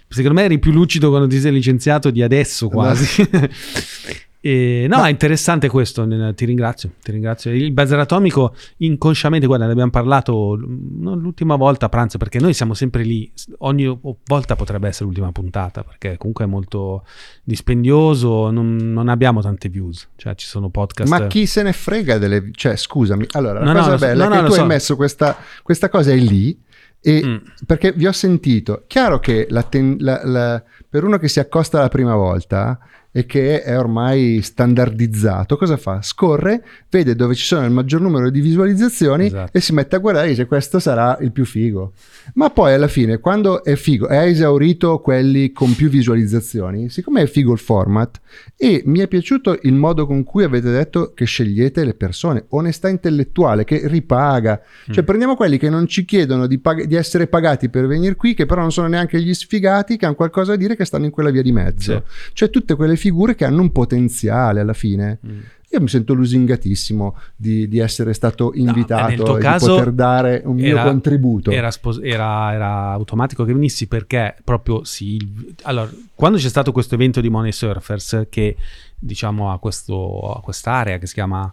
Secondo 0.09 0.39
me 0.39 0.45
eri 0.45 0.59
più 0.59 0.73
lucido 0.73 1.09
quando 1.09 1.27
ti 1.27 1.41
sei 1.41 1.53
licenziato 1.53 2.11
di 2.11 2.21
adesso 2.21 2.69
quasi. 2.69 3.27
E, 4.45 4.87
no, 4.89 4.97
Ma- 4.99 5.07
è 5.07 5.11
interessante 5.11 5.69
questo, 5.69 6.05
ti 6.35 6.45
ringrazio, 6.45 6.91
ti 7.01 7.13
ringrazio. 7.13 7.53
Il 7.53 7.71
bazar 7.71 8.01
atomico 8.01 8.57
inconsciamente, 8.79 9.47
guarda, 9.47 9.67
ne 9.67 9.71
abbiamo 9.73 9.93
parlato 9.93 10.59
non 10.61 11.21
l'ultima 11.21 11.55
volta 11.55 11.87
a 11.87 11.89
pranzo, 11.89 12.19
perché 12.19 12.41
noi 12.41 12.53
siamo 12.53 12.75
sempre 12.75 13.05
lì, 13.05 13.31
ogni 13.59 13.97
volta 14.27 14.57
potrebbe 14.57 14.89
essere 14.89 15.05
l'ultima 15.05 15.31
puntata, 15.31 15.85
perché 15.85 16.17
comunque 16.17 16.45
è 16.45 16.49
molto 16.49 17.05
dispendioso, 17.45 18.51
non, 18.51 18.75
non 18.77 19.09
abbiamo 19.09 19.41
tante 19.43 19.69
views, 19.69 20.09
cioè 20.17 20.35
ci 20.35 20.47
sono 20.49 20.71
podcast... 20.71 21.09
Ma 21.09 21.29
chi 21.29 21.47
se 21.47 21.63
ne 21.63 21.73
frega 21.73 22.19
delle... 22.19 22.51
Cioè, 22.53 22.75
scusami, 22.77 23.27
allora, 23.33 23.61
la 23.61 23.67
No, 23.67 23.73
no, 23.73 23.79
cosa 23.79 23.97
so- 23.99 24.05
bella 24.07 24.25
no, 24.27 24.31
è 24.33 24.37
che 24.37 24.41
no, 24.43 24.47
tu 24.49 24.53
hai 24.55 24.59
so. 24.59 24.67
messo 24.67 24.97
questa, 24.97 25.37
questa 25.63 25.89
cosa 25.89 26.11
è 26.11 26.17
lì 26.17 26.59
e 27.05 27.21
Mm. 27.25 27.37
perché 27.67 27.93
vi 27.93 28.07
ho 28.07 28.13
sentito. 28.13 28.85
Chiaro 28.87 29.19
che 29.19 29.47
la 29.51 29.63
ten- 29.65 29.97
la- 30.01 30.21
la- 30.25 30.63
per 30.89 31.05
uno 31.05 31.19
che 31.19 31.29
si 31.29 31.39
accosta 31.41 31.81
la 31.81 31.89
prima 31.89 32.15
volta 32.15 32.79
e 33.15 33.27
che 33.27 33.63
è 33.63 33.79
ormai 33.79 34.41
standardizzato, 34.43 35.57
cosa 35.59 35.77
fa? 35.77 36.01
Scorre, 36.01 36.65
vede 36.89 37.15
dove 37.15 37.35
ci 37.35 37.45
sono 37.45 37.67
il 37.67 37.71
maggior 37.71 38.01
numero 38.01 38.31
di 38.31 38.41
visualizzazioni 38.41 39.27
Esatto. 39.27 39.51
e 39.57 39.61
si 39.61 39.75
mette 39.75 39.97
a 39.97 39.99
guardare 39.99 40.27
e 40.27 40.31
dice 40.31 40.47
questo 40.47 40.79
sarà 40.79 41.19
il 41.21 41.31
più 41.31 41.45
figo. 41.45 41.93
Ma 42.35 42.49
poi 42.51 42.73
alla 42.73 42.89
fine, 42.89 43.19
quando 43.19 43.63
è 43.63 43.77
figo, 43.77 44.09
è 44.09 44.19
esaurito 44.25 45.01
quelli 45.01 45.53
con 45.53 45.75
più 45.75 45.91
visualizzazioni, 45.91 46.89
siccome 46.89 47.23
è 47.23 47.27
figo 47.27 47.53
il 47.53 47.59
format 47.59 48.19
e 48.57 48.83
mi 48.87 49.01
è 49.01 49.09
piaciuto 49.09 49.59
il 49.63 49.75
modo 49.75 50.07
con 50.07 50.25
cui 50.25 50.45
avete 50.45 50.71
detto 50.71 51.13
che 51.15 51.27
scegliete 51.27 51.85
le 51.85 51.95
persone, 51.95 52.47
onestà 52.49 52.89
intellettuale 52.89 53.65
che 53.65 53.87
ripaga. 53.89 54.61
Cioè 54.91 55.05
prendiamo 55.05 55.37
quelli 55.37 55.59
che 55.59 55.69
non 55.69 55.87
ci 55.87 56.07
chiedono 56.07 56.47
di, 56.47 56.59
pag- 56.59 56.85
di 56.85 56.95
essere 56.95 57.27
pagati 57.27 57.69
per 57.69 57.87
venire 57.87 58.15
qui, 58.15 58.33
che 58.33 58.47
però 58.47 58.63
non 58.63 58.73
sono 58.73 58.89
neanche 58.89 59.21
gli 59.21 59.35
sfigati, 59.35 59.99
che 59.99 60.07
hanno 60.07 60.15
qualcosa 60.15 60.53
da 60.53 60.57
dire, 60.57 60.77
che 60.77 60.87
stanno 60.87 61.05
in 61.05 61.11
quella 61.11 61.31
via 61.31 61.43
di 61.43 61.53
mezzo. 61.53 62.05
Cioè 62.33 62.49
tutte 62.49 62.75
quelle 62.75 62.97
figure 63.03 63.35
che 63.35 63.45
hanno 63.45 63.63
un 63.63 63.73
potenziale 63.73 64.61
alla 64.61 64.75
fine. 64.75 65.19
Mm. 65.27 65.39
Io 65.73 65.81
mi 65.81 65.89
sento 65.89 66.13
lusingatissimo 66.13 67.17
di, 67.35 67.67
di 67.67 67.79
essere 67.79 68.13
stato 68.13 68.53
invitato 68.55 69.23
tuo 69.25 69.39
e 69.39 69.41
di 69.41 69.57
poter 69.59 69.91
dare 69.91 70.43
un 70.45 70.55
mio 70.55 70.67
era- 70.67 70.85
contributo. 70.85 71.51
Era, 71.51 71.71
spos- 71.71 71.99
era- 72.03 72.53
era 72.53 72.91
automatico 72.91 73.45
che 73.45 73.53
venissi 73.55 73.89
perché 73.89 74.37
proprio 74.45 74.85
sì. 74.85 75.19
Allora, 75.63 75.91
quando 76.15 76.39
c'è 76.39 76.49
stato 76.49 76.71
questo 76.73 76.95
evento 76.95 77.21
di 77.21 77.31
Money 77.31 77.53
Surfers, 77.53 78.27
che 78.29 78.55
diciamo 78.97 79.51
ha 79.51 79.59
questo, 79.59 80.35
ha 80.37 80.41
quest'area 80.43 80.99
che 80.99 81.07
si 81.07 81.15
chiama 81.15 81.53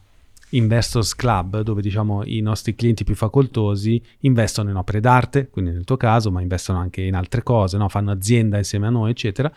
Investors 0.52 1.16
Club, 1.16 1.62
dove 1.62 1.82
diciamo 1.82 2.24
i 2.26 2.40
nostri 2.42 2.76
clienti 2.76 3.04
più 3.04 3.16
facoltosi 3.16 4.02
investono 4.22 4.70
in 4.70 4.76
opere 4.76 5.00
d'arte, 5.00 5.50
quindi 5.50 5.72
nel 5.72 5.84
tuo 5.84 5.98
caso, 5.98 6.32
ma 6.32 6.42
investono 6.42 6.80
anche 6.80 7.02
in 7.02 7.16
altre 7.16 7.44
cose, 7.44 7.78
no? 7.78 7.88
fanno 7.90 8.12
azienda 8.12 8.58
insieme 8.58 8.88
a 8.88 8.90
noi, 8.90 9.12
eccetera. 9.12 9.52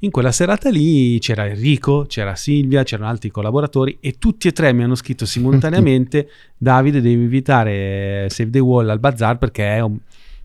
In 0.00 0.10
quella 0.10 0.32
serata 0.32 0.70
lì 0.70 1.18
c'era 1.18 1.46
Enrico, 1.46 2.04
c'era 2.06 2.36
Silvia, 2.36 2.82
c'erano 2.84 3.08
altri 3.08 3.30
collaboratori 3.30 3.98
e 4.00 4.18
tutti 4.18 4.48
e 4.48 4.52
tre 4.52 4.72
mi 4.72 4.82
hanno 4.82 4.94
scritto 4.94 5.26
simultaneamente 5.26 6.28
Davide 6.58 7.00
devi 7.00 7.22
invitare 7.22 8.28
Save 8.30 8.50
the 8.50 8.58
Wall 8.58 8.88
al 8.88 8.98
bazar 8.98 9.36
perché 9.38 9.74
è 9.76 9.80
un- 9.80 9.98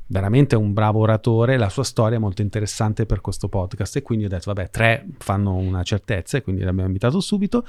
veramente 0.08 0.58
un 0.58 0.74
bravo 0.74 1.00
oratore, 1.00 1.58
la 1.58 1.70
sua 1.70 1.86
storia 1.86 2.18
è 2.18 2.20
molto 2.20 2.42
interessante 2.42 3.06
per 3.06 3.22
questo 3.22 3.48
podcast 3.48 3.96
e 3.96 4.02
quindi 4.02 4.26
ho 4.26 4.28
detto 4.28 4.54
vabbè 4.54 4.70
tre 4.70 5.06
fanno 5.20 5.56
una 5.56 5.84
certezza 5.84 6.38
e 6.38 6.42
quindi 6.42 6.64
l'abbiamo 6.64 6.88
invitato 6.88 7.22
subito 7.22 7.66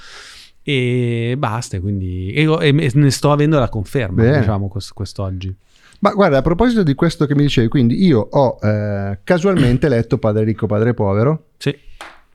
e 0.62 1.34
basta, 1.38 1.80
quindi 1.80 2.32
e, 2.32 2.44
e 2.60 2.90
ne 2.94 3.10
sto 3.10 3.32
avendo 3.32 3.58
la 3.58 3.68
conferma 3.68 4.22
Bene. 4.22 4.38
diciamo 4.40 4.68
quest- 4.68 4.92
quest'oggi. 4.92 5.54
Ma 6.00 6.10
guarda, 6.12 6.38
a 6.38 6.42
proposito 6.42 6.82
di 6.82 6.94
questo 6.94 7.26
che 7.26 7.34
mi 7.34 7.42
dicevi, 7.42 7.68
quindi 7.68 8.04
io 8.04 8.20
ho 8.30 8.58
eh, 8.60 9.20
casualmente 9.22 9.88
letto 9.88 10.18
Padre 10.18 10.42
ricco, 10.44 10.66
Padre 10.66 10.94
povero, 10.94 11.50
Sì. 11.58 11.72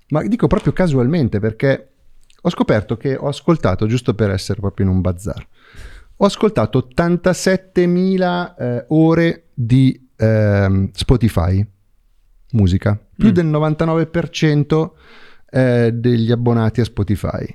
ma 0.10 0.22
dico 0.26 0.48
proprio 0.48 0.72
casualmente 0.72 1.40
perché 1.40 1.90
ho 2.42 2.50
scoperto 2.50 2.96
che 2.96 3.16
ho 3.18 3.28
ascoltato, 3.28 3.86
giusto 3.86 4.14
per 4.14 4.30
essere 4.32 4.62
proprio 4.62 4.86
in 4.86 4.92
un 4.94 5.02
bazar, 5.02 5.46
ho 6.16 6.26
ascoltato 6.26 6.88
87.000 6.96 8.56
eh, 8.58 8.86
ore 8.90 9.44
di 9.54 10.08
ehm, 10.16 10.90
Spotify, 10.94 11.66
musica, 12.54 12.98
più 13.18 13.30
Mm. 13.30 13.32
del 13.32 13.46
99% 13.48 14.92
eh, 15.50 15.92
degli 15.94 16.32
abbonati 16.32 16.80
a 16.82 16.86
Spotify. 16.86 17.46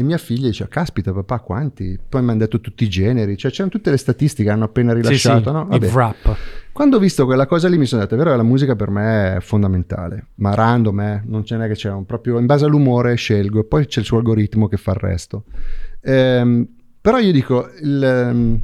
E 0.00 0.02
mia 0.02 0.16
figlia 0.16 0.46
dice, 0.48 0.66
caspita 0.66 1.12
papà 1.12 1.40
quanti? 1.40 1.98
Poi 2.08 2.22
mi 2.22 2.30
hanno 2.30 2.38
detto 2.38 2.58
tutti 2.62 2.84
i 2.84 2.88
generi, 2.88 3.36
cioè 3.36 3.50
c'erano 3.50 3.68
tutte 3.68 3.90
le 3.90 3.98
statistiche, 3.98 4.48
hanno 4.48 4.64
appena 4.64 4.92
Sì, 4.94 4.96
sì, 5.02 5.02
rilasciato, 5.02 5.52
no? 5.52 5.60
il 5.60 5.66
Vabbè. 5.68 5.88
wrap. 5.90 6.36
Quando 6.72 6.96
ho 6.96 6.98
visto 6.98 7.26
quella 7.26 7.46
cosa 7.46 7.68
lì 7.68 7.76
mi 7.76 7.84
sono 7.84 8.00
detto, 8.00 8.14
è 8.14 8.16
vero, 8.16 8.34
la 8.34 8.42
musica 8.42 8.74
per 8.74 8.88
me 8.88 9.36
è 9.36 9.40
fondamentale, 9.40 10.28
ma 10.36 10.54
random, 10.54 11.00
eh, 11.00 11.22
non 11.26 11.44
ce 11.44 11.58
n'è 11.58 11.66
che 11.66 11.74
c'è, 11.74 11.90
un- 11.90 12.06
proprio 12.06 12.38
in 12.38 12.46
base 12.46 12.64
all'umore 12.64 13.14
scelgo, 13.14 13.60
e 13.60 13.64
poi 13.64 13.84
c'è 13.86 14.00
il 14.00 14.06
suo 14.06 14.16
algoritmo 14.16 14.68
che 14.68 14.78
fa 14.78 14.92
il 14.92 14.96
resto. 15.00 15.44
Ehm, 16.00 16.66
però 16.98 17.18
io 17.18 17.32
dico, 17.32 17.68
il, 17.82 18.02
ehm, 18.02 18.60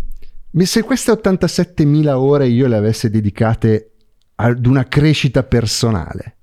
se 0.65 0.83
queste 0.85 1.11
87.000 1.11 2.19
ore 2.19 2.47
io 2.49 2.67
le 2.67 2.77
avessi 2.77 3.11
dedicate 3.11 3.91
ad 4.37 4.65
una 4.65 4.85
crescita 4.85 5.43
personale, 5.43 6.37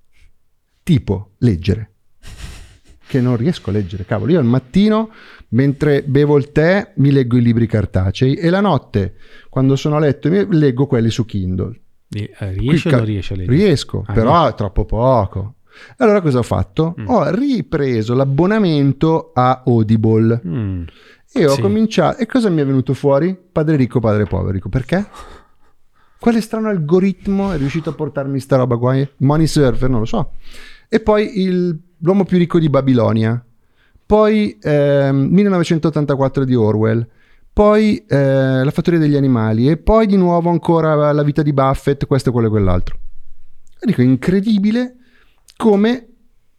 tipo 0.83 1.31
leggere, 1.39 1.92
che 3.14 3.22
non 3.22 3.38
riesco 3.38 3.70
a 3.70 3.74
leggere, 3.74 4.05
cavolo, 4.05 4.32
io 4.32 4.39
al 4.39 4.45
mattino 4.45 5.11
mentre 5.49 6.01
bevo 6.03 6.36
il 6.38 6.51
tè 6.51 6.93
mi 6.95 7.11
leggo 7.11 7.38
i 7.38 7.41
libri 7.41 7.68
cartacei 7.68 8.34
e 8.36 8.49
la 8.49 8.59
notte 8.59 9.16
quando 9.49 9.76
sono 9.76 9.97
a 9.97 9.99
letto 9.99 10.30
leggo 10.30 10.88
quelli 10.88 11.11
su 11.11 11.26
Kindle. 11.26 11.80
Eh, 12.09 12.32
Riesci 12.39 12.59
o 12.59 12.64
Qui 12.66 12.82
non 12.91 12.99
ca- 12.99 13.03
riesci 13.05 13.34
a 13.34 13.36
leggere? 13.36 13.55
Riesco, 13.57 14.03
Ah, 14.07 14.14
però 14.14 14.47
è 14.47 14.55
troppo 14.55 14.86
poco. 14.86 15.55
Allora 15.97 16.22
cosa 16.22 16.39
ho 16.39 16.43
fatto? 16.43 16.95
Mm. 16.99 17.07
Ho 17.07 17.30
ripreso 17.30 18.14
l'abbonamento 18.16 19.32
a 19.34 19.61
Audible 19.66 20.41
Mm. 20.45 20.84
e 21.32 21.45
ho 21.45 21.53
Sì. 21.53 21.61
cominciato. 21.61 22.20
E 22.20 22.26
cosa 22.26 22.49
mi 22.49 22.61
è 22.61 22.66
venuto 22.66 22.93
fuori? 22.95 23.38
Padre 23.51 23.76
ricco, 23.76 23.99
padre 23.99 24.26
povero. 24.26 24.53
Dico, 24.53 24.70
perché? 24.70 25.05
Quale 26.20 26.41
strano 26.41 26.70
algoritmo 26.70 27.51
è 27.51 27.57
riuscito 27.57 27.89
a 27.89 27.93
portarmi 27.93 28.39
sta 28.39 28.55
roba 28.57 28.78
qua? 28.78 28.95
Money 29.18 29.45
Surfer, 29.47 29.89
non 29.89 29.99
lo 29.99 30.05
so. 30.05 30.32
e 30.89 30.99
poi 30.99 31.39
il- 31.41 31.76
L'uomo 32.03 32.25
più 32.25 32.37
ricco 32.37 32.59
di 32.59 32.69
Babilonia, 32.69 33.43
poi 34.05 34.57
ehm, 34.61 35.27
1984 35.31 36.43
di 36.43 36.53
Orwell, 36.53 37.07
poi 37.51 38.03
eh, 38.07 38.63
La 38.63 38.71
fattoria 38.71 38.99
degli 38.99 39.15
animali 39.15 39.69
e 39.69 39.77
poi 39.77 40.05
di 40.05 40.17
nuovo 40.17 40.49
ancora 40.49 41.11
La 41.13 41.23
vita 41.23 41.41
di 41.41 41.53
Buffett, 41.53 42.05
questo, 42.05 42.31
quello 42.31 42.47
e 42.47 42.49
quell'altro. 42.49 42.99
E 43.79 43.85
dico, 43.85 44.01
incredibile 44.01 44.95
come 45.55 46.07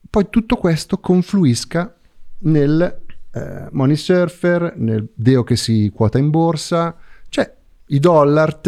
poi 0.08 0.28
tutto 0.30 0.56
questo 0.56 0.98
confluisca 0.98 1.94
nel 2.38 3.00
eh, 3.32 3.68
Money 3.70 3.96
Surfer, 3.96 4.74
nel 4.76 5.08
Deo 5.14 5.42
che 5.42 5.56
si 5.56 5.90
quota 5.94 6.18
in 6.18 6.30
borsa, 6.30 6.96
cioè 7.28 7.52
i 7.86 7.98
dollar. 7.98 8.60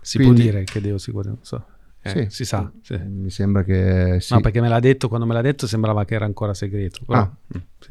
Si 0.00 0.16
Quindi- 0.16 0.42
può 0.42 0.50
dire 0.50 0.64
che 0.64 0.80
Deo 0.80 0.96
si 0.96 1.10
guarda, 1.10 1.30
non 1.30 1.40
so. 1.42 1.64
Eh, 2.06 2.08
Sì. 2.08 2.26
Si 2.30 2.44
sa, 2.44 2.70
sì. 2.82 2.96
Mi 2.98 3.30
sembra 3.30 3.62
che 3.64 4.18
sì. 4.20 4.32
No, 4.34 4.40
perché 4.40 4.60
me 4.60 4.68
l'ha 4.68 4.80
detto, 4.80 5.08
quando 5.08 5.26
me 5.26 5.34
l'ha 5.34 5.42
detto 5.42 5.66
sembrava 5.66 6.04
che 6.04 6.14
era 6.14 6.24
ancora 6.24 6.54
segreto. 6.54 7.00
Però, 7.06 7.18
Ah. 7.18 7.30
mm, 7.30 7.60
sì. 7.80 7.90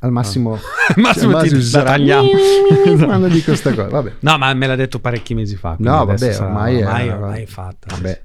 al 0.00 0.10
massimo, 0.12 0.54
Al 0.94 1.02
massimo 1.02 1.40
ti 1.40 1.48
si 1.48 1.54
userà- 1.56 1.84
tagliamo. 1.92 2.28
quando 3.06 3.28
dico 3.28 3.46
questa 3.46 3.70
cosa. 3.74 3.88
Vabbè. 3.88 4.12
No, 4.20 4.38
ma 4.38 4.52
me 4.54 4.66
l'ha 4.66 4.76
detto 4.76 4.98
parecchi 5.00 5.34
mesi 5.34 5.56
fa. 5.56 5.76
No, 5.78 6.04
vabbè, 6.04 6.32
sarà- 6.32 6.46
ormai, 6.46 6.82
ormai, 6.82 7.08
è, 7.08 7.12
ormai 7.12 7.42
è 7.42 7.46
fatta. 7.46 7.86
Vabbè. 7.94 8.22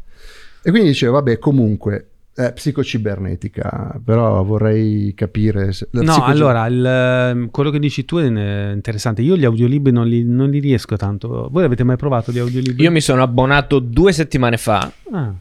E 0.62 0.70
quindi 0.72 0.90
dicevo, 0.90 1.14
vabbè, 1.14 1.40
comunque, 1.40 2.10
eh, 2.40 2.54
psicocibernetica, 2.54 4.00
però 4.04 4.42
vorrei 4.44 5.14
capire... 5.16 5.74
Se, 5.74 5.88
No, 5.92 6.02
psicoge- 6.04 6.32
allora, 6.32 6.66
il, 6.68 6.86
ehm, 6.86 7.50
quello 7.52 7.70
che 7.70 7.80
dici 7.80 8.06
tu 8.06 8.18
è 8.18 8.26
interessante. 8.26 9.22
Io 9.22 9.36
gli 9.36 9.46
audiolibri 9.46 9.92
non 9.92 10.08
li, 10.08 10.24
non 10.24 10.50
li 10.50 10.60
riesco 10.60 10.96
tanto. 10.96 11.50
Voi 11.52 11.64
avete 11.66 11.84
mai 11.84 11.98
provato 11.98 12.32
gli 12.32 12.40
audiolibri? 12.40 12.82
Io 12.84 12.92
mi 12.92 13.02
sono 13.02 13.22
abbonato 13.24 13.80
due 13.80 14.12
settimane 14.14 14.58
fa, 14.58 14.92
Ah. 15.12 15.34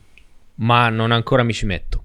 ma 0.57 0.88
non 0.88 1.12
ancora 1.12 1.42
mi 1.42 1.53
ci 1.53 1.66
metto. 1.66 2.03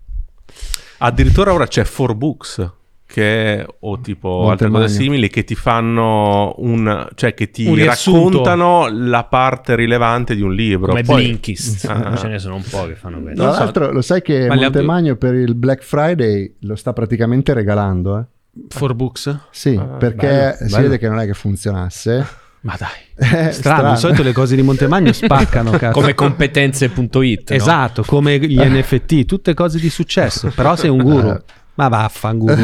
Addirittura 1.00 1.52
ora 1.54 1.66
c'è 1.68 1.84
4Books 1.84 2.72
che 3.14 3.64
o 3.82 4.00
tipo 4.02 4.50
altre 4.50 4.68
Montemagno. 4.70 4.86
cose 4.86 4.94
simili 4.96 5.30
che 5.30 5.44
ti 5.44 5.54
fanno 5.54 6.56
un 6.58 7.08
cioè 7.14 7.36
che 7.36 7.52
ti 7.52 7.68
Un 7.68 7.86
raccontano 7.86 8.88
la 8.92 9.24
parte 9.26 9.76
rilevante 9.76 10.36
di 10.36 10.42
un 10.42 10.52
libro. 10.52 10.88
Come 10.88 11.04
Poi- 11.04 11.24
Blinkist. 11.24 11.86
Ah. 11.86 12.16
Ce 12.16 12.28
ne 12.28 12.40
sono 12.40 12.56
un 12.56 12.64
po' 12.68 12.88
che 12.88 12.96
fanno 12.96 13.22
questo. 13.22 13.44
Tra 13.44 13.52
l'altro, 13.52 13.92
lo 13.92 14.02
sai 14.02 14.24
che 14.24 14.48
Ma 14.48 14.56
Montemagno 14.56 15.16
per 15.16 15.36
il 15.36 15.54
Black 15.54 15.84
Friday 15.84 16.56
lo 16.62 16.76
sta 16.76 16.92
praticamente 16.92 17.54
regalando, 17.54 18.18
eh? 18.18 18.24
For 18.70 18.96
Books? 18.96 19.38
Sì, 19.52 19.76
Ah, 19.80 19.84
perché 19.84 20.28
bello, 20.28 20.56
si 20.58 20.64
bello. 20.66 20.82
vede 20.82 20.98
che 20.98 21.08
non 21.08 21.20
è 21.20 21.26
che 21.28 21.34
funzionasse. 21.34 22.26
Ma 22.62 22.76
dai. 22.80 23.46
Eh, 23.48 23.52
Strano, 23.52 23.92
di 23.92 23.98
solito 23.98 24.24
le 24.24 24.32
cose 24.32 24.56
di 24.56 24.62
Montemagno 24.64 25.12
spaccano, 25.14 25.70
cazzo. 25.72 25.92
Come 26.00 26.16
competenze.it. 26.16 27.50
no? 27.52 27.56
Esatto, 27.56 28.04
come 28.04 28.40
gli 28.40 28.58
NFT, 28.60 29.26
tutte 29.26 29.54
cose 29.54 29.80
di 29.80 29.90
successo. 29.90 30.52
Però 30.56 30.76
sei 30.76 30.90
un 30.90 30.98
guru. 31.04 31.38
Ma 31.76 31.88
vaffan 31.88 32.38
guru. 32.38 32.54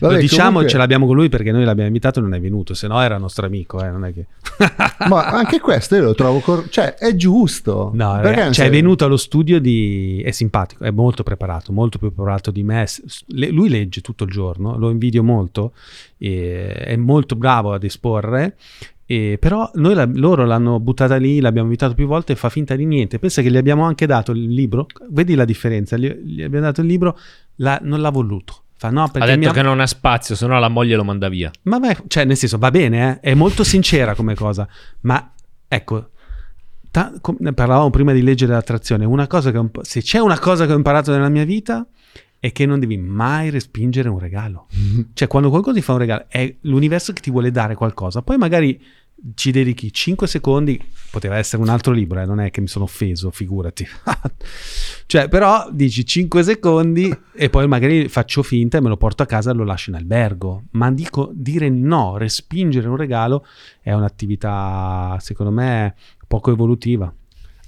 Lo 0.00 0.08
Vabbè, 0.08 0.18
diciamo, 0.20 0.44
comunque- 0.46 0.68
ce 0.70 0.76
l'abbiamo 0.78 1.06
con 1.06 1.14
lui 1.14 1.28
perché 1.28 1.52
noi 1.52 1.64
l'abbiamo 1.64 1.88
invitato 1.88 2.18
e 2.18 2.22
non 2.22 2.34
è 2.34 2.40
venuto, 2.40 2.74
se 2.74 2.86
no 2.86 3.00
era 3.00 3.18
nostro 3.18 3.46
amico, 3.46 3.82
eh, 3.84 3.88
non 3.90 4.04
è 4.04 4.12
che... 4.12 4.26
Ma 5.08 5.26
anche 5.26 5.60
questo 5.60 5.94
io 5.94 6.02
lo 6.02 6.14
trovo... 6.14 6.40
cor- 6.40 6.68
cioè, 6.68 6.94
è 6.94 7.14
giusto. 7.14 7.90
No, 7.94 8.20
ragazzi, 8.20 8.54
cioè 8.54 8.66
è 8.66 8.70
venuto 8.70 9.04
allo 9.04 9.16
studio 9.16 9.60
di... 9.60 10.22
è 10.24 10.30
simpatico, 10.32 10.84
è 10.84 10.90
molto 10.90 11.22
preparato, 11.22 11.72
molto 11.72 11.98
più 11.98 12.12
preparato 12.12 12.50
di 12.50 12.62
me. 12.62 12.86
Le- 13.26 13.50
Lui 13.50 13.68
legge 13.68 14.00
tutto 14.00 14.24
il 14.24 14.30
giorno, 14.30 14.76
lo 14.76 14.90
invidio 14.90 15.22
molto, 15.22 15.72
è 16.18 16.96
molto 16.96 17.36
bravo 17.36 17.72
ad 17.72 17.84
esporre. 17.84 18.56
E 19.06 19.36
però 19.38 19.70
noi 19.74 19.94
la- 19.94 20.08
loro 20.12 20.44
l'hanno 20.46 20.80
buttata 20.80 21.16
lì, 21.16 21.40
l'abbiamo 21.40 21.66
invitato 21.66 21.94
più 21.94 22.06
volte 22.06 22.32
e 22.32 22.36
fa 22.36 22.48
finta 22.48 22.74
di 22.74 22.84
niente. 22.86 23.18
Pensa 23.18 23.42
che 23.42 23.50
gli 23.50 23.56
abbiamo 23.56 23.84
anche 23.84 24.06
dato 24.06 24.32
il 24.32 24.48
libro, 24.52 24.86
vedi 25.10 25.34
la 25.34 25.44
differenza, 25.44 25.96
gli, 25.96 26.06
gli 26.10 26.42
abbiamo 26.42 26.64
dato 26.66 26.80
il 26.80 26.86
libro, 26.86 27.18
la- 27.56 27.78
non 27.82 28.00
l'ha 28.00 28.10
voluto. 28.10 28.62
Fa 28.76 28.90
no, 28.90 29.04
Ha 29.04 29.10
detto 29.24 29.38
mia- 29.38 29.52
che 29.52 29.62
non 29.62 29.80
ha 29.80 29.86
spazio, 29.86 30.34
se 30.34 30.46
no 30.46 30.58
la 30.58 30.68
moglie 30.68 30.96
lo 30.96 31.04
manda 31.04 31.28
via. 31.28 31.50
Ma 31.62 31.78
beh, 31.78 32.02
cioè, 32.08 32.24
nel 32.24 32.36
senso, 32.36 32.58
va 32.58 32.70
bene, 32.70 33.20
eh, 33.20 33.30
è 33.30 33.34
molto 33.34 33.62
sincera 33.64 34.14
come 34.14 34.34
cosa, 34.34 34.66
ma 35.02 35.32
ecco, 35.68 36.10
ta- 36.90 37.12
com- 37.20 37.36
parlavamo 37.54 37.90
prima 37.90 38.12
di 38.12 38.22
leggere 38.22 38.52
l'attrazione, 38.52 39.04
una 39.04 39.26
cosa 39.26 39.50
che 39.52 39.58
imp- 39.58 39.82
se 39.82 40.00
c'è 40.02 40.18
una 40.18 40.38
cosa 40.38 40.66
che 40.66 40.72
ho 40.72 40.76
imparato 40.76 41.12
nella 41.12 41.28
mia 41.28 41.44
vita 41.44 41.86
è 42.44 42.52
che 42.52 42.66
non 42.66 42.78
devi 42.78 42.98
mai 42.98 43.48
respingere 43.48 44.10
un 44.10 44.18
regalo. 44.18 44.66
Cioè, 45.14 45.26
quando 45.26 45.48
qualcuno 45.48 45.74
ti 45.74 45.80
fa 45.80 45.92
un 45.92 45.98
regalo, 45.98 46.26
è 46.28 46.54
l'universo 46.60 47.14
che 47.14 47.22
ti 47.22 47.30
vuole 47.30 47.50
dare 47.50 47.74
qualcosa, 47.74 48.20
poi 48.20 48.36
magari 48.36 48.78
ci 49.32 49.50
dedichi 49.50 49.90
5 49.90 50.26
secondi, 50.26 50.78
poteva 51.10 51.38
essere 51.38 51.62
un 51.62 51.70
altro 51.70 51.94
libro, 51.94 52.20
eh, 52.20 52.26
non 52.26 52.40
è 52.40 52.50
che 52.50 52.60
mi 52.60 52.66
sono 52.68 52.84
offeso, 52.84 53.30
figurati. 53.30 53.86
cioè, 55.06 55.28
però 55.28 55.70
dici 55.70 56.04
5 56.04 56.42
secondi 56.42 57.10
e 57.32 57.48
poi 57.48 57.66
magari 57.66 58.08
faccio 58.08 58.42
finta 58.42 58.76
e 58.76 58.82
me 58.82 58.90
lo 58.90 58.98
porto 58.98 59.22
a 59.22 59.26
casa 59.26 59.52
e 59.52 59.54
lo 59.54 59.64
lascio 59.64 59.88
in 59.88 59.96
albergo. 59.96 60.64
Ma 60.72 60.92
dico, 60.92 61.30
dire 61.32 61.70
no, 61.70 62.18
respingere 62.18 62.88
un 62.88 62.96
regalo 62.96 63.46
è 63.80 63.94
un'attività, 63.94 65.16
secondo 65.18 65.50
me, 65.50 65.94
poco 66.28 66.52
evolutiva. 66.52 67.10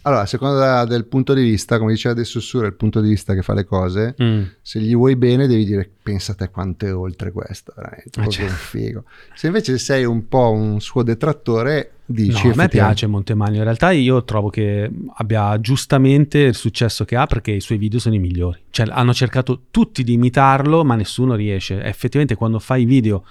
Allora, 0.07 0.23
a 0.23 0.27
seconda 0.27 0.85
del 0.85 1.05
punto 1.07 1.35
di 1.35 1.43
vista, 1.43 1.79
come 1.79 1.91
diceva 1.93 2.15
adesso 2.15 2.39
Sura, 2.39 2.69
il 2.69 2.75
punto 2.75 3.01
di 3.01 3.09
vista 3.09 3.35
che 3.35 3.43
fa 3.43 3.55
le 3.55 3.65
cose, 3.65 4.15
Mm. 4.23 4.43
se 4.63 4.79
gli 4.79 4.95
vuoi 4.95 5.17
bene 5.17 5.49
devi 5.49 5.65
dire 5.65 5.91
pensa 6.01 6.31
a 6.31 6.35
te 6.37 6.49
quanto 6.49 6.87
è 6.87 6.95
oltre 6.95 7.33
questo, 7.33 7.73
veramente, 7.75 8.21
Ah, 8.21 8.29
certo. 8.29 8.53
un 8.53 8.57
figo. 8.57 9.05
Se 9.35 9.49
invece 9.49 9.77
sei 9.79 10.05
un 10.05 10.29
po' 10.29 10.53
un 10.53 10.81
suo 10.81 11.03
detrattore, 11.03 11.95
dici 12.07 12.47
No, 12.47 12.53
a 12.53 12.57
me 12.57 12.69
piace 12.69 13.09
Montemagno. 13.09 13.57
In 13.57 13.65
realtà 13.65 13.91
io 13.91 14.23
trovo 14.23 14.49
che 14.49 14.89
abbia 15.17 15.59
giustamente 15.61 16.39
il 16.39 16.55
successo 16.55 17.05
che 17.05 17.17
ha 17.17 17.27
perché 17.27 17.51
i 17.51 17.61
suoi 17.61 17.79
video 17.79 17.99
sono 17.99 18.15
i 18.15 18.21
migliori. 18.21 18.61
Cioè, 18.71 18.87
hanno 18.89 19.13
cercato 19.13 19.63
tutti 19.73 20.05
di 20.05 20.13
imitarlo, 20.13 20.85
ma 20.85 20.95
nessuno 20.95 21.35
riesce. 21.35 21.83
Effettivamente, 21.83 22.37
quando 22.37 22.61
fai 22.61 22.83
i 22.83 22.85
video, 22.85 23.25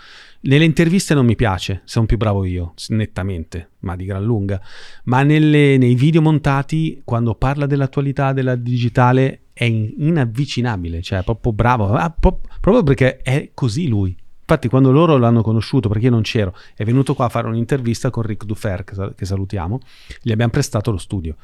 nelle 0.46 0.66
interviste 0.66 1.14
non 1.14 1.26
mi 1.26 1.36
piace, 1.36 1.82
sono 1.86 2.06
più 2.06 2.18
bravo 2.18 2.46
io, 2.46 2.74
nettamente, 2.90 3.72
ma 3.80 3.96
di 3.96 4.06
gran 4.06 4.24
lunga. 4.24 4.62
Ma 5.06 5.24
nelle- 5.24 5.78
nei 5.78 5.96
video 5.96 6.22
montati, 6.22 7.02
quando 7.04 7.36
parla 7.36 7.66
dell'attualità 7.66 8.34
della 8.34 8.56
digitale, 8.56 9.42
è 9.54 9.64
in- 9.64 9.94
inavvicinabile. 9.98 11.02
Cioè, 11.02 11.20
è 11.20 11.24
proprio 11.24 11.54
bravo. 11.54 11.94
Ah, 11.94 12.10
pro- 12.10 12.42
proprio 12.60 12.84
perché 12.84 13.18
è 13.18 13.52
così 13.54 13.88
lui. 13.88 14.16
Infatti, 14.40 14.68
quando 14.68 14.92
loro 14.92 15.18
l'hanno 15.18 15.42
conosciuto, 15.42 15.90
perché 15.90 16.06
io 16.06 16.12
non 16.12 16.22
c'ero, 16.22 16.56
è 16.76 16.84
venuto 16.84 17.16
qua 17.16 17.26
a 17.26 17.30
fare 17.30 17.48
un'intervista 17.48 18.12
con 18.12 18.22
Rick 18.24 18.46
Dufer, 18.46 18.84
che 19.16 19.26
salutiamo, 19.26 19.80
gli 20.22 20.32
abbiamo 20.32 20.52
prestato 20.52 20.92
lo 20.92 20.98
studio. 20.98 21.36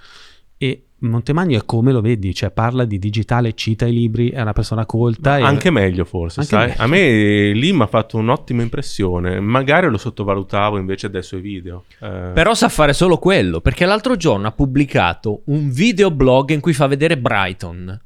E 0.57 0.89
Montemagno 1.01 1.57
è 1.57 1.65
come 1.65 1.91
lo 1.91 1.99
vedi, 2.01 2.33
cioè 2.33 2.51
parla 2.51 2.85
di 2.85 2.99
digitale, 2.99 3.53
cita 3.53 3.87
i 3.87 3.91
libri, 3.91 4.29
è 4.29 4.39
una 4.41 4.53
persona 4.53 4.85
colta. 4.85 5.37
e- 5.37 5.41
Anche 5.41 5.71
meglio 5.71 6.05
forse, 6.05 6.41
Anche 6.41 6.51
sai? 6.51 6.67
meglio. 6.67 6.81
A 6.83 6.87
me 6.87 7.51
lì 7.53 7.73
mi 7.73 7.81
ha 7.81 7.87
fatto 7.87 8.17
un'ottima 8.17 8.61
impressione. 8.61 9.39
Magari 9.39 9.87
lo 9.89 9.97
sottovalutavo 9.97 10.77
invece 10.77 11.09
dai 11.09 11.23
suoi 11.23 11.41
video. 11.41 11.85
Eh, 11.99 12.31
Però 12.33 12.53
sa 12.53 12.69
fare 12.69 12.93
solo 12.93 13.17
quello, 13.17 13.61
perché 13.61 13.85
l'altro 13.85 14.15
giorno 14.15 14.47
ha 14.47 14.51
pubblicato 14.51 15.41
un 15.45 15.71
videoblog 15.71 16.51
in 16.51 16.59
cui 16.59 16.73
fa 16.73 16.85
vedere 16.85 17.17
Brighton. 17.17 17.99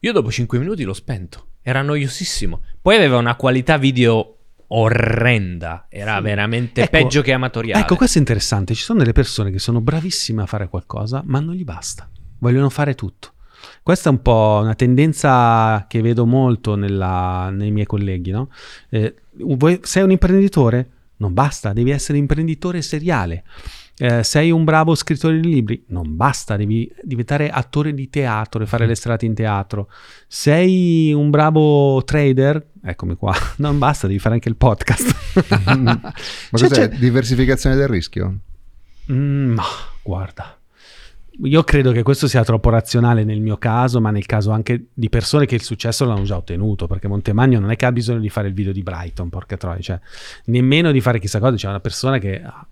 Io 0.00 0.12
dopo 0.12 0.30
5 0.30 0.58
minuti 0.58 0.82
l'ho 0.82 0.92
spento, 0.92 1.46
era 1.62 1.82
noiosissimo. 1.82 2.60
Poi 2.82 2.96
aveva 2.96 3.16
una 3.16 3.36
qualità 3.36 3.76
video 3.78 4.30
orrenda, 4.66 5.86
era 5.88 6.20
veramente 6.20 6.82
Ecco, 6.82 6.90
peggio 6.90 7.22
che 7.22 7.32
amatoriale. 7.32 7.80
Ecco, 7.82 7.94
questo 7.96 8.16
è 8.18 8.20
interessante. 8.20 8.74
Ci 8.74 8.82
sono 8.82 8.98
delle 8.98 9.12
persone 9.12 9.50
che 9.50 9.58
sono 9.60 9.80
bravissime 9.80 10.42
a 10.42 10.46
fare 10.46 10.68
qualcosa, 10.68 11.22
ma 11.26 11.38
non 11.40 11.54
gli 11.54 11.64
basta. 11.64 12.08
Vogliono 12.38 12.68
fare 12.70 12.94
tutto. 12.94 13.32
Questa 13.82 14.08
è 14.08 14.12
un 14.12 14.20
po' 14.22 14.60
una 14.62 14.74
tendenza 14.74 15.86
che 15.88 16.00
vedo 16.02 16.26
molto 16.26 16.74
nella- 16.74 17.50
nei 17.50 17.70
miei 17.70 17.86
colleghi, 17.86 18.30
no? 18.30 18.50
Eh, 18.90 19.14
vuoi- 19.38 19.80
sei 19.82 20.02
un 20.02 20.10
imprenditore? 20.10 20.88
Non 21.16 21.32
basta, 21.32 21.72
devi 21.72 21.90
essere 21.90 22.18
imprenditore 22.18 22.82
seriale. 22.82 23.44
Eh, 23.96 24.24
sei 24.24 24.50
un 24.50 24.64
bravo 24.64 24.94
scrittore 24.96 25.38
di 25.40 25.48
libri? 25.48 25.84
Non 25.88 26.16
basta, 26.16 26.56
devi 26.56 26.90
diventare 27.02 27.48
attore 27.48 27.94
di 27.94 28.10
teatro 28.10 28.62
e 28.62 28.66
fare 28.66 28.86
le 28.86 28.96
serate 28.96 29.24
in 29.24 29.34
teatro. 29.34 29.88
Sei 30.26 31.12
un 31.12 31.30
bravo 31.30 32.02
trader? 32.04 32.70
Eccomi 32.82 33.14
qua. 33.14 33.32
Non 33.58 33.78
basta, 33.78 34.06
devi 34.08 34.18
fare 34.18 34.34
anche 34.34 34.48
il 34.48 34.56
podcast. 34.56 35.14
Ma 35.78 36.00
Cioè, 36.02 36.68
cos'è? 36.68 36.68
c'è- 36.68 36.88
Diversificazione 36.98 37.76
del 37.76 37.88
rischio? 37.88 38.38
Mm, 39.12 39.52
ma 39.54 39.62
guarda, 40.02 40.58
io 41.42 41.64
credo 41.64 41.90
che 41.92 42.02
questo 42.02 42.28
sia 42.28 42.44
troppo 42.44 42.70
razionale 42.70 43.24
nel 43.24 43.40
mio 43.40 43.56
caso, 43.56 44.00
ma 44.00 44.10
nel 44.10 44.26
caso 44.26 44.50
anche 44.50 44.86
di 44.94 45.08
persone 45.08 45.46
che 45.46 45.56
il 45.56 45.62
successo 45.62 46.04
l'hanno 46.04 46.22
già 46.22 46.36
ottenuto, 46.36 46.86
perché 46.86 47.08
Montemagno 47.08 47.58
non 47.58 47.70
è 47.70 47.76
che 47.76 47.86
ha 47.86 47.92
bisogno 47.92 48.20
di 48.20 48.28
fare 48.28 48.48
il 48.48 48.54
video 48.54 48.72
di 48.72 48.82
Brighton, 48.82 49.28
porca 49.28 49.56
troia, 49.56 49.80
cioè 49.80 50.00
nemmeno 50.46 50.92
di 50.92 51.00
fare 51.00 51.18
chissà 51.18 51.40
cosa, 51.40 51.56
c'è 51.56 51.68
una 51.68 51.80
persona 51.80 52.18
che 52.18 52.42
ha, 52.42 52.66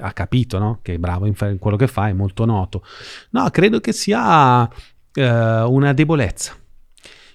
ha 0.00 0.12
capito, 0.12 0.58
no? 0.58 0.80
Che 0.82 0.94
è 0.94 0.98
bravo 0.98 1.26
in, 1.26 1.34
in 1.40 1.58
quello 1.58 1.76
che 1.76 1.86
fa, 1.86 2.08
è 2.08 2.12
molto 2.12 2.44
noto. 2.44 2.82
No, 3.30 3.48
credo 3.50 3.78
che 3.80 3.92
sia 3.92 4.68
eh, 5.12 5.62
una 5.62 5.92
debolezza 5.92 6.54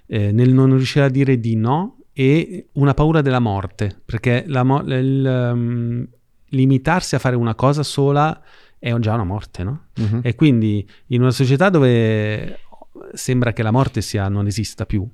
eh, 0.08 0.32
nel 0.32 0.54
non 0.54 0.76
riuscire 0.76 1.06
a 1.06 1.10
dire 1.10 1.40
di 1.40 1.56
no 1.56 1.98
e 2.12 2.68
una 2.74 2.94
paura 2.94 3.22
della 3.22 3.40
morte, 3.40 4.02
perché 4.04 4.44
la 4.48 4.62
il, 4.86 5.26
ehm, 5.26 6.08
limitarsi 6.50 7.16
a 7.16 7.20
fare 7.20 7.38
una 7.38 7.56
cosa 7.56 7.84
sola 7.84 8.42
è 8.82 8.98
già 8.98 9.14
una 9.14 9.24
morte, 9.24 9.64
no? 9.64 9.82
Mhm. 9.96 10.22
E 10.24 10.34
quindi 10.34 10.88
in 11.08 11.22
una 11.22 11.30
società 11.30 11.70
dove 11.70 12.60
sembra 13.14 13.54
che 13.54 13.62
la 13.62 13.70
morte 13.70 14.02
sia, 14.02 14.28
non 14.28 14.48
esista 14.48 14.88
più, 14.88 15.08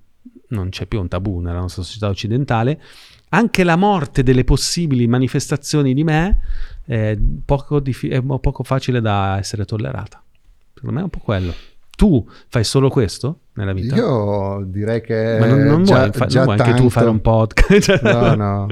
non 0.49 0.69
c'è 0.69 0.85
più 0.85 1.01
un 1.01 1.09
tabù 1.09 1.39
nella 1.39 1.59
nostra 1.59 1.83
società 1.83 2.07
occidentale, 2.07 2.81
anche 3.29 3.65
la 3.65 3.75
morte 3.75 4.23
delle 4.23 4.45
possibili 4.45 5.05
manifestazioni 5.05 5.93
di 5.93 6.05
me 6.05 6.39
è 6.85 7.17
poco, 7.43 7.81
diffi- 7.81 8.07
è 8.07 8.21
poco 8.21 8.63
facile 8.63 9.01
da 9.01 9.37
essere 9.37 9.65
tollerata. 9.65 10.23
Secondo 10.73 10.95
me 10.95 11.01
è 11.01 11.03
un 11.03 11.09
po' 11.09 11.19
quello. 11.19 11.53
Tu 11.97 12.25
fai 12.47 12.63
solo 12.63 12.89
questo 12.89 13.39
nella 13.55 13.73
vita? 13.73 13.95
Io 13.95 14.63
direi 14.65 15.01
che 15.01 15.37
Ma 15.41 15.47
non, 15.47 15.59
non 15.63 15.83
già, 15.83 15.97
vuoi, 15.97 16.11
fa- 16.13 16.25
già 16.27 16.45
non 16.45 16.55
vuoi 16.55 16.67
anche 16.69 16.81
tu 16.81 16.89
fare 16.89 17.09
un 17.09 17.19
podcast? 17.19 17.99
No, 18.03 18.33
no. 18.35 18.65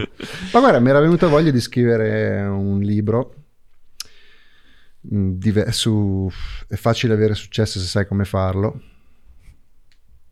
Ma 0.53 0.59
guarda, 0.59 0.79
mi 0.79 0.89
era 0.89 1.01
venuta 1.01 1.27
voglia 1.27 1.51
di 1.51 1.59
scrivere 1.59 2.45
un 2.45 2.79
libro 2.79 3.33
dive- 5.09 5.71
su... 5.71 6.29
È 6.67 6.75
facile 6.75 7.13
avere 7.13 7.33
successo 7.35 7.79
se 7.79 7.85
sai 7.85 8.07
come 8.07 8.25
farlo. 8.25 8.81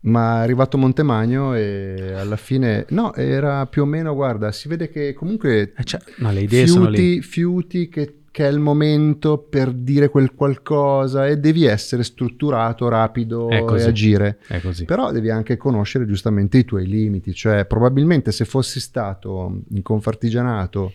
Ma 0.00 0.40
è 0.40 0.42
arrivato 0.42 0.76
Montemagno 0.76 1.54
e 1.54 2.12
alla 2.14 2.36
fine... 2.36 2.84
No, 2.90 3.14
era 3.14 3.66
più 3.66 3.82
o 3.82 3.86
meno, 3.86 4.14
guarda, 4.14 4.52
si 4.52 4.68
vede 4.68 4.90
che 4.90 5.14
comunque... 5.14 5.72
Eh, 5.74 5.84
cioè, 5.84 6.00
no, 6.18 6.30
le 6.30 6.42
idee 6.42 6.66
sono 6.66 6.88
lì. 6.90 6.96
fiuti, 6.98 7.22
fiuti 7.22 7.88
che, 7.88 8.18
che 8.30 8.46
è 8.46 8.50
il 8.50 8.58
momento 8.58 9.38
per 9.38 9.72
dire 9.72 10.10
quel 10.10 10.34
qualcosa 10.34 11.26
e 11.26 11.38
devi 11.38 11.64
essere 11.64 12.02
strutturato, 12.02 12.88
rapido 12.88 13.48
e 13.48 13.64
agire. 13.82 14.40
È 14.46 14.60
così. 14.60 14.84
Però 14.84 15.10
devi 15.10 15.30
anche 15.30 15.56
conoscere 15.56 16.04
giustamente 16.04 16.58
i 16.58 16.64
tuoi 16.66 16.86
limiti, 16.86 17.32
cioè 17.32 17.64
probabilmente 17.64 18.30
se 18.30 18.44
fossi 18.44 18.80
stato 18.80 19.62
in 19.70 19.80
Confartigianato, 19.80 20.92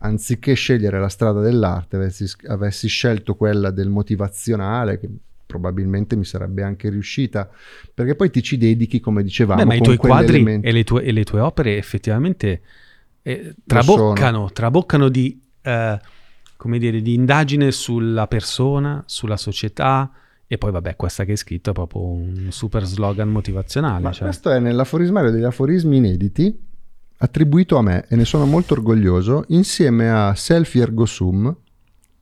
anziché 0.00 0.54
scegliere 0.54 0.98
la 0.98 1.08
strada 1.08 1.40
dell'arte, 1.40 1.96
avessi, 1.96 2.26
avessi 2.46 2.88
scelto 2.88 3.34
quella 3.34 3.70
del 3.70 3.88
motivazionale, 3.88 4.98
che 4.98 5.08
probabilmente 5.46 6.16
mi 6.16 6.24
sarebbe 6.24 6.62
anche 6.62 6.88
riuscita, 6.90 7.48
perché 7.92 8.14
poi 8.14 8.30
ti 8.30 8.42
ci 8.42 8.56
dedichi, 8.56 9.00
come 9.00 9.22
dicevamo, 9.22 9.60
Beh, 9.60 9.66
ma 9.66 9.74
i 9.74 9.80
tuoi 9.80 9.96
quadri 9.96 10.60
e 10.60 10.72
le 10.72 10.84
tue, 10.84 11.02
e 11.02 11.12
le 11.12 11.24
tue 11.24 11.40
opere 11.40 11.76
effettivamente 11.76 12.60
eh, 13.22 13.54
traboccano, 13.66 14.50
traboccano 14.52 15.08
di, 15.08 15.40
eh, 15.62 15.98
come 16.56 16.78
dire, 16.78 17.02
di 17.02 17.14
indagine 17.14 17.72
sulla 17.72 18.26
persona, 18.26 19.02
sulla 19.06 19.36
società 19.36 20.12
e 20.46 20.58
poi 20.58 20.72
vabbè 20.72 20.96
questa 20.96 21.24
che 21.24 21.32
hai 21.32 21.36
scritto 21.36 21.70
è 21.70 21.72
proprio 21.72 22.02
un 22.02 22.48
super 22.50 22.84
slogan 22.84 23.28
motivazionale. 23.28 24.02
Ma 24.02 24.12
cioè. 24.12 24.24
questo 24.24 24.50
è 24.50 24.58
nell'aforismario 24.58 25.30
degli 25.30 25.44
aforismi 25.44 25.98
inediti, 25.98 26.58
attribuito 27.22 27.76
a 27.76 27.82
me 27.82 28.06
e 28.08 28.16
ne 28.16 28.24
sono 28.24 28.46
molto 28.46 28.74
orgoglioso, 28.74 29.44
insieme 29.48 30.10
a 30.10 30.34
Selfie 30.34 30.82
Ergo 30.82 31.04
Sum 31.04 31.54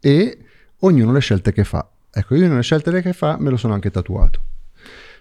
e 0.00 0.38
ognuno 0.80 1.12
le 1.12 1.20
scelte 1.20 1.52
che 1.52 1.64
fa. 1.64 1.88
Ecco, 2.10 2.34
io 2.34 2.52
le 2.52 2.62
scelte 2.62 2.90
che 3.00 3.12
fa 3.12 3.36
me 3.38 3.50
lo 3.50 3.56
sono 3.56 3.74
anche 3.74 3.90
tatuato. 3.90 4.42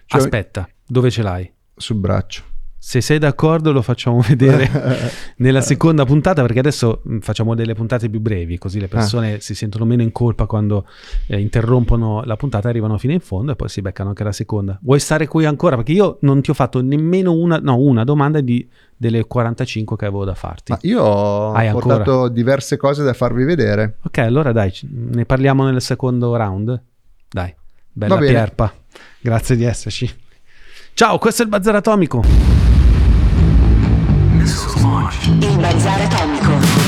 Cioè, 0.06 0.20
Aspetta, 0.20 0.68
dove 0.86 1.10
ce 1.10 1.22
l'hai? 1.22 1.52
sul 1.76 1.96
braccio. 1.96 2.42
Se 2.80 3.00
sei 3.00 3.18
d'accordo 3.18 3.72
lo 3.72 3.82
facciamo 3.82 4.20
vedere 4.20 4.70
nella 5.38 5.60
seconda 5.60 6.04
puntata 6.04 6.42
perché 6.42 6.60
adesso 6.60 7.00
mh, 7.02 7.18
facciamo 7.18 7.56
delle 7.56 7.74
puntate 7.74 8.08
più 8.08 8.20
brevi 8.20 8.56
così 8.56 8.78
le 8.78 8.86
persone 8.86 9.40
si 9.40 9.56
sentono 9.56 9.84
meno 9.84 10.02
in 10.02 10.12
colpa 10.12 10.46
quando 10.46 10.86
eh, 11.26 11.40
interrompono 11.40 12.22
la 12.24 12.36
puntata 12.36 12.68
arrivano 12.68 12.96
fino 12.96 13.12
in 13.12 13.18
fondo 13.20 13.50
e 13.52 13.56
poi 13.56 13.68
si 13.68 13.82
beccano 13.82 14.10
anche 14.10 14.22
la 14.22 14.30
seconda. 14.32 14.78
Vuoi 14.80 15.00
stare 15.00 15.26
qui 15.26 15.44
ancora? 15.44 15.74
Perché 15.74 15.90
io 15.92 16.18
non 16.20 16.40
ti 16.40 16.50
ho 16.50 16.54
fatto 16.54 16.80
nemmeno 16.80 17.32
una 17.32 17.58
no 17.60 17.76
una 17.78 18.04
domanda 18.04 18.40
di, 18.40 18.66
delle 18.96 19.24
45 19.26 19.96
che 19.96 20.04
avevo 20.06 20.24
da 20.24 20.34
farti. 20.34 20.70
Ma 20.70 20.78
io 20.82 21.02
ho 21.02 21.52
Hai 21.52 21.66
ancora? 21.66 21.96
portato 21.96 22.28
diverse 22.28 22.76
cose 22.76 23.02
da 23.02 23.12
farvi 23.12 23.42
vedere. 23.42 23.96
ok 24.04 24.18
allora 24.18 24.52
dai 24.52 24.72
ne 24.88 25.24
parliamo 25.24 25.68
nel 25.68 25.82
secondo 25.82 26.34
round. 26.36 26.80
Dai 27.28 27.52
bella. 27.92 28.16
Pierpa. 28.18 28.72
Grazie 29.20 29.56
di 29.56 29.64
esserci. 29.64 30.08
Ciao 30.94 31.18
questo 31.18 31.42
è 31.42 31.44
il 31.44 31.50
Bazar 31.50 31.74
Atomico 31.74 32.66
Il 35.40 35.58
bazar 35.58 36.00
atomico. 36.02 36.87